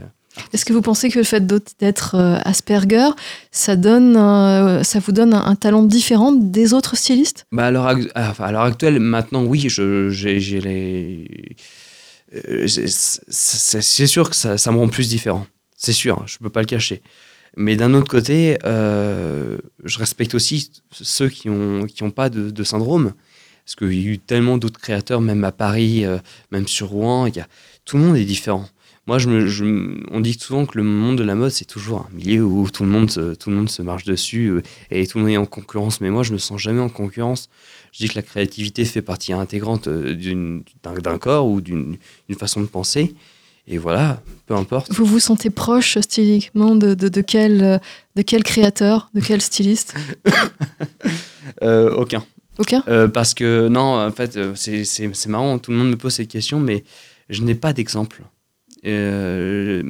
Est-ce 0.52 0.64
que 0.64 0.72
vous 0.72 0.82
pensez 0.82 1.10
que 1.10 1.18
le 1.18 1.24
fait 1.24 1.46
d'être 1.78 2.14
euh, 2.14 2.38
Asperger, 2.44 3.08
ça, 3.50 3.76
donne, 3.76 4.16
euh, 4.16 4.82
ça 4.82 4.98
vous 4.98 5.12
donne 5.12 5.34
un, 5.34 5.54
talent 5.54 5.82
différent 5.82 6.32
des 6.32 6.74
autres 6.74 6.96
stylistes? 6.96 7.46
Bah 7.52 7.66
à 7.66 7.70
l'heure 7.70 8.62
actuelle, 8.62 9.00
maintenant, 9.00 9.44
oui, 9.44 9.66
j'ai, 9.68 10.60
les. 10.60 11.56
euh, 12.34 12.66
c'est, 12.68 14.06
sûr 14.06 14.30
que 14.30 14.36
ça, 14.36 14.72
me 14.72 14.78
rend 14.78 14.88
plus 14.88 15.08
différent. 15.08 15.46
C'est 15.76 15.92
sûr, 15.92 16.22
je 16.26 16.38
peux 16.38 16.50
pas 16.50 16.60
le 16.60 16.66
cacher. 16.66 17.02
Mais 17.56 17.76
d'un 17.76 17.94
autre 17.94 18.10
côté, 18.10 18.58
je 18.64 19.98
respecte 19.98 20.34
aussi 20.34 20.70
ceux 20.92 21.28
qui 21.28 21.48
ont, 21.48 21.86
qui 21.86 22.04
pas 22.10 22.28
de, 22.28 22.64
syndrome. 22.64 23.12
Parce 23.64 23.74
qu'il 23.74 24.00
y 24.00 24.06
a 24.06 24.12
eu 24.12 24.18
tellement 24.18 24.58
d'autres 24.58 24.78
créateurs, 24.78 25.20
même 25.20 25.42
à 25.42 25.50
Paris, 25.50 26.04
même 26.52 26.68
sur 26.68 26.88
Rouen, 26.88 27.26
y 27.26 27.40
a, 27.40 27.48
tout 27.84 27.96
le 27.96 28.04
monde 28.04 28.16
est 28.16 28.24
différent. 28.24 28.68
Moi, 29.06 29.18
je 29.18 29.28
me, 29.28 29.46
je 29.46 29.64
on 30.10 30.20
dit 30.20 30.36
souvent 30.38 30.66
que 30.66 30.76
le 30.78 30.82
monde 30.84 31.16
de 31.18 31.22
la 31.22 31.34
mode, 31.36 31.50
c'est 31.52 31.64
toujours 31.64 32.00
un 32.10 32.14
milieu 32.16 32.42
où 32.44 32.68
tout 32.70 32.82
le 32.82 32.88
monde 32.88 33.08
se, 33.10 33.34
tout 33.34 33.50
le 33.50 33.56
monde 33.56 33.70
se 33.70 33.80
marche 33.82 34.04
dessus 34.04 34.48
euh, 34.48 34.62
et 34.90 35.06
tout 35.06 35.18
le 35.18 35.24
monde 35.24 35.32
est 35.32 35.36
en 35.36 35.46
concurrence. 35.46 36.00
Mais 36.00 36.10
moi, 36.10 36.22
je 36.24 36.32
me 36.32 36.38
sens 36.38 36.60
jamais 36.60 36.80
en 36.80 36.88
concurrence. 36.88 37.48
Je 37.92 37.98
dis 38.04 38.08
que 38.08 38.16
la 38.16 38.22
créativité 38.22 38.84
fait 38.84 39.02
partie 39.02 39.32
intégrante 39.32 39.86
euh, 39.86 40.14
d'une- 40.14 40.64
d'un 40.82 40.94
d'un 40.94 41.18
corps 41.18 41.46
ou 41.46 41.60
d'une 41.60 41.96
d'une 42.28 42.38
façon 42.38 42.60
de 42.60 42.66
penser. 42.66 43.14
Et 43.68 43.78
voilà, 43.78 44.22
peu 44.46 44.54
importe. 44.54 44.92
Vous 44.92 45.04
vous 45.04 45.18
sentez 45.20 45.50
proche 45.50 45.98
styliquement 46.00 46.76
de, 46.76 46.94
de, 46.94 47.08
de 47.08 47.20
quel, 47.20 47.80
de 48.14 48.22
quel 48.22 48.44
créateur, 48.44 49.10
de 49.14 49.20
quel 49.20 49.40
styliste 49.40 49.94
Euh, 51.62 51.90
aucun. 51.94 52.24
Aucun? 52.58 52.82
Euh, 52.88 53.08
parce 53.08 53.34
que, 53.34 53.68
non, 53.68 54.00
en 54.04 54.10
fait, 54.10 54.38
c'est 54.56 54.84
c'est- 54.84 55.10
c'est 55.14 55.28
marrant, 55.28 55.58
tout 55.58 55.70
le 55.70 55.76
monde 55.76 55.90
me 55.90 55.96
pose 55.96 56.14
cette 56.14 56.28
question, 56.28 56.58
mais 56.60 56.84
je 57.28 57.42
n'ai 57.42 57.54
pas 57.54 57.72
d'exemple. 57.72 58.22
Euh, 58.86 59.82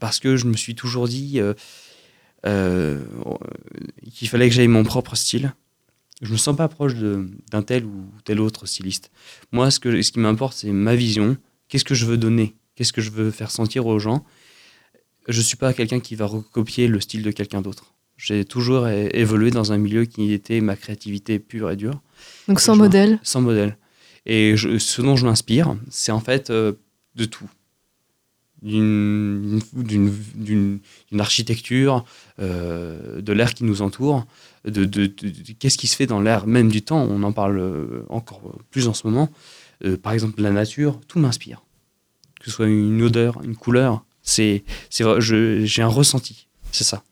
parce 0.00 0.18
que 0.20 0.36
je 0.36 0.46
me 0.46 0.56
suis 0.56 0.74
toujours 0.74 1.08
dit 1.08 1.40
euh, 1.40 1.54
euh, 2.46 3.00
qu'il 4.12 4.28
fallait 4.28 4.48
que 4.48 4.54
j'aie 4.54 4.66
mon 4.66 4.82
propre 4.84 5.14
style. 5.16 5.54
Je 6.22 6.32
me 6.32 6.36
sens 6.36 6.56
pas 6.56 6.68
proche 6.68 6.94
d'un 6.94 7.62
tel 7.62 7.84
ou 7.84 8.04
tel 8.24 8.40
autre 8.40 8.66
styliste. 8.66 9.10
Moi, 9.52 9.70
ce, 9.70 9.80
que, 9.80 10.00
ce 10.00 10.12
qui 10.12 10.20
m'importe, 10.20 10.56
c'est 10.56 10.70
ma 10.70 10.94
vision. 10.94 11.36
Qu'est-ce 11.68 11.84
que 11.84 11.94
je 11.94 12.06
veux 12.06 12.16
donner? 12.16 12.54
Qu'est-ce 12.76 12.92
que 12.92 13.00
je 13.02 13.10
veux 13.10 13.30
faire 13.30 13.50
sentir 13.50 13.86
aux 13.86 13.98
gens? 13.98 14.24
Je 15.28 15.40
suis 15.40 15.56
pas 15.56 15.72
quelqu'un 15.72 16.00
qui 16.00 16.14
va 16.16 16.26
recopier 16.26 16.86
le 16.86 17.00
style 17.00 17.22
de 17.22 17.30
quelqu'un 17.30 17.62
d'autre. 17.62 17.94
J'ai 18.16 18.44
toujours 18.44 18.86
évolué 18.88 19.50
dans 19.50 19.72
un 19.72 19.76
milieu 19.78 20.04
qui 20.04 20.32
était 20.32 20.60
ma 20.60 20.76
créativité 20.76 21.38
pure 21.40 21.70
et 21.70 21.76
dure 21.76 22.00
Donc 22.46 22.60
sans 22.60 22.76
modèle 22.76 23.18
sans 23.24 23.40
modèle. 23.40 23.76
Et 24.24 24.56
je- 24.56 24.78
ce 24.78 25.02
dont 25.02 25.16
je 25.16 25.26
m'inspire, 25.26 25.76
c'est 25.90 26.12
en 26.12 26.20
fait 26.20 26.50
euh, 26.50 26.72
de 27.16 27.24
tout. 27.24 27.50
D'une 28.64 29.60
architecture, 31.18 32.04
euh, 32.40 33.20
de 33.20 33.32
l'air 33.32 33.54
qui 33.54 33.64
nous 33.64 33.82
entoure, 33.82 34.26
de, 34.64 34.84
de- 34.84 35.06
de- 35.06 35.28
de- 35.28 35.52
qu'est-ce 35.58 35.78
qui 35.78 35.86
se 35.86 35.96
fait 35.96 36.06
dans 36.06 36.20
l'air 36.20 36.46
même 36.46 36.70
du 36.70 36.82
temps. 36.82 37.06
On 37.08 37.22
en 37.22 37.32
parle 37.32 37.58
euh, 37.58 38.04
encore 38.08 38.40
plus 38.70 38.88
en 38.88 38.94
ce 38.94 39.06
moment. 39.06 39.28
Euh, 39.84 39.96
par 39.96 40.12
exemple, 40.12 40.40
la 40.40 40.50
nature, 40.50 41.00
tout 41.08 41.18
m'inspire. 41.18 41.62
Que 42.40 42.46
ce 42.46 42.52
soit 42.56 42.66
une 42.66 43.02
odeur, 43.02 43.40
une 43.44 43.56
couleur, 43.56 44.04
c'est, 44.22 44.64
j'ai 44.90 45.82
un 45.82 45.86
ressenti. 45.88 46.46
C'est 46.72 46.84
ça. 46.84 47.02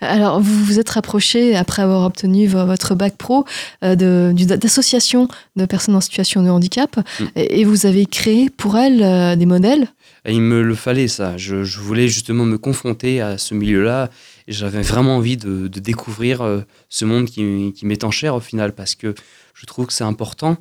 Alors, 0.00 0.40
vous 0.40 0.64
vous 0.64 0.78
êtes 0.78 0.88
rapproché, 0.88 1.54
après 1.54 1.82
avoir 1.82 2.06
obtenu 2.06 2.46
vo- 2.46 2.64
votre 2.64 2.94
bac 2.94 3.14
pro, 3.18 3.44
euh, 3.84 3.94
de- 3.94 4.32
d'associations 4.56 5.28
de 5.56 5.66
personnes 5.66 5.94
en 5.94 6.00
situation 6.00 6.42
de 6.42 6.48
handicap, 6.48 6.96
Mm. 7.20 7.24
et, 7.36 7.60
et 7.60 7.64
vous 7.64 7.84
avez 7.84 8.06
créé 8.06 8.48
pour 8.48 8.78
elles 8.78 9.02
euh, 9.02 9.36
des 9.36 9.44
modèles. 9.44 9.86
Il 10.28 10.40
me 10.40 10.62
le 10.62 10.74
fallait, 10.74 11.08
ça. 11.08 11.36
Je, 11.36 11.78
voulais 11.78 12.08
justement 12.08 12.44
me 12.44 12.58
confronter 12.58 13.20
à 13.20 13.38
ce 13.38 13.54
milieu-là. 13.54 14.10
J'avais 14.48 14.82
vraiment 14.82 15.16
envie 15.16 15.36
de, 15.36 15.68
découvrir 15.68 16.42
euh, 16.42 16.60
ce 16.88 17.04
monde 17.04 17.26
qui, 17.26 17.72
qui 17.74 17.86
m'est 17.86 18.02
en 18.02 18.10
cher 18.10 18.34
au 18.34 18.40
final, 18.40 18.74
parce 18.74 18.94
que 18.94 19.14
je 19.54 19.66
trouve 19.66 19.86
que 19.86 19.92
c'est 19.92 20.04
important 20.04 20.56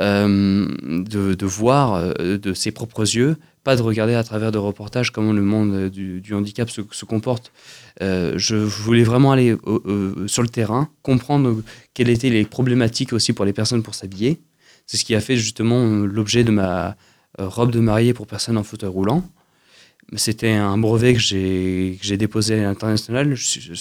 euh, 0.00 0.66
de, 0.80 1.46
voir 1.46 1.94
euh, 1.94 2.38
de 2.38 2.54
ses 2.54 2.70
propres 2.70 3.02
yeux, 3.02 3.36
pas 3.64 3.76
de 3.76 3.82
regarder 3.82 4.14
à 4.14 4.24
travers 4.24 4.50
de 4.50 4.58
reportages 4.58 5.10
comment 5.10 5.34
le 5.34 5.42
monde 5.42 5.90
du, 5.90 6.22
handicap 6.32 6.70
se, 6.70 6.80
se 6.90 7.04
comporte. 7.04 7.52
Je 8.00 8.56
voulais 8.56 9.04
vraiment 9.04 9.32
aller 9.32 9.56
sur 10.26 10.42
le 10.42 10.48
terrain, 10.48 10.88
comprendre 11.02 11.62
quelles 11.94 12.08
étaient 12.08 12.30
les 12.30 12.44
problématiques 12.44 13.12
aussi 13.12 13.34
pour 13.34 13.44
les 13.44 13.52
personnes 13.52 13.82
pour 13.82 13.94
s'habiller. 13.94 14.40
C'est 14.86 14.96
ce 14.96 15.04
qui 15.04 15.14
a 15.14 15.20
fait 15.20 15.36
justement 15.36 15.86
l'objet 15.86 16.42
de 16.42 16.50
ma 16.50 16.96
robe 17.38 17.70
de 17.70 17.80
mariée 17.80 18.14
pour 18.14 18.26
personnes 18.26 18.58
en 18.58 18.62
fauteuil 18.62 18.90
roulant. 18.90 19.24
C'était 20.16 20.50
un 20.50 20.76
brevet 20.76 21.14
que 21.14 21.20
j'ai 21.20 22.16
déposé 22.16 22.60
à 22.60 22.62
l'international. 22.64 23.34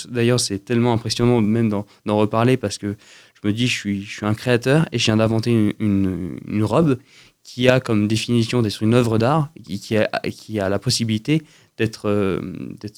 D'ailleurs, 0.10 0.40
c'est 0.40 0.60
tellement 0.60 0.94
impressionnant 0.94 1.42
même 1.42 1.70
d'en 1.70 2.18
reparler 2.18 2.58
parce 2.58 2.78
que 2.78 2.96
je 3.42 3.48
me 3.48 3.54
dis, 3.54 3.68
je 3.68 3.74
suis, 3.74 4.04
je 4.04 4.12
suis 4.12 4.26
un 4.26 4.34
créateur 4.34 4.88
et 4.92 5.00
je 5.00 5.06
viens 5.06 5.18
d'inventer 5.18 5.74
une, 5.80 6.38
une, 6.48 6.64
robe 6.64 7.00
qui 7.44 7.68
a 7.68 7.80
comme 7.80 8.08
définition 8.08 8.62
d'être 8.62 8.84
une 8.84 8.94
œuvre 8.94 9.18
d'art, 9.18 9.50
qui, 9.64 9.80
qui, 9.80 9.98
a, 9.98 10.08
qui 10.30 10.60
a 10.60 10.70
la 10.70 10.80
possibilité 10.80 11.42
d'être 11.78 12.08
euh, 12.08 12.40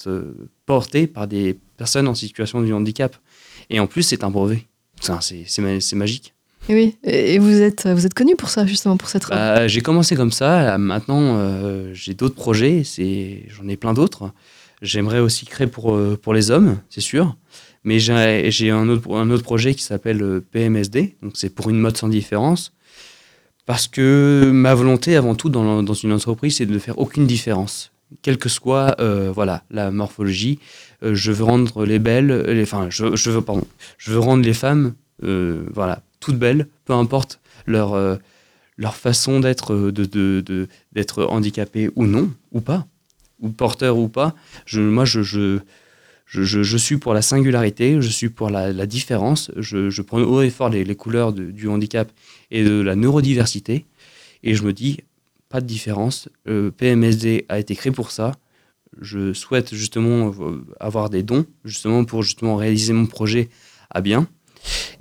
euh, 0.08 0.34
portée 0.66 1.08
par 1.08 1.28
des 1.28 1.58
personnes 1.78 2.08
en 2.08 2.16
situation 2.16 2.62
de 2.62 2.72
handicap. 2.72 3.16
Et 3.70 3.80
en 3.80 3.88
plus, 3.88 4.04
c'est 4.04 4.24
un 4.24 4.30
brevet. 4.30 4.68
C'est 5.01 5.95
magique. 5.95 6.34
Et 6.70 6.74
oui, 6.74 6.95
et 7.03 7.39
vous 7.39 7.61
êtes, 7.61 7.88
vous 7.88 8.05
êtes 8.05 8.14
connu 8.14 8.36
pour 8.38 8.49
ça, 8.49 8.66
justement, 8.66 8.95
pour 8.95 9.09
cette. 9.09 9.28
Bah, 9.28 9.68
j'ai 9.68 9.82
commencé 9.82 10.16
comme 10.16 10.32
ça. 10.32 10.78
Maintenant, 10.78 11.38
euh, 11.38 11.91
j'ai 11.93 12.14
d'autres 12.14 12.36
projets. 12.36 12.84
J'en 13.49 13.68
ai 13.68 13.76
plein 13.76 13.93
d'autres. 13.93 14.32
J'aimerais 14.82 15.20
aussi 15.20 15.45
créer 15.45 15.68
pour, 15.68 15.93
euh, 15.93 16.18
pour 16.22 16.34
les 16.34 16.51
hommes, 16.51 16.78
c'est 16.89 17.01
sûr. 17.01 17.36
Mais 17.84 17.99
j'ai, 17.99 18.70
un 18.70 18.88
autre, 18.88 19.14
un 19.14 19.30
autre 19.30 19.43
projet 19.43 19.76
qui 19.76 19.84
s'appelle 19.84 20.22
euh, 20.22 20.45
PMSD. 20.51 21.18
Donc, 21.22 21.34
c'est 21.36 21.49
pour 21.49 21.70
une 21.70 21.80
mode 21.80 21.97
sans 21.97 22.07
différence. 22.07 22.72
Parce 23.66 23.88
que 23.88 24.49
ma 24.53 24.74
volonté, 24.74 25.18
avant 25.18 25.36
tout, 25.36 25.49
dans, 25.49 25.84
dans 25.84 25.93
une 25.93 26.14
entreprise, 26.14 26.57
c'est 26.57 26.66
de 26.66 26.74
ne 26.74 26.80
faire 26.80 26.97
aucune 26.97 27.28
différence. 27.28 27.91
Quelle 28.22 28.38
que 28.38 28.49
soit 28.49 28.95
voilà, 29.34 29.64
la 29.72 29.89
morphologie, 29.89 30.59
je 31.01 31.32
veux 31.32 31.43
rendre 31.43 31.86
les 31.86 31.97
belles, 31.97 32.43
les, 32.47 32.64
enfin, 32.64 32.88
je, 32.89 33.16
je 33.16 33.32
veux, 33.32 33.41
pardon, 33.41 33.66
je 33.97 34.11
veux 34.11 34.20
rendre 34.20 34.43
les 34.43 34.53
femmes 34.53 34.93
voilà, 35.22 36.01
toutes 36.24 36.39
belles, 36.39 36.67
peu 36.86 36.93
importe 36.93 37.39
leur, 37.65 37.93
euh, 37.93 38.15
leur 38.78 38.95
façon 38.95 39.39
d'être 39.39 39.74
euh, 39.74 39.91
de, 39.91 40.05
de, 40.05 40.67
d'être 40.93 41.26
handicapé 41.26 41.89
ou 41.95 42.05
non, 42.05 42.32
ou 42.51 42.61
pas, 42.61 42.88
ou 43.39 43.49
porteur 43.49 43.97
ou 43.97 44.07
pas. 44.07 44.34
Je, 44.65 44.82
moi, 44.82 45.05
je, 45.05 45.21
je, 45.21 45.59
je, 46.26 46.43
je- 46.43 46.78
suis 46.78 46.97
pour 46.97 47.13
la 47.13 47.21
singularité, 47.21 48.01
je 48.01 48.09
suis 48.09 48.30
pour 48.30 48.49
la, 48.49 48.86
différence. 48.86 49.51
Je, 49.57 50.01
prends 50.01 50.19
haut 50.21 50.41
et 50.41 50.49
fort 50.49 50.69
les, 50.69 50.84
les 50.84 50.95
couleurs 50.95 51.34
du 51.34 51.67
handicap 51.67 52.11
et 52.51 52.63
de 52.63 52.82
la 52.82 52.95
neurodiversité. 52.95 53.86
Et 54.43 54.55
je 54.55 54.63
me 54.63 54.74
dis, 54.74 54.99
pas 55.49 55.61
de 55.61 55.65
différence. 55.65 56.30
Euh, 56.47 56.71
PMSD 56.71 57.45
a 57.49 57.59
été 57.59 57.76
créé 57.76 57.91
pour 57.91 58.11
ça. 58.11 58.32
Je 59.01 59.34
souhaite 59.34 59.74
justement 59.74 60.32
avoir 60.80 61.09
des 61.09 61.24
dons, 61.24 61.45
justement 61.65 62.05
pour 62.05 62.24
justement 62.24 62.55
réaliser 62.55 62.93
mon 62.93 63.07
projet 63.07 63.49
à 63.89 64.01
bien. 64.01 64.28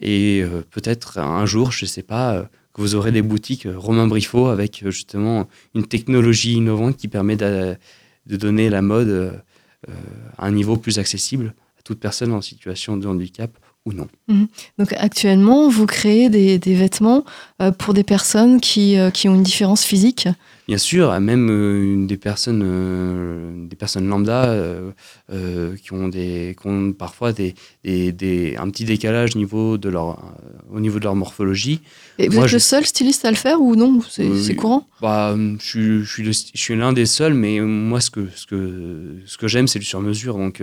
Et 0.03 0.43
euh, 0.43 0.63
peut-être 0.71 1.19
un 1.19 1.47
jour, 1.47 1.71
je 1.71 1.85
ne 1.85 1.89
sais 1.89 2.03
pas, 2.03 2.35
euh, 2.35 2.43
que 2.75 2.81
vous 2.81 2.95
aurez 2.97 3.13
des 3.13 3.23
boutiques 3.23 3.67
euh, 3.67 3.79
Romain 3.79 4.09
Briffaut 4.09 4.49
avec 4.49 4.83
justement 4.87 5.49
une 5.75 5.87
technologie 5.87 6.55
innovante 6.55 6.97
qui 6.97 7.09
permet 7.09 7.37
de 7.37 7.77
donner 8.27 8.69
la 8.69 8.83
mode 8.83 9.41
à 10.39 10.47
un 10.47 10.53
niveau 10.53 10.77
plus 10.77 10.99
accessible 10.99 11.55
à 11.79 11.83
toute 11.83 11.99
personne 11.99 12.33
en 12.33 12.41
situation 12.41 12.97
de 12.97 13.07
handicap 13.07 13.51
ou 13.85 13.93
non. 13.93 14.07
Donc, 14.79 14.93
actuellement, 14.93 15.69
vous 15.69 15.87
créez 15.87 16.31
des, 16.31 16.59
des 16.59 16.75
vêtements 16.75 17.25
pour 17.79 17.93
des 17.93 18.05
personnes 18.05 18.61
qui, 18.61 18.97
qui 19.13 19.29
ont 19.29 19.35
une 19.35 19.43
différence 19.43 19.83
physique. 19.85 20.29
Bien 20.73 20.79
sûr, 20.79 21.21
même 21.21 21.51
euh, 21.51 22.07
des 22.07 22.17
personnes, 22.17 22.63
euh, 22.65 23.67
des 23.69 23.77
personnes 23.77 24.09
lambda 24.09 24.45
euh, 24.47 25.77
qui 25.77 25.93
ont 25.93 26.09
des, 26.09 26.57
qui 26.59 26.67
ont 26.67 26.95
parfois 26.95 27.35
des, 27.35 27.55
des, 27.85 28.11
des- 28.11 28.57
un 28.57 28.71
petit 28.71 28.87
décalage 28.87 29.37
niveau 29.37 29.77
de 29.77 29.91
leur, 29.91 30.19
au 30.73 30.81
niveau 30.81 30.99
de 30.99 31.05
leur 31.05 31.15
morphologie. 31.15 31.83
Et 32.19 32.29
vous 32.29 32.37
Moi, 32.37 32.45
êtes 32.45 32.49
je- 32.53 32.57
le 32.57 32.61
seul 32.61 32.87
styliste 32.87 33.27
à 33.27 33.31
le 33.31 33.37
faire 33.37 33.61
ou 33.61 33.77
non 33.77 34.01
C'est 34.09 34.55
courant? 34.55 34.87
Bah, 35.03 35.37
je, 35.59 36.03
suis- 36.03 36.25
je 36.25 36.33
suis, 36.55 36.75
l'un 36.75 36.95
des 36.95 37.05
seuls, 37.05 37.35
mais 37.35 37.61
moi, 37.61 38.01
ce 38.01 38.09
que, 38.11 38.29
ce 38.35 38.47
que, 38.47 39.17
ce 39.27 39.37
que 39.37 39.49
j'aime, 39.49 39.69
c'est 39.69 39.79
le 39.79 39.85
sur-mesure. 39.85 40.39
Donc, 40.39 40.63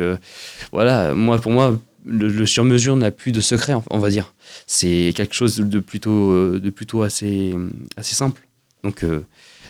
voilà, 0.71 1.13
moi, 1.13 1.37
pour 1.37 1.51
moi, 1.51 1.79
le, 2.03 2.29
le 2.29 2.45
sur-mesure 2.47 2.95
n'a 2.95 3.11
plus 3.11 3.31
de 3.31 3.41
secret, 3.41 3.73
on 3.91 3.99
va 3.99 4.09
dire. 4.09 4.33
C'est 4.65 5.13
quelque 5.15 5.35
chose 5.35 5.57
de 5.57 5.79
plutôt, 5.79 6.57
de 6.57 6.69
plutôt 6.71 7.03
assez, 7.03 7.53
assez 7.95 8.15
simple. 8.15 8.41
Donc, 8.83 9.03
euh, 9.03 9.19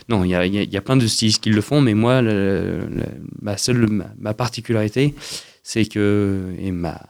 non, 0.08 0.24
il 0.24 0.30
y 0.30 0.34
a, 0.34 0.46
il 0.46 0.54
y 0.54 0.58
a- 0.58 0.62
il 0.62 0.72
y 0.72 0.76
a 0.76 0.80
plein 0.80 0.96
de 0.96 1.06
stylistes 1.06 1.42
qui 1.42 1.50
le 1.50 1.60
font, 1.60 1.80
mais 1.80 1.94
moi, 1.94 2.22
le- 2.22 2.86
le- 2.88 3.04
ma 3.42 3.56
seule 3.56 3.88
ma, 3.88 4.06
ma 4.18 4.34
particularité, 4.34 5.14
c'est 5.62 5.84
que, 5.86 6.54
et 6.58 6.72
ma, 6.72 7.00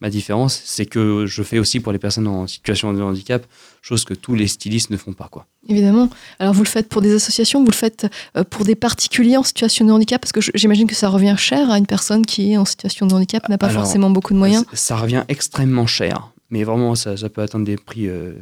ma 0.00 0.10
différence, 0.10 0.60
c'est 0.64 0.84
que 0.86 1.24
je 1.26 1.42
fais 1.42 1.58
aussi 1.58 1.80
pour 1.80 1.92
les 1.92 1.98
personnes 1.98 2.26
en 2.26 2.46
situation 2.46 2.92
de 2.92 3.00
handicap, 3.00 3.46
chose 3.80 4.04
que 4.04 4.12
tous 4.14 4.34
les 4.34 4.46
stylistes 4.48 4.90
ne 4.90 4.96
font 4.98 5.12
pas, 5.14 5.28
quoi. 5.30 5.46
Évidemment. 5.68 6.10
Alors, 6.38 6.52
vous 6.52 6.62
le 6.62 6.68
faites 6.68 6.88
pour 6.90 7.00
des 7.00 7.14
associations, 7.14 7.60
vous 7.64 7.70
le 7.70 7.74
faites 7.76 8.06
euh, 8.36 8.44
pour 8.44 8.64
des 8.66 8.74
particuliers 8.74 9.36
en 9.38 9.42
situation 9.42 9.86
de 9.86 9.92
handicap? 9.92 10.20
Parce 10.20 10.32
que 10.32 10.40
j'imagine 10.54 10.86
que 10.86 10.94
ça 10.94 11.08
revient 11.08 11.36
cher 11.38 11.70
à 11.70 11.78
une 11.78 11.86
personne 11.86 12.26
qui 12.26 12.52
est 12.52 12.56
en 12.58 12.64
situation 12.66 13.06
de 13.06 13.14
handicap, 13.14 13.48
n'a 13.48 13.56
pas 13.56 13.68
Alors, 13.68 13.82
forcément 13.82 14.10
beaucoup 14.10 14.34
de 14.34 14.38
moyens. 14.38 14.64
Ça, 14.72 14.76
ça 14.76 14.96
revient 14.96 15.24
extrêmement 15.28 15.86
cher, 15.86 16.32
mais 16.50 16.64
vraiment, 16.64 16.94
ça, 16.96 17.16
ça 17.16 17.28
peut 17.30 17.40
atteindre 17.42 17.64
des 17.64 17.76
prix 17.76 18.08
euh, 18.08 18.34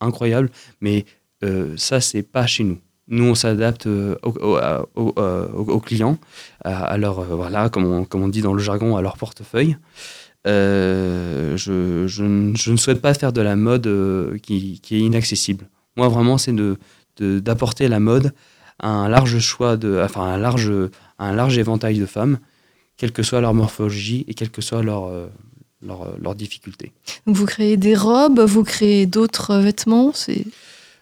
incroyables. 0.00 0.50
Mais 0.80 1.04
euh, 1.44 1.74
ça, 1.76 2.00
c'est 2.00 2.22
pas 2.22 2.46
chez 2.46 2.64
nous. 2.64 2.78
Nous, 3.08 3.24
on 3.24 3.34
s'adapte 3.36 3.86
euh, 3.86 4.16
au- 4.24 4.30
au- 4.30 4.56
euh, 4.58 5.46
aux, 5.54 5.62
aux 5.70 5.80
clients, 5.80 6.18
à, 6.64 6.98
leur, 6.98 7.20
euh, 7.20 7.24
voilà, 7.36 7.68
comme 7.68 7.84
on, 8.12 8.28
dit 8.28 8.42
dans 8.42 8.52
le 8.52 8.62
jargon, 8.62 8.96
à 8.96 9.02
leur 9.02 9.16
portefeuille. 9.16 9.76
Je, 11.56 12.22
ne- 12.22 12.76
souhaite 12.76 13.00
pas 13.00 13.14
faire 13.14 13.32
de 13.32 13.40
la 13.40 13.56
mode 13.56 13.86
qui, 14.42 14.80
est 14.90 14.98
inaccessible. 15.00 15.68
Moi, 15.96 16.08
vraiment, 16.08 16.38
c'est 16.38 16.52
de, 16.52 16.76
de- 17.18 17.38
d'apporter 17.38 17.88
la 17.88 18.00
mode 18.00 18.32
à 18.78 18.88
un 18.88 19.08
large 19.08 19.38
choix, 19.38 19.76
de, 19.76 20.00
enfin, 20.04 20.22
un 20.22 20.36
large, 20.36 20.72
un 21.18 21.32
large 21.32 21.56
éventail 21.58 21.98
de 21.98 22.06
femmes, 22.06 22.38
quelle 22.96 23.12
que 23.12 23.22
soit 23.22 23.40
leur 23.40 23.54
morphologie 23.54 24.24
et 24.28 24.34
quelle 24.34 24.50
que 24.50 24.60
soit 24.62 24.82
leur, 24.82 25.04
euh, 25.06 25.28
leur, 25.82 26.18
leur 26.20 26.34
difficulté. 26.34 26.92
Donc, 27.26 27.36
vous 27.36 27.46
créez 27.46 27.76
des 27.76 27.94
robes, 27.94 28.40
vous 28.40 28.64
créez 28.64 29.06
d'autres 29.06 29.56
vêtements. 29.58 30.12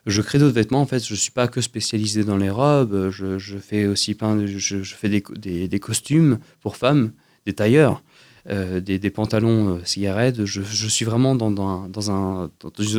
Je 0.07 0.21
crée 0.21 0.39
d'autres 0.39 0.55
vêtements, 0.55 0.83
en 0.83 0.87
fait, 0.87 1.05
je 1.05 1.15
ne 1.15 1.19
suis 1.19 1.31
pas 1.31 1.49
que 1.49 1.61
spécialisé 1.61 2.25
dans 2.25 2.37
les 2.37 2.51
robes, 2.51 3.09
je, 3.11 3.59
fais 3.59 3.87
aussi 3.87 4.17
je, 4.19 4.95
fais 4.95 5.09
des, 5.09 5.69
des, 5.69 5.81
costumes 5.81 6.39
pour 6.61 6.77
femmes, 6.77 7.13
des 7.47 7.55
tailleurs, 7.55 8.03
euh, 8.51 8.81
des, 8.81 8.99
des 8.99 9.09
pantalons 9.09 9.77
euh, 9.77 9.85
cigarettes. 9.85 10.45
Je, 10.45 10.61
suis 10.63 11.07
vraiment 11.07 11.35
dans, 11.35 11.51
dans, 11.51 11.69
un- 11.69 11.89
dans, 11.89 12.11
un, 12.11 12.51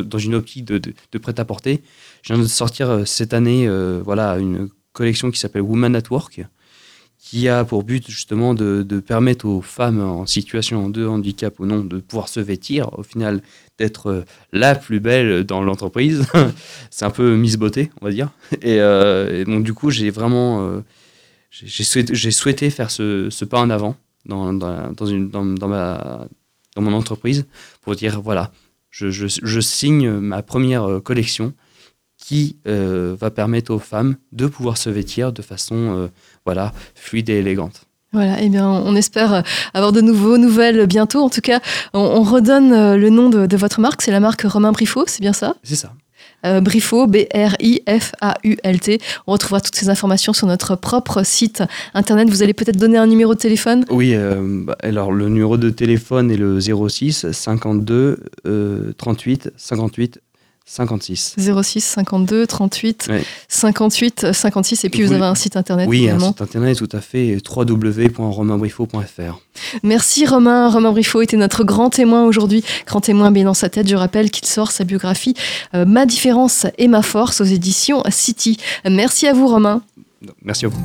dans 0.04 0.18
une- 0.18 0.34
optique 0.34 0.64
de, 0.64 1.18
prêt-à-porter. 1.18 1.82
Je 2.22 2.34
viens 2.34 2.42
de 2.42 2.48
sortir 2.48 2.90
euh, 2.90 3.04
cette 3.04 3.32
année 3.34 3.68
voilà, 4.02 4.38
une 4.38 4.68
collection 4.92 5.30
qui 5.30 5.38
s'appelle 5.38 5.62
Woman 5.62 5.94
at 5.94 6.10
Work, 6.10 6.44
qui 7.28 7.48
a 7.48 7.64
pour 7.64 7.82
but 7.82 8.08
justement 8.08 8.54
de, 8.54 9.00
permettre 9.00 9.46
aux 9.46 9.60
femmes 9.60 10.00
en 10.00 10.26
situation 10.26 10.88
de 10.88 11.04
handicap 11.04 11.58
ou 11.58 11.66
non 11.66 11.80
de 11.82 11.98
pouvoir 11.98 12.28
se 12.28 12.38
vêtir, 12.38 12.96
au 12.96 13.02
final 13.02 13.42
d'être 13.78 14.06
euh, 14.06 14.24
la 14.52 14.76
plus 14.76 15.00
belle 15.00 15.42
dans 15.42 15.60
l'entreprise. 15.60 16.24
c'est 16.90 17.04
un 17.04 17.10
peu 17.10 17.34
Miss 17.34 17.56
Beauté, 17.56 17.90
on 18.00 18.04
va 18.04 18.12
dire. 18.12 18.30
Et, 18.62 18.78
euh, 18.78 19.44
donc, 19.44 19.64
du 19.64 19.74
coup, 19.74 19.90
j'ai 19.90 20.08
vraiment 20.10 20.68
euh, 20.68 20.80
j'ai 21.50 22.30
souhaité, 22.30 22.70
faire 22.70 22.92
ce, 22.92 23.44
pas 23.44 23.58
en 23.58 23.70
avant 23.70 23.96
dans, 24.24 24.52
dans, 24.52 24.92
dans 24.92 25.44
dans, 25.44 25.56
dans 25.56 26.82
mon 26.82 26.92
entreprise 26.92 27.44
pour 27.82 27.96
dire 27.96 28.20
voilà, 28.22 28.52
je, 28.90 29.60
signe 29.60 30.10
ma 30.12 30.42
première 30.42 31.00
collection 31.02 31.54
qui 32.26 32.56
euh, 32.66 33.14
va 33.20 33.30
permettre 33.30 33.72
aux 33.72 33.78
femmes 33.78 34.16
de 34.32 34.46
pouvoir 34.48 34.76
se 34.78 34.90
vêtir 34.90 35.32
de 35.32 35.42
façon 35.42 35.74
euh, 35.76 36.08
voilà, 36.44 36.72
fluide 36.96 37.30
et 37.30 37.34
élégante. 37.34 37.82
Voilà, 38.12 38.42
eh 38.42 38.48
bien, 38.48 38.66
on 38.68 38.96
espère 38.96 39.44
avoir 39.74 39.92
de 39.92 40.00
nouveaux 40.00 40.36
nouvelles 40.38 40.86
bientôt. 40.86 41.20
En 41.20 41.28
tout 41.28 41.40
cas, 41.40 41.60
on, 41.94 42.00
on 42.00 42.22
redonne 42.24 42.72
euh, 42.72 42.96
le 42.96 43.10
nom 43.10 43.30
de, 43.30 43.46
de 43.46 43.56
votre 43.56 43.78
marque. 43.80 44.02
C'est 44.02 44.10
la 44.10 44.18
marque 44.20 44.42
Romain 44.42 44.72
Briffaut, 44.72 45.04
c'est 45.06 45.20
bien 45.20 45.32
ça? 45.32 45.54
C'est 45.62 45.76
ça. 45.76 45.92
euh, 46.46 46.60
Briffaut, 46.60 47.06
B-R-I-F-A-U-L-T. 47.06 48.98
On 49.26 49.32
retrouvera 49.32 49.60
toutes 49.60 49.76
ces 49.76 49.88
informations 49.88 50.32
sur 50.32 50.46
notre 50.48 50.74
propre 50.76 51.22
site 51.24 51.62
internet. 51.94 52.28
Vous 52.28 52.42
allez 52.42 52.54
peut-être 52.54 52.78
donner 52.78 52.98
un 52.98 53.06
numéro 53.06 53.34
de 53.34 53.38
téléphone? 53.38 53.84
Oui, 53.90 54.14
euh, 54.14 54.64
bah, 54.64 54.76
alors 54.82 55.12
le 55.12 55.28
numéro 55.28 55.56
de 55.58 55.70
téléphone 55.70 56.30
est 56.30 56.36
le 56.36 56.58
06 56.60 57.30
52 57.30 58.18
euh, 58.46 58.92
38 58.96 59.50
58 59.56 60.20
56. 60.68 61.36
06 61.38 61.80
52 61.80 62.46
38 62.46 63.08
58 63.48 64.32
56 64.32 64.84
et 64.84 64.90
puis 64.90 65.04
vous, 65.04 65.12
avez 65.12 65.24
un 65.24 65.36
site 65.36 65.56
internet. 65.56 65.88
Oui, 65.88 66.10
un 66.10 66.18
site 66.18 66.42
internet 66.42 66.76
tout 66.76 66.88
à 66.92 67.00
fait 67.00 67.38
www.romainbriffaut.fr. 67.48 69.40
Merci 69.84 70.26
Romain. 70.26 70.68
Romain 70.68 70.90
Briffaut 70.90 71.22
était 71.22 71.36
notre 71.36 71.62
grand 71.62 71.90
témoin 71.90 72.24
aujourd'hui. 72.24 72.64
Grand 72.86 73.00
témoin 73.00 73.30
bien 73.30 73.44
dans 73.44 73.54
sa 73.54 73.68
tête. 73.68 73.88
Je 73.88 73.94
rappelle 73.94 74.32
qu'il 74.32 74.46
sort 74.46 74.72
sa 74.72 74.82
biographie 74.82 75.34
euh, 75.74 75.84
Ma 75.86 76.04
différence 76.04 76.66
et 76.78 76.88
ma 76.88 77.02
force 77.02 77.40
aux 77.40 77.44
éditions 77.44 78.02
City. 78.10 78.58
Merci 78.84 79.28
à 79.28 79.32
vous 79.32 79.46
Romain. 79.46 79.82
Merci 80.42 80.66
à 80.66 80.68
vous. 80.68 80.78